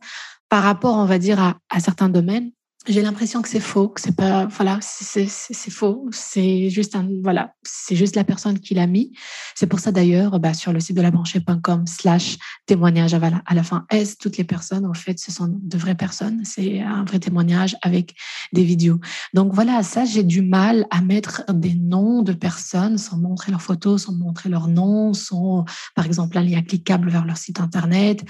par 0.49 0.63
rapport, 0.63 0.95
on 0.95 1.05
va 1.05 1.17
dire, 1.17 1.39
à, 1.39 1.57
à 1.69 1.79
certains 1.79 2.09
domaines, 2.09 2.51
j'ai 2.87 3.01
l'impression 3.01 3.41
que 3.41 3.49
c'est 3.49 3.59
faux, 3.59 3.89
que 3.89 4.01
c'est 4.01 4.15
pas, 4.15 4.45
voilà, 4.45 4.79
c'est 4.81 5.27
faux. 5.69 6.07
C'est 6.11 6.69
juste 6.69 6.95
un, 6.95 7.07
voilà, 7.23 7.53
c'est 7.63 7.95
juste 7.95 8.15
la 8.15 8.23
personne 8.23 8.59
qui 8.59 8.73
l'a 8.73 8.87
mis. 8.87 9.11
C'est 9.55 9.67
pour 9.67 9.79
ça 9.79 9.91
d'ailleurs, 9.91 10.39
bah, 10.39 10.53
sur 10.53 10.71
le 10.71 10.79
site 10.79 10.95
de 10.95 11.01
la 11.01 11.11
branchée.com 11.11 11.85
slash 11.87 12.37
témoignage 12.65 13.13
à 13.13 13.53
la 13.53 13.63
fin 13.63 13.85
S, 13.89 14.17
toutes 14.17 14.37
les 14.37 14.43
personnes, 14.43 14.85
en 14.85 14.93
fait, 14.93 15.19
ce 15.19 15.31
sont 15.31 15.47
de 15.49 15.77
vraies 15.77 15.95
personnes. 15.95 16.41
C'est 16.43 16.81
un 16.81 17.03
vrai 17.05 17.19
témoignage 17.19 17.75
avec 17.81 18.15
des 18.53 18.63
vidéos. 18.63 18.99
Donc 19.33 19.53
voilà, 19.53 19.83
ça, 19.83 20.05
j'ai 20.05 20.23
du 20.23 20.41
mal 20.41 20.85
à 20.91 21.01
mettre 21.01 21.43
des 21.51 21.73
noms 21.73 22.21
de 22.21 22.33
personnes 22.33 22.97
sans 22.97 23.17
montrer 23.17 23.51
leurs 23.51 23.61
photos, 23.61 24.03
sans 24.03 24.13
montrer 24.13 24.49
leur 24.49 24.67
nom, 24.67 25.13
sans, 25.13 25.65
par 25.95 26.05
exemple, 26.05 26.37
un 26.37 26.43
lien 26.43 26.61
cliquable 26.61 27.09
vers 27.09 27.25
leur 27.25 27.37
site 27.37 27.59
internet, 27.59 28.23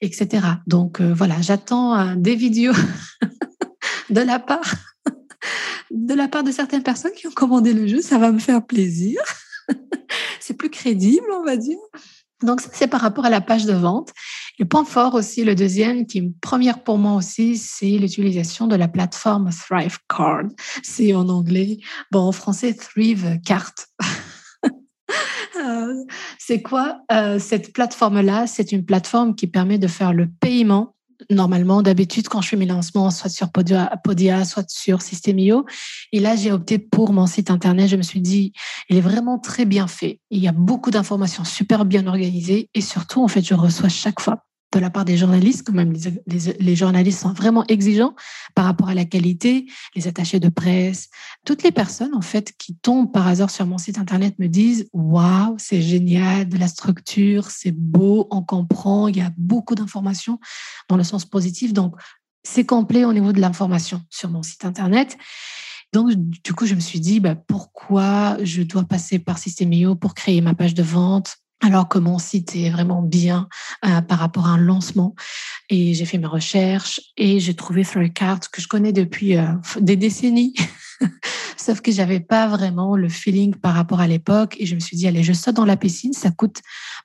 etc. 0.00 0.46
Donc 0.66 1.00
euh, 1.00 1.12
voilà, 1.14 1.40
j'attends 1.40 1.98
euh, 1.98 2.14
des 2.16 2.36
vidéos. 2.36 2.74
de 4.10 4.20
la 4.20 4.38
part 4.38 4.64
de 5.90 6.52
certaines 6.52 6.82
personnes 6.82 7.12
qui 7.12 7.26
ont 7.26 7.32
commandé 7.32 7.72
le 7.72 7.86
jeu, 7.86 8.02
ça 8.02 8.18
va 8.18 8.32
me 8.32 8.38
faire 8.38 8.64
plaisir. 8.64 9.20
c'est 10.40 10.54
plus 10.54 10.70
crédible, 10.70 11.26
on 11.32 11.44
va 11.44 11.56
dire. 11.56 11.78
Donc, 12.42 12.60
c'est 12.72 12.88
par 12.88 13.00
rapport 13.00 13.24
à 13.24 13.30
la 13.30 13.40
page 13.40 13.66
de 13.66 13.72
vente. 13.72 14.10
Le 14.58 14.64
point 14.64 14.84
fort 14.84 15.14
aussi, 15.14 15.44
le 15.44 15.54
deuxième, 15.54 16.06
qui 16.06 16.18
est 16.18 16.20
une 16.20 16.34
première 16.34 16.82
pour 16.82 16.98
moi 16.98 17.14
aussi, 17.14 17.56
c'est 17.56 17.98
l'utilisation 17.98 18.66
de 18.66 18.74
la 18.74 18.88
plateforme 18.88 19.50
Thrive 19.50 19.98
Card. 20.08 20.48
C'est 20.82 21.14
en 21.14 21.28
anglais. 21.28 21.78
Bon, 22.10 22.20
en 22.20 22.32
français, 22.32 22.74
Thrive 22.74 23.38
Carte. 23.44 23.88
Euh, 25.54 26.04
c'est 26.38 26.62
quoi 26.62 27.02
euh, 27.12 27.38
cette 27.38 27.74
plateforme-là? 27.74 28.46
C'est 28.46 28.72
une 28.72 28.84
plateforme 28.84 29.34
qui 29.34 29.46
permet 29.46 29.78
de 29.78 29.86
faire 29.86 30.12
le 30.12 30.26
paiement 30.26 30.96
normalement, 31.30 31.82
d'habitude, 31.82 32.28
quand 32.28 32.40
je 32.40 32.48
fais 32.48 32.56
mes 32.56 32.66
lancements, 32.66 33.10
soit 33.10 33.30
sur 33.30 33.50
Podia, 33.50 34.44
soit 34.44 34.68
sur 34.70 35.02
Systemio. 35.02 35.66
Et 36.12 36.20
là, 36.20 36.36
j'ai 36.36 36.52
opté 36.52 36.78
pour 36.78 37.12
mon 37.12 37.26
site 37.26 37.50
internet. 37.50 37.88
Je 37.88 37.96
me 37.96 38.02
suis 38.02 38.20
dit, 38.20 38.52
il 38.88 38.96
est 38.96 39.02
vraiment 39.02 39.38
très 39.38 39.64
bien 39.64 39.86
fait. 39.86 40.20
Il 40.30 40.40
y 40.40 40.48
a 40.48 40.52
beaucoup 40.52 40.90
d'informations 40.90 41.44
super 41.44 41.84
bien 41.84 42.06
organisées. 42.06 42.68
Et 42.74 42.80
surtout, 42.80 43.22
en 43.22 43.28
fait, 43.28 43.42
je 43.42 43.54
reçois 43.54 43.88
chaque 43.88 44.20
fois 44.20 44.44
de 44.72 44.78
la 44.78 44.90
part 44.90 45.04
des 45.04 45.16
journalistes, 45.16 45.66
quand 45.66 45.72
même 45.72 45.92
les, 46.26 46.76
journalistes 46.76 47.20
sont 47.20 47.32
vraiment 47.32 47.64
exigeants 47.66 48.14
par 48.54 48.64
rapport 48.64 48.88
à 48.88 48.94
la 48.94 49.04
qualité, 49.04 49.66
les 49.94 50.08
attachés 50.08 50.40
de 50.40 50.48
presse, 50.48 51.08
toutes 51.44 51.62
les 51.62 51.72
personnes 51.72 52.14
en 52.14 52.22
fait 52.22 52.52
qui 52.56 52.74
tombent 52.76 53.12
par 53.12 53.26
hasard 53.26 53.50
sur 53.50 53.66
mon 53.66 53.78
site 53.78 53.98
internet 53.98 54.38
me 54.38 54.48
disent 54.48 54.88
waouh 54.92 55.54
c'est 55.58 55.82
génial, 55.82 56.48
de 56.48 56.58
la 56.58 56.68
structure, 56.68 57.50
c'est 57.50 57.72
beau, 57.72 58.26
on 58.30 58.42
comprend, 58.42 59.08
il 59.08 59.16
y 59.18 59.20
a 59.20 59.30
beaucoup 59.36 59.74
d'informations 59.74 60.40
dans 60.88 60.96
le 60.96 61.04
sens 61.04 61.24
positif, 61.24 61.72
donc 61.72 61.94
c'est 62.42 62.64
complet 62.64 63.04
au 63.04 63.12
niveau 63.12 63.32
de 63.32 63.40
l'information 63.40 64.02
sur 64.10 64.30
mon 64.30 64.42
site 64.42 64.64
internet. 64.64 65.16
Donc, 65.92 66.10
du 66.14 66.54
coup, 66.54 66.64
je 66.64 66.74
me 66.74 66.80
suis 66.80 67.00
dit, 67.00 67.20
bah, 67.20 67.34
pourquoi 67.34 68.38
je 68.42 68.62
dois 68.62 68.84
passer 68.84 69.18
par 69.18 69.36
Systemio 69.36 69.94
pour 69.94 70.14
créer 70.14 70.40
ma 70.40 70.54
page 70.54 70.72
de 70.72 70.82
vente 70.82 71.36
alors 71.62 71.88
site 72.18 72.56
est 72.56 72.70
vraiment 72.70 73.02
bien 73.02 73.48
euh, 73.84 74.00
par 74.02 74.18
rapport 74.18 74.46
à 74.46 74.50
un 74.50 74.58
lancement. 74.58 75.14
Et 75.70 75.94
j'ai 75.94 76.04
fait 76.04 76.18
mes 76.18 76.26
recherches 76.26 77.00
et 77.16 77.38
j'ai 77.38 77.54
trouvé 77.54 77.84
Threadcard 77.84 78.40
que 78.50 78.60
je 78.60 78.68
connais 78.68 78.92
depuis 78.92 79.36
euh, 79.36 79.46
des 79.80 79.96
décennies. 79.96 80.54
Sauf 81.56 81.80
que 81.80 81.92
j'avais 81.92 82.18
pas 82.18 82.48
vraiment 82.48 82.96
le 82.96 83.08
feeling 83.08 83.54
par 83.54 83.74
rapport 83.74 84.00
à 84.00 84.08
l'époque 84.08 84.56
et 84.58 84.66
je 84.66 84.74
me 84.74 84.80
suis 84.80 84.96
dit 84.96 85.06
allez 85.06 85.22
je 85.22 85.32
saute 85.32 85.54
dans 85.54 85.64
la 85.64 85.76
piscine 85.76 86.12
ça 86.12 86.30
coûte 86.30 86.60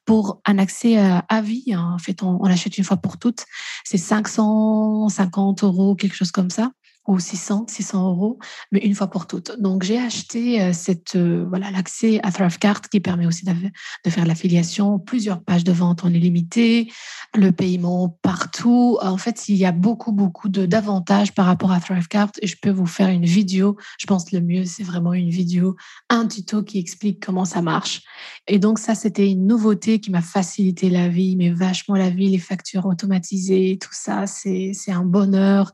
pour 0.06 0.42
un 0.46 0.58
accès 0.58 0.98
euh, 0.98 1.20
à 1.30 1.42
vie 1.42 1.74
hein. 1.74 1.94
en 1.94 2.00
fait 2.00 2.24
on, 2.24 2.40
on 2.42 2.46
achète 2.46 2.78
une 2.78 2.84
fois 2.84 2.98
pour 2.98 3.18
toutes 3.18 3.46
c'est 3.84 3.98
550 3.98 5.64
euros 5.64 5.96
quelque 5.96 6.16
chose 6.16 6.32
comme 6.32 6.50
ça 6.50 6.72
ou 7.08 7.20
600, 7.20 7.66
600 7.70 8.10
euros, 8.10 8.38
mais 8.72 8.80
une 8.80 8.94
fois 8.94 9.08
pour 9.08 9.28
toutes. 9.28 9.60
Donc, 9.60 9.84
j'ai 9.84 9.98
acheté 9.98 10.62
euh, 10.62 10.74
cette, 10.74 11.16
euh, 11.16 11.46
voilà, 11.48 11.72
l'accès 11.72 12.20
à 12.22 12.32
Thrivecart 12.32 12.82
qui 12.82 13.00
permet 13.00 13.26
aussi 13.26 13.46
de 13.46 14.10
faire 14.10 14.26
l'affiliation, 14.26 15.00
plusieurs 15.00 15.42
pages 15.42 15.64
de 15.64 15.72
vente 15.72 16.04
en 16.04 16.10
illimité, 16.10 16.92
le 17.34 17.52
paiement 17.52 18.20
partout. 18.22 18.98
En 19.02 19.18
fait, 19.18 19.48
il 19.48 19.56
y 19.56 19.66
a 19.66 19.72
beaucoup, 19.72 20.12
beaucoup 20.12 20.50
de, 20.50 20.66
d'avantages 20.66 21.34
par 21.34 21.46
rapport 21.46 21.72
à 21.72 21.80
Thrivecart 21.80 22.32
et 22.42 22.48
je 22.48 22.58
peux 22.62 22.72
vous 22.72 22.86
faire 22.86 23.08
une 23.08 23.26
vidéo. 23.26 23.78
Je 24.00 24.06
pense 24.06 24.32
le 24.34 24.42
mieux, 24.42 24.66
c'est 24.66 24.84
vraiment 24.84 25.14
une 25.14 25.30
vidéo, 25.30 25.78
un 26.10 26.28
tuto 26.28 26.62
qui 26.62 26.78
explique 26.78 27.26
comment 27.26 27.46
ça 27.46 27.62
marche. 27.62 28.02
Et 28.48 28.60
donc, 28.60 28.80
ça, 28.80 28.96
c'était 28.96 29.30
une 29.30 29.48
nouveauté 29.48 30.02
qui 30.02 30.12
m'a 30.12 30.22
facilité 30.22 30.90
la 30.90 31.08
vie, 31.08 31.38
mais 31.38 31.52
vachement 31.52 31.96
la 31.96 32.10
vie, 32.10 32.30
les 32.30 32.38
factures 32.38 32.86
automatisées, 32.86 33.78
tout 33.80 33.94
ça, 33.94 34.28
c'est, 34.28 34.72
c'est 34.74 34.92
un 34.92 35.06
bonheur 35.06 35.72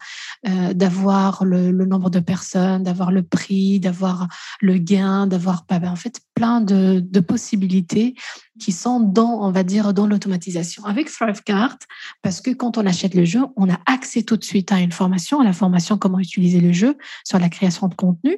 euh, 0.47 0.73
d'avoir 0.73 1.22
le, 1.41 1.71
nombre 1.85 2.09
de 2.09 2.19
personnes, 2.19 2.83
d'avoir 2.83 3.11
le 3.11 3.23
prix, 3.23 3.79
d'avoir 3.79 4.27
le 4.61 4.77
gain, 4.77 5.27
d'avoir 5.27 5.65
ben, 5.67 5.87
en 5.87 5.95
fait 5.95 6.19
plein 6.33 6.61
de, 6.61 7.19
possibilités 7.19 8.15
qui 8.59 8.71
sont 8.71 8.99
dans, 8.99 9.39
on 9.41 9.51
va 9.51 9.63
dire, 9.63 9.93
dans 9.93 10.05
l'automatisation. 10.05 10.83
Avec 10.85 11.09
Thrivecart, 11.09 11.77
parce 12.21 12.41
que 12.41 12.51
quand 12.51 12.77
on 12.77 12.85
achète 12.85 13.15
le 13.15 13.25
jeu, 13.25 13.41
on 13.55 13.69
a 13.69 13.79
accès 13.85 14.23
tout 14.23 14.37
de 14.37 14.43
suite 14.43 14.71
à 14.71 14.79
une 14.79 14.91
formation, 14.91 15.39
à 15.39 15.43
la 15.43 15.53
formation 15.53 15.97
comment 15.97 16.19
utiliser 16.19 16.59
le 16.59 16.71
jeu 16.73 16.97
sur 17.23 17.39
la 17.39 17.49
création 17.49 17.87
de 17.87 17.95
contenu. 17.95 18.37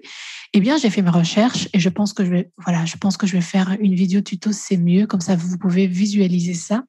Eh 0.54 0.60
bien, 0.60 0.78
j'ai 0.78 0.89
fait 0.89 1.02
mes 1.02 1.10
recherches 1.10 1.67
et 1.74 1.80
je 1.80 1.89
pense 1.89 2.13
que 2.13 2.24
je 2.24 2.43
voilà, 2.63 2.86
je 2.86 2.98
pense 2.98 3.17
que 3.17 3.28
je 3.28 3.34
vais 3.34 3.41
faire 3.41 3.76
une 3.80 3.95
vidéo 3.95 4.21
tuto, 4.21 4.52
c'est 4.52 4.78
mieux, 4.78 5.08
comme 5.08 5.21
ça 5.21 5.36
vous 5.36 5.58
pouvez 5.58 5.88
visualiser 5.88 6.54
ça. 6.54 6.84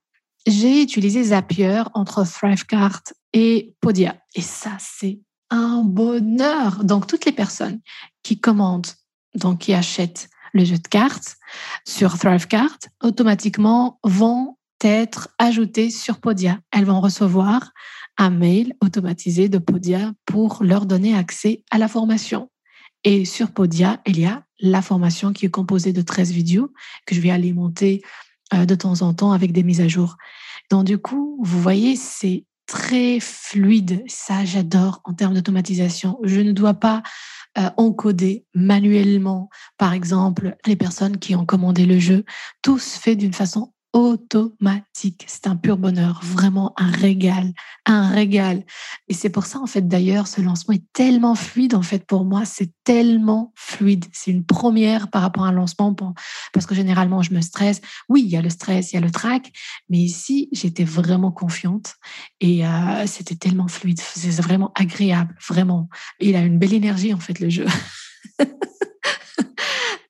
j'ai 0.47 0.83
utilisé 0.83 1.25
Zapier 1.25 1.83
entre 1.95 2.25
Thrivecart 2.25 3.03
et 3.33 3.75
Podia. 3.81 4.17
Et 4.35 4.43
ça, 4.43 4.77
c'est 4.79 5.21
un 5.51 5.83
bonheur. 5.83 6.85
Donc, 6.85 7.07
toutes 7.07 7.25
les 7.25 7.33
personnes 7.33 7.81
qui 8.23 8.39
commandent, 8.41 8.89
donc 9.35 9.61
qui 9.61 9.75
achètent 9.75 10.29
le 10.53 10.65
jeu 10.65 10.79
de 10.79 10.89
cartes 10.89 11.37
sur 11.87 12.19
Thrivecart, 12.19 12.79
automatiquement 13.03 13.99
vont 14.03 14.57
être 14.83 15.29
ajoutées 15.39 15.91
sur 15.91 16.19
Podia. 16.19 16.59
Elles 16.71 16.85
vont 16.85 17.01
recevoir 17.01 17.73
un 18.19 18.31
mail 18.31 18.75
automatisé 18.83 19.49
de 19.49 19.59
Podia 19.59 20.13
pour 20.25 20.63
leur 20.63 20.87
donner 20.87 21.15
accès 21.15 21.65
à 21.71 21.79
la 21.79 21.89
formation. 21.89 22.51
Et 23.05 23.25
sur 23.25 23.53
Podia, 23.53 24.01
il 24.07 24.19
y 24.19 24.27
a 24.27 24.45
la 24.59 24.83
formation 24.83 25.33
qui 25.33 25.47
est 25.47 25.51
composée 25.51 25.93
de 25.93 26.03
13 26.03 26.33
vidéos 26.33 26.73
que 27.07 27.15
je 27.15 27.21
vais 27.21 27.31
alimenter 27.31 28.03
euh, 28.55 28.65
de 28.65 28.75
temps 28.75 29.03
en 29.03 29.13
temps 29.13 29.33
avec 29.33 29.53
des 29.53 29.63
mises 29.63 29.81
à 29.81 29.89
jour. 29.89 30.17
Donc, 30.71 30.85
du 30.85 30.99
coup, 30.99 31.39
vous 31.43 31.61
voyez, 31.61 31.97
c'est 31.97 32.45
très 32.67 33.21
fluide. 33.21 34.03
Ça, 34.09 34.45
j'adore 34.45 35.01
en 35.05 35.15
termes 35.15 35.35
d'automatisation. 35.35 36.19
Je 36.23 36.41
ne 36.41 36.53
dois 36.53 36.75
pas 36.75 37.03
euh, 37.59 37.71
encoder 37.77 38.45
manuellement, 38.55 39.49
par 39.79 39.93
exemple, 39.93 40.57
les 40.67 40.77
personnes 40.77 41.19
qui 41.19 41.35
ont 41.35 41.47
commandé 41.47 41.87
le 41.87 41.99
jeu. 41.99 42.25
Tout 42.63 42.79
se 42.79 42.99
fait 42.99 43.17
d'une 43.17 43.33
façon 43.33 43.73
automatique. 43.97 45.25
C'est 45.27 45.47
un 45.47 45.57
pur 45.57 45.79
bonheur, 45.79 46.21
vraiment 46.23 46.75
un 46.77 46.91
régal, 46.91 47.55
un 47.87 48.11
régal. 48.11 48.63
Et 49.09 49.15
c'est 49.15 49.31
pour 49.31 49.47
ça, 49.47 49.59
en 49.59 49.67
fait, 49.67 49.89
d'ailleurs, 49.89 50.27
ce 50.27 50.43
lancement 50.43 50.75
est 50.75 50.85
tellement 50.93 51.35
fluide, 51.35 51.75
en 51.75 51.81
fait, 51.81 52.05
pour 52.05 52.27
moi, 52.27 52.45
c'est 52.45 52.71
tellement 52.85 53.55
fluide. 53.57 54.05
C'est 54.13 54.31
une 54.31 54.45
première 54.45 55.09
par 55.09 55.23
rapport 55.23 55.45
à 55.45 55.49
un 55.49 55.53
lancement, 55.53 55.97
parce 56.53 56.67
que 56.67 56.75
généralement, 56.75 57.23
je 57.23 57.33
me 57.33 57.41
stresse. 57.41 57.81
Oui, 58.11 58.21
il 58.23 58.29
y 58.29 58.37
a 58.37 58.43
le 58.43 58.51
stress, 58.51 58.93
il 58.93 58.97
y 58.97 58.99
a 58.99 59.01
le 59.01 59.11
trac, 59.11 59.51
mais 59.89 59.99
ici, 59.99 60.51
j'étais 60.53 60.85
vraiment 60.85 61.33
confiante 61.33 61.95
et 62.41 62.67
euh, 62.67 63.07
c'était 63.07 63.37
tellement 63.37 63.69
fluide. 63.69 63.99
C'est 63.99 64.43
vraiment 64.43 64.73
agréable, 64.75 65.35
vraiment. 65.49 65.89
il 66.21 66.37
a 66.37 66.41
une 66.41 66.59
belle 66.59 66.75
énergie, 66.75 67.15
en 67.15 67.21
fait, 67.21 67.41
le 67.41 67.49
jeu. 67.49 67.67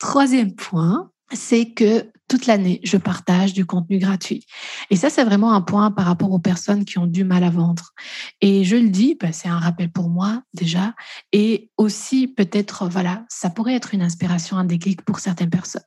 Troisième 0.00 0.56
point, 0.56 1.12
c'est 1.32 1.70
que 1.70 2.10
toute 2.28 2.46
l'année, 2.46 2.80
je 2.82 2.96
partage 2.96 3.52
du 3.52 3.64
contenu 3.66 3.98
gratuit. 3.98 4.46
Et 4.90 4.96
ça, 4.96 5.10
c'est 5.10 5.24
vraiment 5.24 5.52
un 5.52 5.60
point 5.60 5.90
par 5.90 6.06
rapport 6.06 6.32
aux 6.32 6.38
personnes 6.38 6.84
qui 6.84 6.98
ont 6.98 7.06
du 7.06 7.24
mal 7.24 7.44
à 7.44 7.50
vendre. 7.50 7.92
Et 8.40 8.64
je 8.64 8.76
le 8.76 8.88
dis, 8.88 9.16
bah, 9.20 9.32
c'est 9.32 9.48
un 9.48 9.58
rappel 9.58 9.90
pour 9.90 10.08
moi 10.08 10.42
déjà. 10.52 10.94
Et 11.32 11.70
aussi, 11.76 12.26
peut-être, 12.26 12.88
voilà, 12.88 13.24
ça 13.28 13.50
pourrait 13.50 13.74
être 13.74 13.94
une 13.94 14.02
inspiration, 14.02 14.56
un 14.56 14.64
déclic 14.64 15.02
pour 15.02 15.20
certaines 15.20 15.50
personnes. 15.50 15.82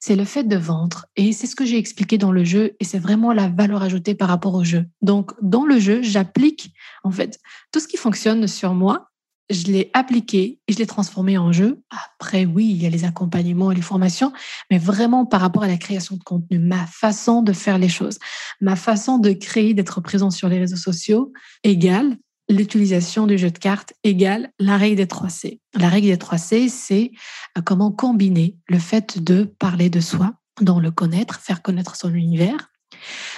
C'est 0.00 0.16
le 0.16 0.24
fait 0.24 0.44
de 0.44 0.56
vendre. 0.56 1.06
Et 1.16 1.32
c'est 1.32 1.46
ce 1.46 1.56
que 1.56 1.64
j'ai 1.64 1.78
expliqué 1.78 2.18
dans 2.18 2.32
le 2.32 2.44
jeu. 2.44 2.76
Et 2.80 2.84
c'est 2.84 2.98
vraiment 2.98 3.32
la 3.32 3.48
valeur 3.48 3.82
ajoutée 3.82 4.14
par 4.14 4.28
rapport 4.28 4.54
au 4.54 4.64
jeu. 4.64 4.86
Donc, 5.02 5.32
dans 5.42 5.64
le 5.64 5.78
jeu, 5.78 6.02
j'applique, 6.02 6.72
en 7.04 7.10
fait, 7.10 7.38
tout 7.72 7.80
ce 7.80 7.88
qui 7.88 7.96
fonctionne 7.96 8.46
sur 8.48 8.74
moi 8.74 9.10
je 9.50 9.64
l'ai 9.64 9.90
appliqué 9.92 10.58
et 10.66 10.72
je 10.72 10.78
l'ai 10.78 10.86
transformé 10.86 11.36
en 11.38 11.52
jeu. 11.52 11.82
Après, 11.90 12.46
oui, 12.46 12.70
il 12.70 12.82
y 12.82 12.86
a 12.86 12.90
les 12.90 13.04
accompagnements 13.04 13.70
et 13.70 13.74
les 13.74 13.82
formations, 13.82 14.32
mais 14.70 14.78
vraiment 14.78 15.26
par 15.26 15.40
rapport 15.40 15.62
à 15.62 15.68
la 15.68 15.76
création 15.76 16.16
de 16.16 16.22
contenu, 16.22 16.58
ma 16.58 16.86
façon 16.86 17.42
de 17.42 17.52
faire 17.52 17.78
les 17.78 17.88
choses, 17.88 18.18
ma 18.60 18.76
façon 18.76 19.18
de 19.18 19.32
créer, 19.32 19.74
d'être 19.74 20.00
présent 20.00 20.30
sur 20.30 20.48
les 20.48 20.58
réseaux 20.58 20.76
sociaux 20.76 21.32
égale 21.62 22.16
l'utilisation 22.48 23.26
du 23.26 23.38
jeu 23.38 23.50
de 23.50 23.58
cartes 23.58 23.94
égale 24.02 24.50
la 24.58 24.76
règle 24.76 24.96
des 24.96 25.06
3 25.06 25.28
C. 25.30 25.60
La 25.74 25.88
règle 25.88 26.08
des 26.08 26.18
3 26.18 26.38
C, 26.38 26.68
c'est 26.68 27.12
euh, 27.56 27.62
comment 27.62 27.90
combiner 27.90 28.56
le 28.68 28.78
fait 28.78 29.22
de 29.22 29.44
parler 29.44 29.88
de 29.88 30.00
soi, 30.00 30.34
dans 30.60 30.78
le 30.78 30.90
connaître, 30.90 31.40
faire 31.40 31.62
connaître 31.62 31.96
son 31.96 32.12
univers, 32.12 32.70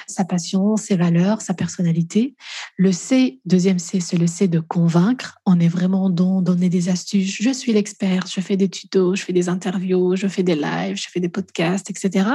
sa 0.06 0.24
passion, 0.24 0.76
ses 0.76 0.96
valeurs, 0.96 1.40
sa 1.40 1.54
personnalité. 1.54 2.34
Le 2.76 2.92
C, 2.92 3.40
deuxième 3.44 3.78
C, 3.78 4.00
c'est 4.00 4.16
le 4.16 4.26
C 4.26 4.48
de 4.48 4.60
convaincre. 4.60 5.38
On 5.46 5.60
est 5.60 5.68
vraiment 5.68 6.10
dans 6.10 6.42
donner 6.42 6.68
des 6.68 6.88
astuces. 6.88 7.36
Je 7.40 7.50
suis 7.50 7.72
l'expert, 7.72 8.26
je 8.26 8.40
fais 8.40 8.56
des 8.56 8.68
tutos, 8.68 9.16
je 9.16 9.22
fais 9.22 9.32
des 9.32 9.48
interviews, 9.48 10.16
je 10.16 10.28
fais 10.28 10.42
des 10.42 10.56
lives, 10.56 10.96
je 10.96 11.08
fais 11.10 11.20
des 11.20 11.28
podcasts, 11.28 11.90
etc. 11.90 12.28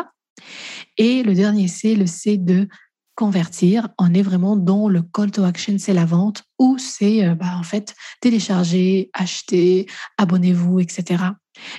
Et 0.98 1.24
le 1.24 1.34
dernier 1.34 1.68
C, 1.68 1.96
le 1.96 2.08
C 2.08 2.38
de 2.38 2.68
convertir, 3.16 3.90
on 4.00 4.14
est 4.14 4.22
vraiment 4.22 4.56
dans 4.56 4.90
le 4.90 5.02
call 5.02 5.32
to 5.32 5.44
action, 5.44 5.76
c'est 5.78 5.94
la 5.94 6.06
vente, 6.06 6.44
ou 6.58 6.78
c'est 6.78 7.26
euh, 7.26 7.36
bah, 7.36 7.56
en 7.58 7.64
fait 7.64 7.94
télécharger, 8.22 9.10
acheter, 9.14 9.86
abonnez-vous, 10.18 10.80
etc. 10.80 11.24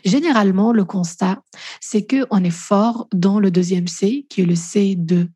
Généralement, 0.05 0.73
le 0.73 0.85
constat, 0.85 1.43
c'est 1.81 2.05
que 2.05 2.27
on 2.31 2.45
est 2.45 2.51
fort 2.51 3.09
dans 3.13 3.41
le 3.41 3.51
deuxième 3.51 3.89
C, 3.89 4.27
qui 4.29 4.43
est 4.43 4.47
le 4.47 4.55
C 4.55 4.95
de 4.97 5.29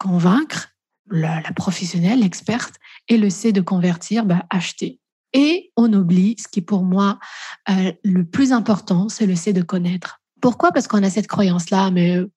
convaincre, 0.00 0.68
la, 1.10 1.42
professionnelle, 1.54 2.20
l'experte, 2.20 2.74
et 3.08 3.18
le 3.18 3.30
C 3.30 3.52
de 3.52 3.60
convertir, 3.60 4.24
bah, 4.24 4.46
acheter. 4.50 4.98
Et 5.32 5.70
on 5.76 5.92
oublie, 5.92 6.34
ce 6.38 6.48
qui 6.48 6.62
pour 6.62 6.82
moi 6.82 7.20
euh, 7.68 7.92
le 8.02 8.24
plus 8.24 8.52
important, 8.52 9.08
c'est 9.08 9.26
le 9.26 9.36
C 9.36 9.52
de 9.52 9.62
connaître. 9.62 10.20
Pourquoi? 10.40 10.72
Parce 10.72 10.88
qu'on 10.88 11.02
a 11.04 11.10
cette 11.10 11.28
croyance-là, 11.28 11.90
mais 11.90 12.16
euh, 12.16 12.32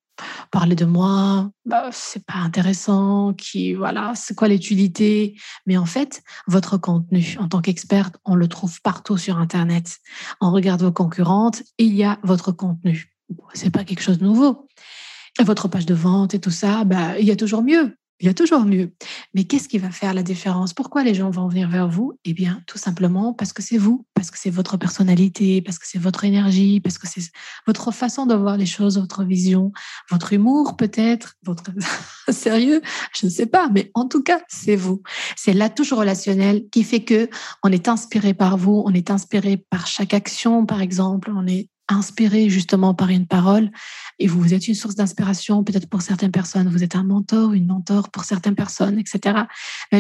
parler 0.52 0.76
de 0.76 0.86
moi, 0.86 1.50
bah, 1.66 1.90
c'est 1.92 2.26
pas 2.26 2.40
intéressant, 2.40 3.34
qui 3.34 3.74
voilà, 3.74 4.14
c'est 4.16 4.36
quoi 4.36 4.50
l'utilité? 4.50 5.36
Mais 5.66 5.78
en 5.78 5.86
fait, 5.86 6.22
votre 6.48 6.78
contenu 6.78 7.38
en 7.40 7.48
tant 7.48 7.62
qu'experte, 7.62 8.18
on 8.26 8.36
le 8.36 8.48
trouve 8.48 8.82
partout 8.82 9.18
sur 9.18 9.38
internet. 9.38 9.98
On 10.42 10.52
regarde 10.52 10.82
vos 10.82 10.92
concurrentes, 10.92 11.64
il 11.78 11.94
y 11.96 12.04
a 12.04 12.20
votre 12.24 12.52
contenu. 12.52 13.16
C'est 13.54 13.72
pas 13.72 13.86
quelque 13.86 14.02
chose 14.02 14.20
de 14.20 14.26
nouveau. 14.26 14.68
Votre 15.42 15.68
page 15.68 15.86
de 15.86 15.96
vente 15.96 16.34
et 16.34 16.40
tout 16.40 16.52
ça, 16.52 16.84
bah, 16.84 17.20
il 17.20 17.26
y 17.26 17.32
a 17.32 17.36
toujours 17.36 17.64
mieux. 17.64 17.98
Il 18.20 18.28
y 18.28 18.30
a 18.30 18.34
toujours 18.34 18.64
mieux. 18.64 18.94
Mais 19.34 19.44
qu'est-ce 19.44 19.68
qui 19.68 19.80
va 19.80 19.92
faire 19.92 20.14
la 20.14 20.24
différence? 20.24 20.74
Pourquoi 20.74 21.04
les 21.04 21.14
gens 21.14 21.30
vont 21.30 21.48
venir 21.50 21.68
vers 21.68 21.90
vous? 21.90 22.14
Eh 22.24 22.34
bien, 22.34 22.62
tout 22.68 22.78
simplement 22.78 23.34
parce 23.34 23.52
que 23.52 23.62
c'est 23.62 23.78
vous, 23.78 24.06
parce 24.14 24.32
que 24.32 24.38
c'est 24.38 24.52
votre 24.52 24.78
personnalité, 24.78 25.62
parce 25.62 25.80
que 25.80 25.86
c'est 25.86 26.00
votre 26.00 26.24
énergie, 26.24 26.80
parce 26.80 26.98
que 26.98 27.06
c'est 27.06 27.32
votre 27.68 27.92
façon 27.92 28.26
de 28.26 28.36
voir 28.36 28.56
les 28.56 28.68
choses, 28.68 28.98
votre 28.98 29.26
vision, 29.26 29.74
votre 30.10 30.32
humour 30.32 30.78
peut-être, 30.78 31.34
votre 31.44 31.72
sérieux, 32.32 32.82
je 33.14 33.26
ne 33.26 33.32
sais 33.32 33.48
pas, 33.48 33.68
mais 33.74 33.92
en 33.94 34.08
tout 34.08 34.24
cas, 34.24 34.40
c'est 34.48 34.78
vous. 34.78 35.02
C'est 35.36 35.54
la 35.54 35.70
touche 35.70 35.92
relationnelle 35.92 36.64
qui 36.72 36.84
fait 36.84 37.04
que 37.04 37.30
on 37.64 37.72
est 37.74 37.90
inspiré 37.90 38.34
par 38.34 38.58
vous, 38.58 38.84
on 38.86 38.94
est 38.94 39.12
inspiré 39.12 39.58
par 39.58 39.88
chaque 39.88 40.14
action, 40.14 40.66
par 40.66 40.82
exemple, 40.82 41.32
on 41.36 41.46
est 41.46 41.68
inspiré 41.90 42.50
justement 42.50 42.94
par 42.94 43.10
une 43.10 43.28
parole 43.28 43.72
et 44.20 44.28
vous 44.28 44.54
êtes 44.54 44.68
une 44.68 44.76
source 44.76 44.96
d'inspiration 44.96 45.64
peut-être 45.64 45.88
pour 45.88 46.02
certaines 46.02 46.32
personnes, 46.32 46.70
vous 46.70 46.84
êtes 46.84 46.96
un 46.96 47.04
mentor, 47.04 47.54
une 47.54 47.68
mentor 47.68 48.10
pour 48.10 48.24
certaines 48.24 48.56
personnes, 48.56 49.00
etc. 49.00 49.44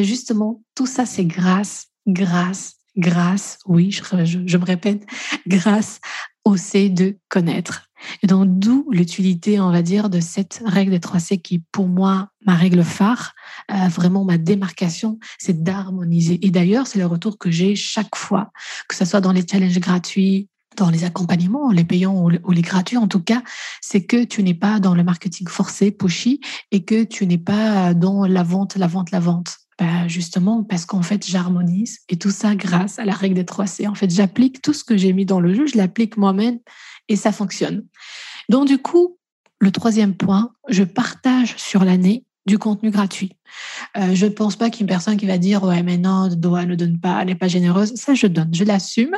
Justement, 0.01 0.61
tout 0.75 0.85
ça, 0.85 1.05
c'est 1.05 1.25
grâce, 1.25 1.87
grâce, 2.07 2.75
grâce, 2.95 3.59
oui, 3.65 3.91
je, 3.91 4.57
me 4.57 4.65
répète, 4.65 5.05
grâce 5.47 5.99
au 6.45 6.57
C 6.57 6.89
de 6.89 7.17
connaître. 7.29 7.89
Et 8.21 8.27
donc, 8.27 8.59
d'où 8.59 8.85
l'utilité, 8.91 9.61
on 9.61 9.71
va 9.71 9.81
dire, 9.81 10.09
de 10.09 10.19
cette 10.19 10.61
règle 10.65 10.91
des 10.91 10.99
3C 10.99 11.41
qui, 11.41 11.59
pour 11.71 11.87
moi, 11.87 12.29
ma 12.45 12.55
règle 12.55 12.83
phare, 12.83 13.33
euh, 13.71 13.87
vraiment 13.87 14.25
ma 14.25 14.37
démarcation, 14.37 15.19
c'est 15.39 15.63
d'harmoniser. 15.63 16.45
Et 16.45 16.51
d'ailleurs, 16.51 16.85
c'est 16.85 16.99
le 16.99 17.05
retour 17.05 17.37
que 17.37 17.49
j'ai 17.49 17.75
chaque 17.75 18.17
fois, 18.17 18.51
que 18.89 18.95
ce 18.95 19.05
soit 19.05 19.21
dans 19.21 19.31
les 19.31 19.47
challenges 19.47 19.79
gratuits, 19.79 20.49
dans 20.77 20.89
les 20.89 21.03
accompagnements, 21.03 21.71
les 21.71 21.83
payants 21.83 22.23
ou 22.23 22.51
les 22.51 22.61
gratuits 22.61 22.97
en 22.97 23.07
tout 23.07 23.21
cas, 23.21 23.43
c'est 23.81 24.03
que 24.03 24.23
tu 24.23 24.43
n'es 24.43 24.53
pas 24.53 24.79
dans 24.79 24.95
le 24.95 25.03
marketing 25.03 25.47
forcé, 25.47 25.91
pushy, 25.91 26.39
et 26.71 26.83
que 26.83 27.03
tu 27.03 27.25
n'es 27.27 27.37
pas 27.37 27.93
dans 27.93 28.25
la 28.25 28.43
vente, 28.43 28.75
la 28.75 28.87
vente, 28.87 29.11
la 29.11 29.19
vente. 29.19 29.57
Bah, 29.79 30.07
justement, 30.07 30.63
parce 30.63 30.85
qu'en 30.85 31.01
fait, 31.01 31.25
j'harmonise 31.25 31.99
et 32.07 32.17
tout 32.17 32.29
ça 32.29 32.55
grâce 32.55 32.99
à 32.99 33.05
la 33.05 33.13
règle 33.13 33.35
des 33.35 33.45
3 33.45 33.65
C. 33.65 33.87
En 33.87 33.95
fait, 33.95 34.09
j'applique 34.11 34.61
tout 34.61 34.73
ce 34.73 34.83
que 34.83 34.95
j'ai 34.95 35.13
mis 35.13 35.25
dans 35.25 35.39
le 35.39 35.53
jeu, 35.53 35.65
je 35.65 35.77
l'applique 35.77 36.15
moi-même 36.15 36.59
et 37.09 37.15
ça 37.15 37.31
fonctionne. 37.31 37.83
Donc, 38.49 38.67
du 38.67 38.77
coup, 38.77 39.17
le 39.59 39.71
troisième 39.71 40.15
point, 40.15 40.51
je 40.69 40.83
partage 40.83 41.55
sur 41.57 41.83
l'année 41.83 42.25
du 42.45 42.57
contenu 42.59 42.91
gratuit. 42.91 43.31
Euh, 43.97 44.13
je 44.13 44.25
ne 44.25 44.31
pense 44.31 44.55
pas 44.55 44.69
qu'une 44.69 44.87
personne 44.87 45.17
qui 45.17 45.25
va 45.25 45.37
dire 45.37 45.63
ouais 45.63 45.81
mais 45.81 45.97
non, 45.97 46.27
Doha 46.27 46.65
ne 46.65 46.75
donne 46.75 46.99
pas, 46.99 47.21
elle 47.21 47.27
n'est 47.27 47.35
pas 47.35 47.47
généreuse. 47.47 47.95
Ça, 47.95 48.13
je 48.13 48.27
donne, 48.27 48.53
je 48.53 48.63
l'assume. 48.63 49.15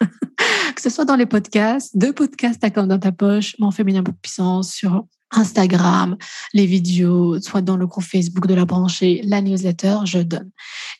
que 0.74 0.82
ce 0.82 0.90
soit 0.90 1.04
dans 1.04 1.16
les 1.16 1.26
podcasts, 1.26 1.96
deux 1.96 2.12
podcasts 2.12 2.62
à 2.62 2.70
dans 2.70 2.98
ta 2.98 3.12
poche, 3.12 3.56
mon 3.58 3.70
féminin 3.70 4.02
pour 4.02 4.14
puissance 4.14 4.72
sur 4.72 5.04
Instagram, 5.32 6.16
les 6.54 6.66
vidéos, 6.66 7.40
soit 7.40 7.62
dans 7.62 7.76
le 7.76 7.86
groupe 7.86 8.04
Facebook 8.04 8.46
de 8.46 8.54
la 8.54 8.64
branchée, 8.64 9.20
la 9.24 9.40
newsletter, 9.42 9.98
je 10.04 10.18
donne. 10.18 10.50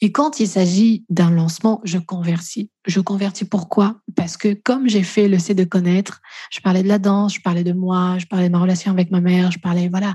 Et 0.00 0.12
quand 0.12 0.40
il 0.40 0.48
s'agit 0.48 1.04
d'un 1.08 1.30
lancement, 1.30 1.80
je 1.84 1.98
convertis. 1.98 2.70
Je 2.86 3.00
convertis 3.00 3.44
pourquoi? 3.44 4.00
Parce 4.16 4.36
que 4.36 4.54
comme 4.54 4.88
j'ai 4.88 5.02
fait 5.02 5.28
le 5.28 5.38
C 5.38 5.54
de 5.54 5.64
connaître, 5.64 6.20
je 6.50 6.60
parlais 6.60 6.82
de 6.82 6.88
la 6.88 6.98
danse, 6.98 7.34
je 7.34 7.40
parlais 7.40 7.64
de 7.64 7.72
moi, 7.72 8.18
je 8.18 8.26
parlais 8.26 8.48
de 8.48 8.52
ma 8.52 8.60
relation 8.60 8.90
avec 8.90 9.10
ma 9.10 9.20
mère, 9.20 9.50
je 9.52 9.58
parlais, 9.58 9.88
voilà. 9.88 10.14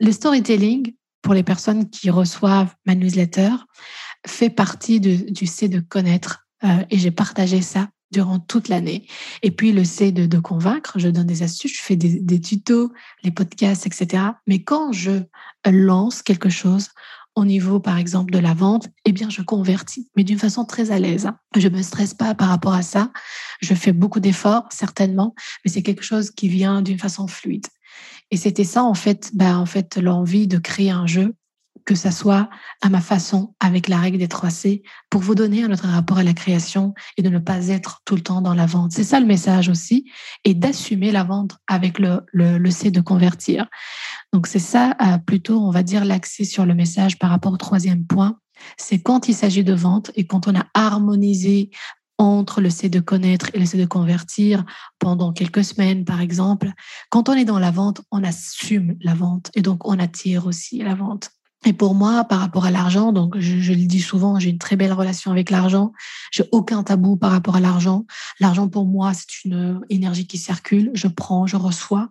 Le 0.00 0.12
storytelling, 0.12 0.94
pour 1.22 1.34
les 1.34 1.42
personnes 1.42 1.88
qui 1.88 2.10
reçoivent 2.10 2.74
ma 2.84 2.94
newsletter, 2.94 3.50
fait 4.26 4.50
partie 4.50 5.00
du 5.00 5.46
C 5.46 5.68
de 5.68 5.80
connaître. 5.80 6.46
Euh, 6.64 6.84
et 6.90 6.98
j'ai 6.98 7.10
partagé 7.10 7.60
ça 7.60 7.88
durant 8.12 8.38
toute 8.38 8.68
l'année. 8.68 9.06
Et 9.42 9.50
puis 9.50 9.72
le 9.72 9.84
C 9.84 10.12
de, 10.12 10.38
convaincre, 10.38 10.98
je 10.98 11.08
donne 11.08 11.26
des 11.26 11.42
astuces, 11.42 11.76
je 11.76 11.82
fais 11.82 11.96
des, 11.96 12.40
tutos, 12.40 12.92
les 13.22 13.30
podcasts, 13.30 13.86
etc. 13.86 14.22
Mais 14.46 14.62
quand 14.62 14.92
je 14.92 15.22
lance 15.66 16.22
quelque 16.22 16.48
chose 16.48 16.88
au 17.34 17.44
niveau, 17.44 17.80
par 17.80 17.98
exemple, 17.98 18.32
de 18.32 18.38
la 18.38 18.54
vente, 18.54 18.88
eh 19.04 19.12
bien, 19.12 19.28
je 19.28 19.42
convertis, 19.42 20.08
mais 20.16 20.24
d'une 20.24 20.38
façon 20.38 20.64
très 20.64 20.90
à 20.90 20.98
l'aise. 20.98 21.26
Hein. 21.26 21.38
Je 21.54 21.68
me 21.68 21.82
stresse 21.82 22.14
pas 22.14 22.34
par 22.34 22.48
rapport 22.48 22.72
à 22.72 22.82
ça. 22.82 23.10
Je 23.60 23.74
fais 23.74 23.92
beaucoup 23.92 24.20
d'efforts, 24.20 24.66
certainement, 24.70 25.34
mais 25.64 25.70
c'est 25.70 25.82
quelque 25.82 26.02
chose 26.02 26.30
qui 26.30 26.48
vient 26.48 26.80
d'une 26.80 26.98
façon 26.98 27.26
fluide. 27.26 27.66
Et 28.30 28.38
c'était 28.38 28.64
ça, 28.64 28.82
en 28.82 28.94
fait, 28.94 29.30
ben, 29.34 29.58
en 29.58 29.66
fait, 29.66 29.98
l'envie 29.98 30.48
de 30.48 30.58
créer 30.58 30.90
un 30.90 31.06
jeu 31.06 31.34
que 31.86 31.94
ça 31.94 32.10
soit 32.10 32.50
à 32.82 32.90
ma 32.90 33.00
façon, 33.00 33.54
avec 33.60 33.88
la 33.88 33.98
règle 33.98 34.18
des 34.18 34.26
3C, 34.26 34.82
pour 35.08 35.22
vous 35.22 35.34
donner 35.34 35.62
un 35.62 35.72
autre 35.72 35.86
rapport 35.86 36.18
à 36.18 36.24
la 36.24 36.34
création 36.34 36.92
et 37.16 37.22
de 37.22 37.30
ne 37.30 37.38
pas 37.38 37.68
être 37.68 38.02
tout 38.04 38.16
le 38.16 38.20
temps 38.20 38.42
dans 38.42 38.54
la 38.54 38.66
vente. 38.66 38.92
C'est 38.92 39.04
ça 39.04 39.20
le 39.20 39.26
message 39.26 39.68
aussi, 39.68 40.10
et 40.44 40.52
d'assumer 40.52 41.12
la 41.12 41.24
vente 41.24 41.56
avec 41.68 41.98
le, 41.98 42.20
le, 42.32 42.70
C 42.70 42.90
de 42.90 43.00
convertir. 43.00 43.66
Donc 44.32 44.48
c'est 44.48 44.58
ça 44.58 44.96
euh, 45.00 45.18
plutôt, 45.18 45.60
on 45.60 45.70
va 45.70 45.82
dire, 45.82 46.04
l'accès 46.04 46.44
sur 46.44 46.66
le 46.66 46.74
message 46.74 47.18
par 47.18 47.30
rapport 47.30 47.52
au 47.52 47.56
troisième 47.56 48.04
point. 48.04 48.38
C'est 48.76 49.00
quand 49.00 49.28
il 49.28 49.34
s'agit 49.34 49.64
de 49.64 49.74
vente 49.74 50.10
et 50.16 50.26
quand 50.26 50.48
on 50.48 50.56
a 50.56 50.66
harmonisé 50.74 51.70
entre 52.18 52.60
le 52.60 52.70
C 52.70 52.88
de 52.88 53.00
connaître 53.00 53.50
et 53.54 53.58
le 53.58 53.66
C 53.66 53.78
de 53.78 53.84
convertir 53.84 54.64
pendant 54.98 55.32
quelques 55.32 55.64
semaines, 55.64 56.04
par 56.04 56.20
exemple. 56.20 56.72
Quand 57.10 57.28
on 57.28 57.34
est 57.34 57.44
dans 57.44 57.58
la 57.58 57.70
vente, 57.70 58.00
on 58.10 58.24
assume 58.24 58.96
la 59.00 59.14
vente 59.14 59.50
et 59.54 59.62
donc 59.62 59.86
on 59.86 59.98
attire 59.98 60.46
aussi 60.46 60.78
la 60.78 60.94
vente. 60.94 61.30
Et 61.66 61.72
pour 61.72 61.96
moi, 61.96 62.22
par 62.22 62.38
rapport 62.38 62.64
à 62.64 62.70
l'argent, 62.70 63.12
donc 63.12 63.36
je, 63.40 63.72
le 63.72 63.86
dis 63.86 64.00
souvent, 64.00 64.38
j'ai 64.38 64.50
une 64.50 64.58
très 64.58 64.76
belle 64.76 64.92
relation 64.92 65.32
avec 65.32 65.50
l'argent. 65.50 65.92
J'ai 66.30 66.44
aucun 66.52 66.84
tabou 66.84 67.16
par 67.16 67.32
rapport 67.32 67.56
à 67.56 67.60
l'argent. 67.60 68.06
L'argent 68.38 68.68
pour 68.68 68.86
moi, 68.86 69.12
c'est 69.14 69.44
une 69.44 69.80
énergie 69.90 70.28
qui 70.28 70.38
circule. 70.38 70.92
Je 70.94 71.08
prends, 71.08 71.48
je 71.48 71.56
reçois 71.56 72.08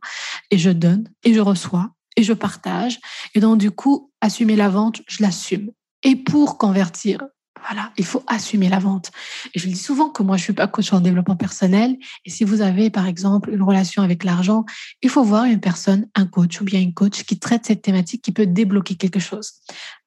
et 0.51 0.57
je 0.57 0.71
donne 0.71 1.09
et 1.23 1.33
je 1.33 1.39
reçois 1.39 1.91
et 2.17 2.23
je 2.23 2.33
partage. 2.33 2.99
Et 3.33 3.39
donc 3.39 3.57
du 3.57 3.71
coup, 3.71 4.11
assumer 4.19 4.57
la 4.57 4.67
vente, 4.67 5.01
je 5.07 5.23
l'assume. 5.23 5.71
Et 6.03 6.17
pour 6.17 6.57
convertir, 6.57 7.23
voilà, 7.67 7.91
il 7.97 8.05
faut 8.05 8.23
assumer 8.27 8.69
la 8.69 8.79
vente. 8.79 9.11
Et 9.53 9.59
je 9.59 9.67
le 9.67 9.73
dis 9.73 9.79
souvent 9.79 10.09
que 10.09 10.23
moi, 10.23 10.37
je 10.37 10.43
suis 10.43 10.53
pas 10.53 10.67
coach 10.67 10.93
en 10.93 10.99
développement 10.99 11.35
personnel. 11.35 11.97
Et 12.25 12.29
si 12.29 12.43
vous 12.43 12.61
avez, 12.61 12.89
par 12.89 13.07
exemple, 13.07 13.49
une 13.51 13.61
relation 13.61 14.03
avec 14.03 14.23
l'argent, 14.23 14.65
il 15.01 15.09
faut 15.09 15.23
voir 15.23 15.45
une 15.45 15.59
personne, 15.59 16.07
un 16.15 16.25
coach 16.25 16.61
ou 16.61 16.65
bien 16.65 16.79
une 16.79 16.93
coach 16.93 17.23
qui 17.23 17.39
traite 17.39 17.65
cette 17.65 17.81
thématique, 17.81 18.21
qui 18.21 18.31
peut 18.31 18.45
débloquer 18.45 18.95
quelque 18.95 19.19
chose. 19.19 19.53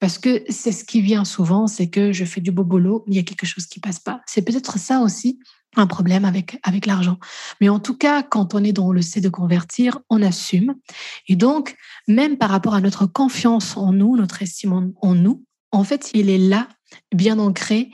Parce 0.01 0.19
que 0.19 0.43
c'est 0.49 0.73
ce 0.73 0.85
qui 0.85 1.01
vient 1.01 1.25
souvent, 1.25 1.67
c'est 1.67 1.89
que 1.89 2.13
je 2.13 2.25
fais 2.25 2.41
du 2.41 2.53
beau 2.53 2.65
boulot, 2.65 3.05
mais 3.07 3.15
il 3.15 3.17
y 3.17 3.21
a 3.21 3.25
quelque 3.25 3.47
chose 3.47 3.67
qui 3.67 3.81
passe 3.81 3.99
pas. 3.99 4.21
C'est 4.27 4.43
peut-être 4.43 4.79
ça 4.79 5.01
aussi 5.01 5.39
un 5.77 5.87
problème 5.87 6.25
avec, 6.25 6.59
avec 6.63 6.87
l'argent. 6.87 7.19
Mais 7.61 7.69
en 7.69 7.79
tout 7.79 7.97
cas, 7.97 8.23
quand 8.23 8.55
on 8.55 8.65
est 8.65 8.73
dans 8.73 8.93
le 8.93 9.03
C 9.03 9.21
de 9.21 9.29
convertir, 9.29 9.99
on 10.11 10.23
assume. 10.23 10.75
Et 11.29 11.37
donc, 11.37 11.77
même 12.07 12.39
par 12.39 12.51
rapport 12.51 12.75
à 12.75 12.81
notre 12.81 13.07
confiance 13.07 13.77
en 13.77 13.93
nous, 13.93 14.17
notre 14.17 14.43
estime 14.43 14.93
en 15.01 15.15
nous, 15.15 15.45
en 15.71 15.85
fait, 15.85 16.11
il 16.15 16.31
est 16.31 16.39
là, 16.39 16.69
bien 17.13 17.39
ancré, 17.39 17.91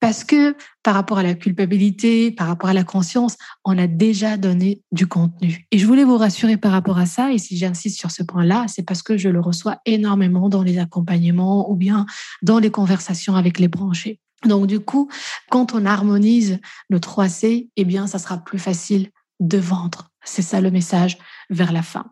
parce 0.00 0.22
que 0.22 0.56
par 0.82 0.94
rapport 0.94 1.18
à 1.18 1.22
la 1.22 1.34
culpabilité, 1.34 2.30
par 2.30 2.46
rapport 2.46 2.70
à 2.70 2.74
la 2.74 2.84
conscience, 2.84 3.36
on 3.64 3.76
a 3.78 3.86
déjà 3.86 4.36
donné 4.36 4.82
du 4.92 5.06
contenu. 5.06 5.66
Et 5.72 5.78
je 5.78 5.86
voulais 5.86 6.04
vous 6.04 6.16
rassurer 6.16 6.56
par 6.56 6.72
rapport 6.72 6.98
à 6.98 7.06
ça, 7.06 7.32
et 7.32 7.38
si 7.38 7.56
j'insiste 7.56 7.98
sur 7.98 8.10
ce 8.10 8.22
point-là, 8.22 8.66
c'est 8.68 8.84
parce 8.84 9.02
que 9.02 9.16
je 9.16 9.28
le 9.28 9.40
reçois 9.40 9.78
énormément 9.86 10.48
dans 10.48 10.62
les 10.62 10.78
accompagnements 10.78 11.70
ou 11.70 11.74
bien 11.74 12.06
dans 12.42 12.58
les 12.58 12.70
conversations 12.70 13.34
avec 13.34 13.58
les 13.58 13.68
branchés. 13.68 14.20
Donc 14.44 14.68
du 14.68 14.78
coup, 14.78 15.10
quand 15.50 15.74
on 15.74 15.84
harmonise 15.84 16.60
le 16.88 17.00
3C, 17.00 17.70
eh 17.76 17.84
bien, 17.84 18.06
ça 18.06 18.18
sera 18.18 18.38
plus 18.38 18.60
facile 18.60 19.10
de 19.40 19.58
vendre. 19.58 20.10
C'est 20.24 20.42
ça 20.42 20.60
le 20.60 20.70
message 20.70 21.18
vers 21.50 21.72
la 21.72 21.82
fin. 21.82 22.06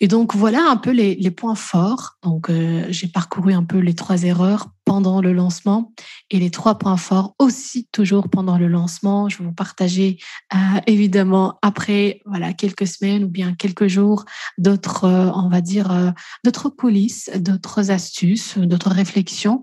Et 0.00 0.08
donc 0.08 0.34
voilà 0.34 0.66
un 0.70 0.76
peu 0.76 0.90
les, 0.90 1.14
les 1.14 1.30
points 1.30 1.54
forts. 1.54 2.16
Donc 2.22 2.48
euh, 2.48 2.86
j'ai 2.88 3.06
parcouru 3.06 3.52
un 3.52 3.64
peu 3.64 3.78
les 3.78 3.94
trois 3.94 4.22
erreurs 4.22 4.68
pendant 4.90 5.20
le 5.20 5.32
lancement 5.32 5.92
et 6.30 6.38
les 6.38 6.50
trois 6.50 6.76
points 6.78 6.96
forts 6.96 7.34
aussi 7.38 7.86
toujours 7.92 8.28
pendant 8.28 8.58
le 8.58 8.66
lancement. 8.66 9.28
Je 9.28 9.38
vais 9.38 9.44
vous 9.44 9.52
partager 9.52 10.18
euh, 10.54 10.80
évidemment 10.86 11.58
après 11.62 12.22
voilà 12.24 12.52
quelques 12.54 12.86
semaines 12.86 13.24
ou 13.24 13.28
bien 13.28 13.54
quelques 13.54 13.86
jours 13.86 14.24
d'autres 14.58 15.04
euh, 15.04 15.30
on 15.34 15.48
va 15.48 15.60
dire 15.60 15.92
euh, 15.92 16.10
d'autres 16.44 16.70
coulisses, 16.70 17.30
d'autres 17.36 17.90
astuces, 17.90 18.58
d'autres 18.58 18.90
réflexions. 18.90 19.60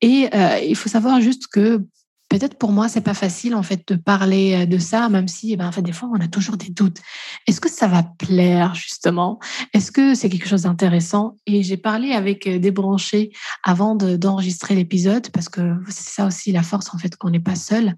Et 0.00 0.28
euh, 0.34 0.60
il 0.60 0.76
faut 0.76 0.88
savoir 0.88 1.20
juste 1.20 1.48
que 1.48 1.84
peut-être 2.28 2.58
pour 2.58 2.72
moi, 2.72 2.88
c'est 2.88 3.00
pas 3.00 3.14
facile 3.14 3.54
en 3.54 3.62
fait 3.62 3.82
de 3.88 3.94
parler 3.94 4.54
euh, 4.54 4.66
de 4.66 4.78
ça, 4.78 5.08
même 5.08 5.28
si, 5.28 5.52
eh 5.52 5.56
ben, 5.56 5.66
en 5.66 5.72
fait, 5.72 5.82
des 5.82 5.92
fois, 5.92 6.08
on 6.12 6.20
a 6.20 6.28
toujours 6.28 6.56
des 6.56 6.70
doutes. 6.70 6.98
Est-ce 7.46 7.60
que 7.60 7.70
ça 7.70 7.86
va 7.86 8.02
plaire 8.02 8.74
justement? 8.74 9.38
Est-ce 9.72 9.90
que 9.90 10.14
c'est 10.14 10.28
quelque 10.28 10.48
chose 10.48 10.62
d'intéressant? 10.62 11.36
Et 11.46 11.62
j'ai 11.62 11.76
parlé 11.76 12.12
avec 12.12 12.46
euh, 12.46 12.58
des 12.58 12.70
branchés 12.70 13.30
avant 13.64 13.94
d'enregistrer 13.94 14.74
l'épisode 14.74 15.30
parce 15.30 15.48
que 15.48 15.74
c'est 15.88 16.10
ça 16.10 16.26
aussi 16.26 16.52
la 16.52 16.62
force 16.62 16.94
en 16.94 16.98
fait 16.98 17.16
qu'on 17.16 17.30
n'est 17.30 17.40
pas 17.40 17.56
seul. 17.56 17.94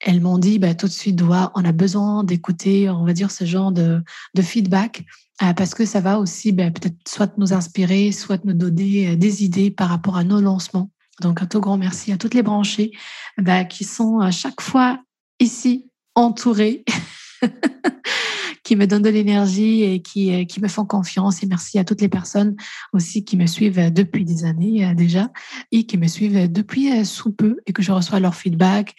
Elles 0.00 0.20
m'ont 0.20 0.38
dit 0.38 0.58
bah, 0.58 0.74
tout 0.74 0.86
de 0.86 0.92
suite, 0.92 1.16
doigt, 1.16 1.52
on 1.54 1.64
a 1.64 1.72
besoin 1.72 2.24
d'écouter, 2.24 2.88
on 2.88 3.04
va 3.04 3.12
dire, 3.12 3.30
ce 3.30 3.44
genre 3.44 3.72
de, 3.72 4.02
feedback 4.40 5.04
euh, 5.42 5.52
parce 5.52 5.74
que 5.74 5.84
ça 5.84 6.00
va 6.00 6.18
aussi 6.18 6.52
bah, 6.52 6.70
peut-être 6.70 6.96
soit 7.06 7.36
nous 7.36 7.52
inspirer, 7.52 8.12
soit 8.12 8.42
nous 8.44 8.54
donner 8.54 9.16
des 9.16 9.44
idées 9.44 9.70
par 9.70 9.88
rapport 9.88 10.16
à 10.16 10.24
nos 10.24 10.40
lancements. 10.40 10.90
Donc, 11.22 11.42
un 11.42 11.46
tout 11.46 11.60
grand 11.60 11.78
merci 11.78 12.12
à 12.12 12.18
toutes 12.18 12.34
les 12.34 12.42
branchées 12.42 12.92
bah, 13.38 13.64
qui 13.64 13.84
sont 13.84 14.20
à 14.20 14.30
chaque 14.30 14.60
fois 14.60 15.00
ici 15.40 15.90
entourées, 16.14 16.84
qui 18.64 18.74
me 18.74 18.86
donnent 18.86 19.02
de 19.02 19.10
l'énergie 19.10 19.82
et 19.82 20.02
qui, 20.02 20.34
euh, 20.34 20.44
qui 20.44 20.60
me 20.60 20.68
font 20.68 20.84
confiance. 20.84 21.42
Et 21.42 21.46
merci 21.46 21.78
à 21.78 21.84
toutes 21.84 22.00
les 22.00 22.08
personnes 22.08 22.56
aussi 22.92 23.24
qui 23.24 23.36
me 23.36 23.46
suivent 23.46 23.92
depuis 23.92 24.24
des 24.24 24.44
années 24.44 24.84
euh, 24.84 24.94
déjà 24.94 25.30
et 25.70 25.86
qui 25.86 25.98
me 25.98 26.08
suivent 26.08 26.50
depuis 26.50 26.90
euh, 26.92 27.04
sous 27.04 27.32
peu 27.32 27.58
et 27.66 27.72
que 27.72 27.82
je 27.82 27.92
reçois 27.92 28.18
leur 28.18 28.34
feedback 28.34 28.94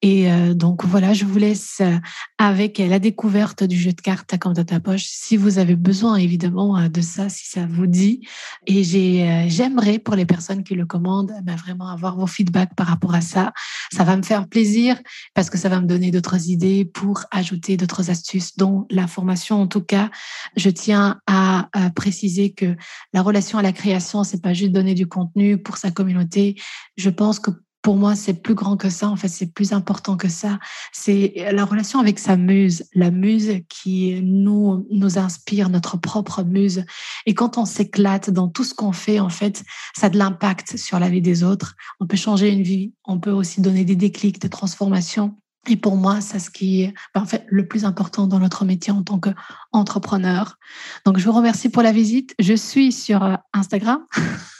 et 0.00 0.30
euh, 0.30 0.54
donc 0.54 0.84
voilà, 0.84 1.12
je 1.12 1.24
vous 1.24 1.38
laisse 1.38 1.78
euh, 1.80 1.96
avec 2.38 2.78
la 2.78 3.00
découverte 3.00 3.64
du 3.64 3.76
jeu 3.76 3.92
de 3.92 4.00
cartes 4.00 4.32
à 4.32 4.36
dans 4.36 4.64
ta 4.64 4.78
poche. 4.78 5.04
Si 5.04 5.36
vous 5.36 5.58
avez 5.58 5.74
besoin 5.74 6.16
évidemment 6.16 6.78
euh, 6.78 6.88
de 6.88 7.00
ça, 7.00 7.28
si 7.28 7.48
ça 7.48 7.66
vous 7.68 7.88
dit. 7.88 8.26
Et 8.66 8.84
j'aimerais 8.84 9.98
pour 9.98 10.14
les 10.14 10.24
personnes 10.24 10.62
qui 10.62 10.76
le 10.76 10.86
commandent, 10.86 11.32
ben, 11.42 11.56
vraiment 11.56 11.88
avoir 11.88 12.16
vos 12.16 12.28
feedbacks 12.28 12.74
par 12.76 12.86
rapport 12.86 13.14
à 13.14 13.20
ça. 13.20 13.52
Ça 13.92 14.04
va 14.04 14.16
me 14.16 14.22
faire 14.22 14.48
plaisir 14.48 14.96
parce 15.34 15.50
que 15.50 15.58
ça 15.58 15.68
va 15.68 15.80
me 15.80 15.86
donner 15.86 16.12
d'autres 16.12 16.48
idées 16.48 16.84
pour 16.84 17.24
ajouter 17.32 17.76
d'autres 17.76 18.08
astuces, 18.08 18.56
dont 18.56 18.86
la 18.90 19.08
formation. 19.08 19.60
En 19.60 19.66
tout 19.66 19.82
cas, 19.82 20.10
je 20.56 20.70
tiens 20.70 21.18
à, 21.26 21.68
à 21.72 21.90
préciser 21.90 22.52
que 22.52 22.76
la 23.12 23.22
relation 23.22 23.58
à 23.58 23.62
la 23.62 23.72
création, 23.72 24.22
c'est 24.22 24.42
pas 24.42 24.54
juste 24.54 24.72
donner 24.72 24.94
du 24.94 25.08
contenu 25.08 25.58
pour 25.58 25.76
sa 25.76 25.90
communauté. 25.90 26.54
Je 26.96 27.10
pense 27.10 27.40
que 27.40 27.50
pour 27.88 27.96
moi, 27.96 28.14
c'est 28.16 28.34
plus 28.34 28.54
grand 28.54 28.76
que 28.76 28.90
ça. 28.90 29.08
En 29.08 29.16
fait, 29.16 29.28
c'est 29.28 29.54
plus 29.54 29.72
important 29.72 30.18
que 30.18 30.28
ça. 30.28 30.58
C'est 30.92 31.32
la 31.52 31.64
relation 31.64 32.00
avec 32.00 32.18
sa 32.18 32.36
muse, 32.36 32.84
la 32.94 33.10
muse 33.10 33.62
qui 33.70 34.20
nous, 34.22 34.86
nous 34.90 35.16
inspire, 35.16 35.70
notre 35.70 35.96
propre 35.96 36.42
muse. 36.42 36.84
Et 37.24 37.32
quand 37.32 37.56
on 37.56 37.64
s'éclate 37.64 38.28
dans 38.28 38.46
tout 38.46 38.62
ce 38.62 38.74
qu'on 38.74 38.92
fait, 38.92 39.20
en 39.20 39.30
fait, 39.30 39.64
ça 39.96 40.08
a 40.08 40.10
de 40.10 40.18
l'impact 40.18 40.76
sur 40.76 40.98
la 40.98 41.08
vie 41.08 41.22
des 41.22 41.44
autres. 41.44 41.76
On 41.98 42.06
peut 42.06 42.18
changer 42.18 42.50
une 42.50 42.62
vie. 42.62 42.92
On 43.06 43.18
peut 43.18 43.30
aussi 43.30 43.62
donner 43.62 43.86
des 43.86 43.96
déclics, 43.96 44.38
des 44.38 44.50
transformations. 44.50 45.34
Et 45.66 45.76
pour 45.76 45.96
moi, 45.96 46.20
c'est 46.20 46.40
ce 46.40 46.50
qui 46.50 46.82
est 46.82 46.94
ben, 47.14 47.22
en 47.22 47.26
fait, 47.26 47.46
le 47.48 47.66
plus 47.66 47.86
important 47.86 48.26
dans 48.26 48.38
notre 48.38 48.66
métier 48.66 48.92
en 48.92 49.02
tant 49.02 49.18
qu'entrepreneur. 49.18 50.58
Donc, 51.06 51.16
je 51.16 51.24
vous 51.24 51.32
remercie 51.32 51.70
pour 51.70 51.82
la 51.82 51.92
visite. 51.92 52.34
Je 52.38 52.52
suis 52.52 52.92
sur 52.92 53.22
euh, 53.22 53.36
Instagram. 53.54 54.04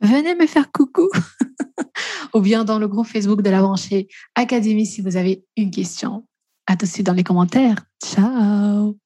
Venez 0.00 0.34
me 0.34 0.46
faire 0.46 0.70
coucou. 0.72 1.08
ou 2.34 2.40
bien 2.40 2.64
dans 2.64 2.78
le 2.78 2.88
groupe 2.88 3.06
Facebook 3.06 3.42
de 3.42 3.50
la 3.50 3.60
branchée 3.60 4.08
Académie 4.34 4.86
si 4.86 5.00
vous 5.00 5.16
avez 5.16 5.44
une 5.56 5.70
question. 5.70 6.26
À 6.66 6.76
tout 6.76 6.86
de 6.86 6.90
suite 6.90 7.06
dans 7.06 7.14
les 7.14 7.24
commentaires. 7.24 7.76
Ciao 8.02 8.96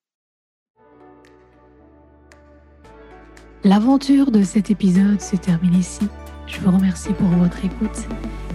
L'aventure 3.65 4.33
de 4.33 4.43
cet 4.43 4.71
épisode 4.71 5.21
se 5.21 5.37
termine 5.37 5.75
ici. 5.75 6.09
Je 6.49 6.59
vous 6.61 6.73
remercie 6.73 7.13
pour 7.13 7.29
votre 7.29 7.65
écoute 7.65 8.07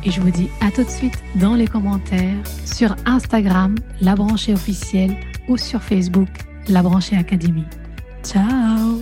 et 0.03 0.11
je 0.11 0.19
vous 0.19 0.31
dis 0.31 0.49
à 0.59 0.69
tout 0.69 0.83
de 0.83 0.89
suite 0.89 1.17
dans 1.35 1.55
les 1.55 1.67
commentaires 1.67 2.45
sur 2.65 2.95
Instagram, 3.05 3.75
la 4.01 4.15
branchée 4.15 4.53
officielle 4.53 5.15
ou 5.47 5.55
sur 5.55 5.81
Facebook, 5.81 6.27
la 6.67 6.83
branchée 6.83 7.15
Académie. 7.15 7.65
Ciao 8.23 9.01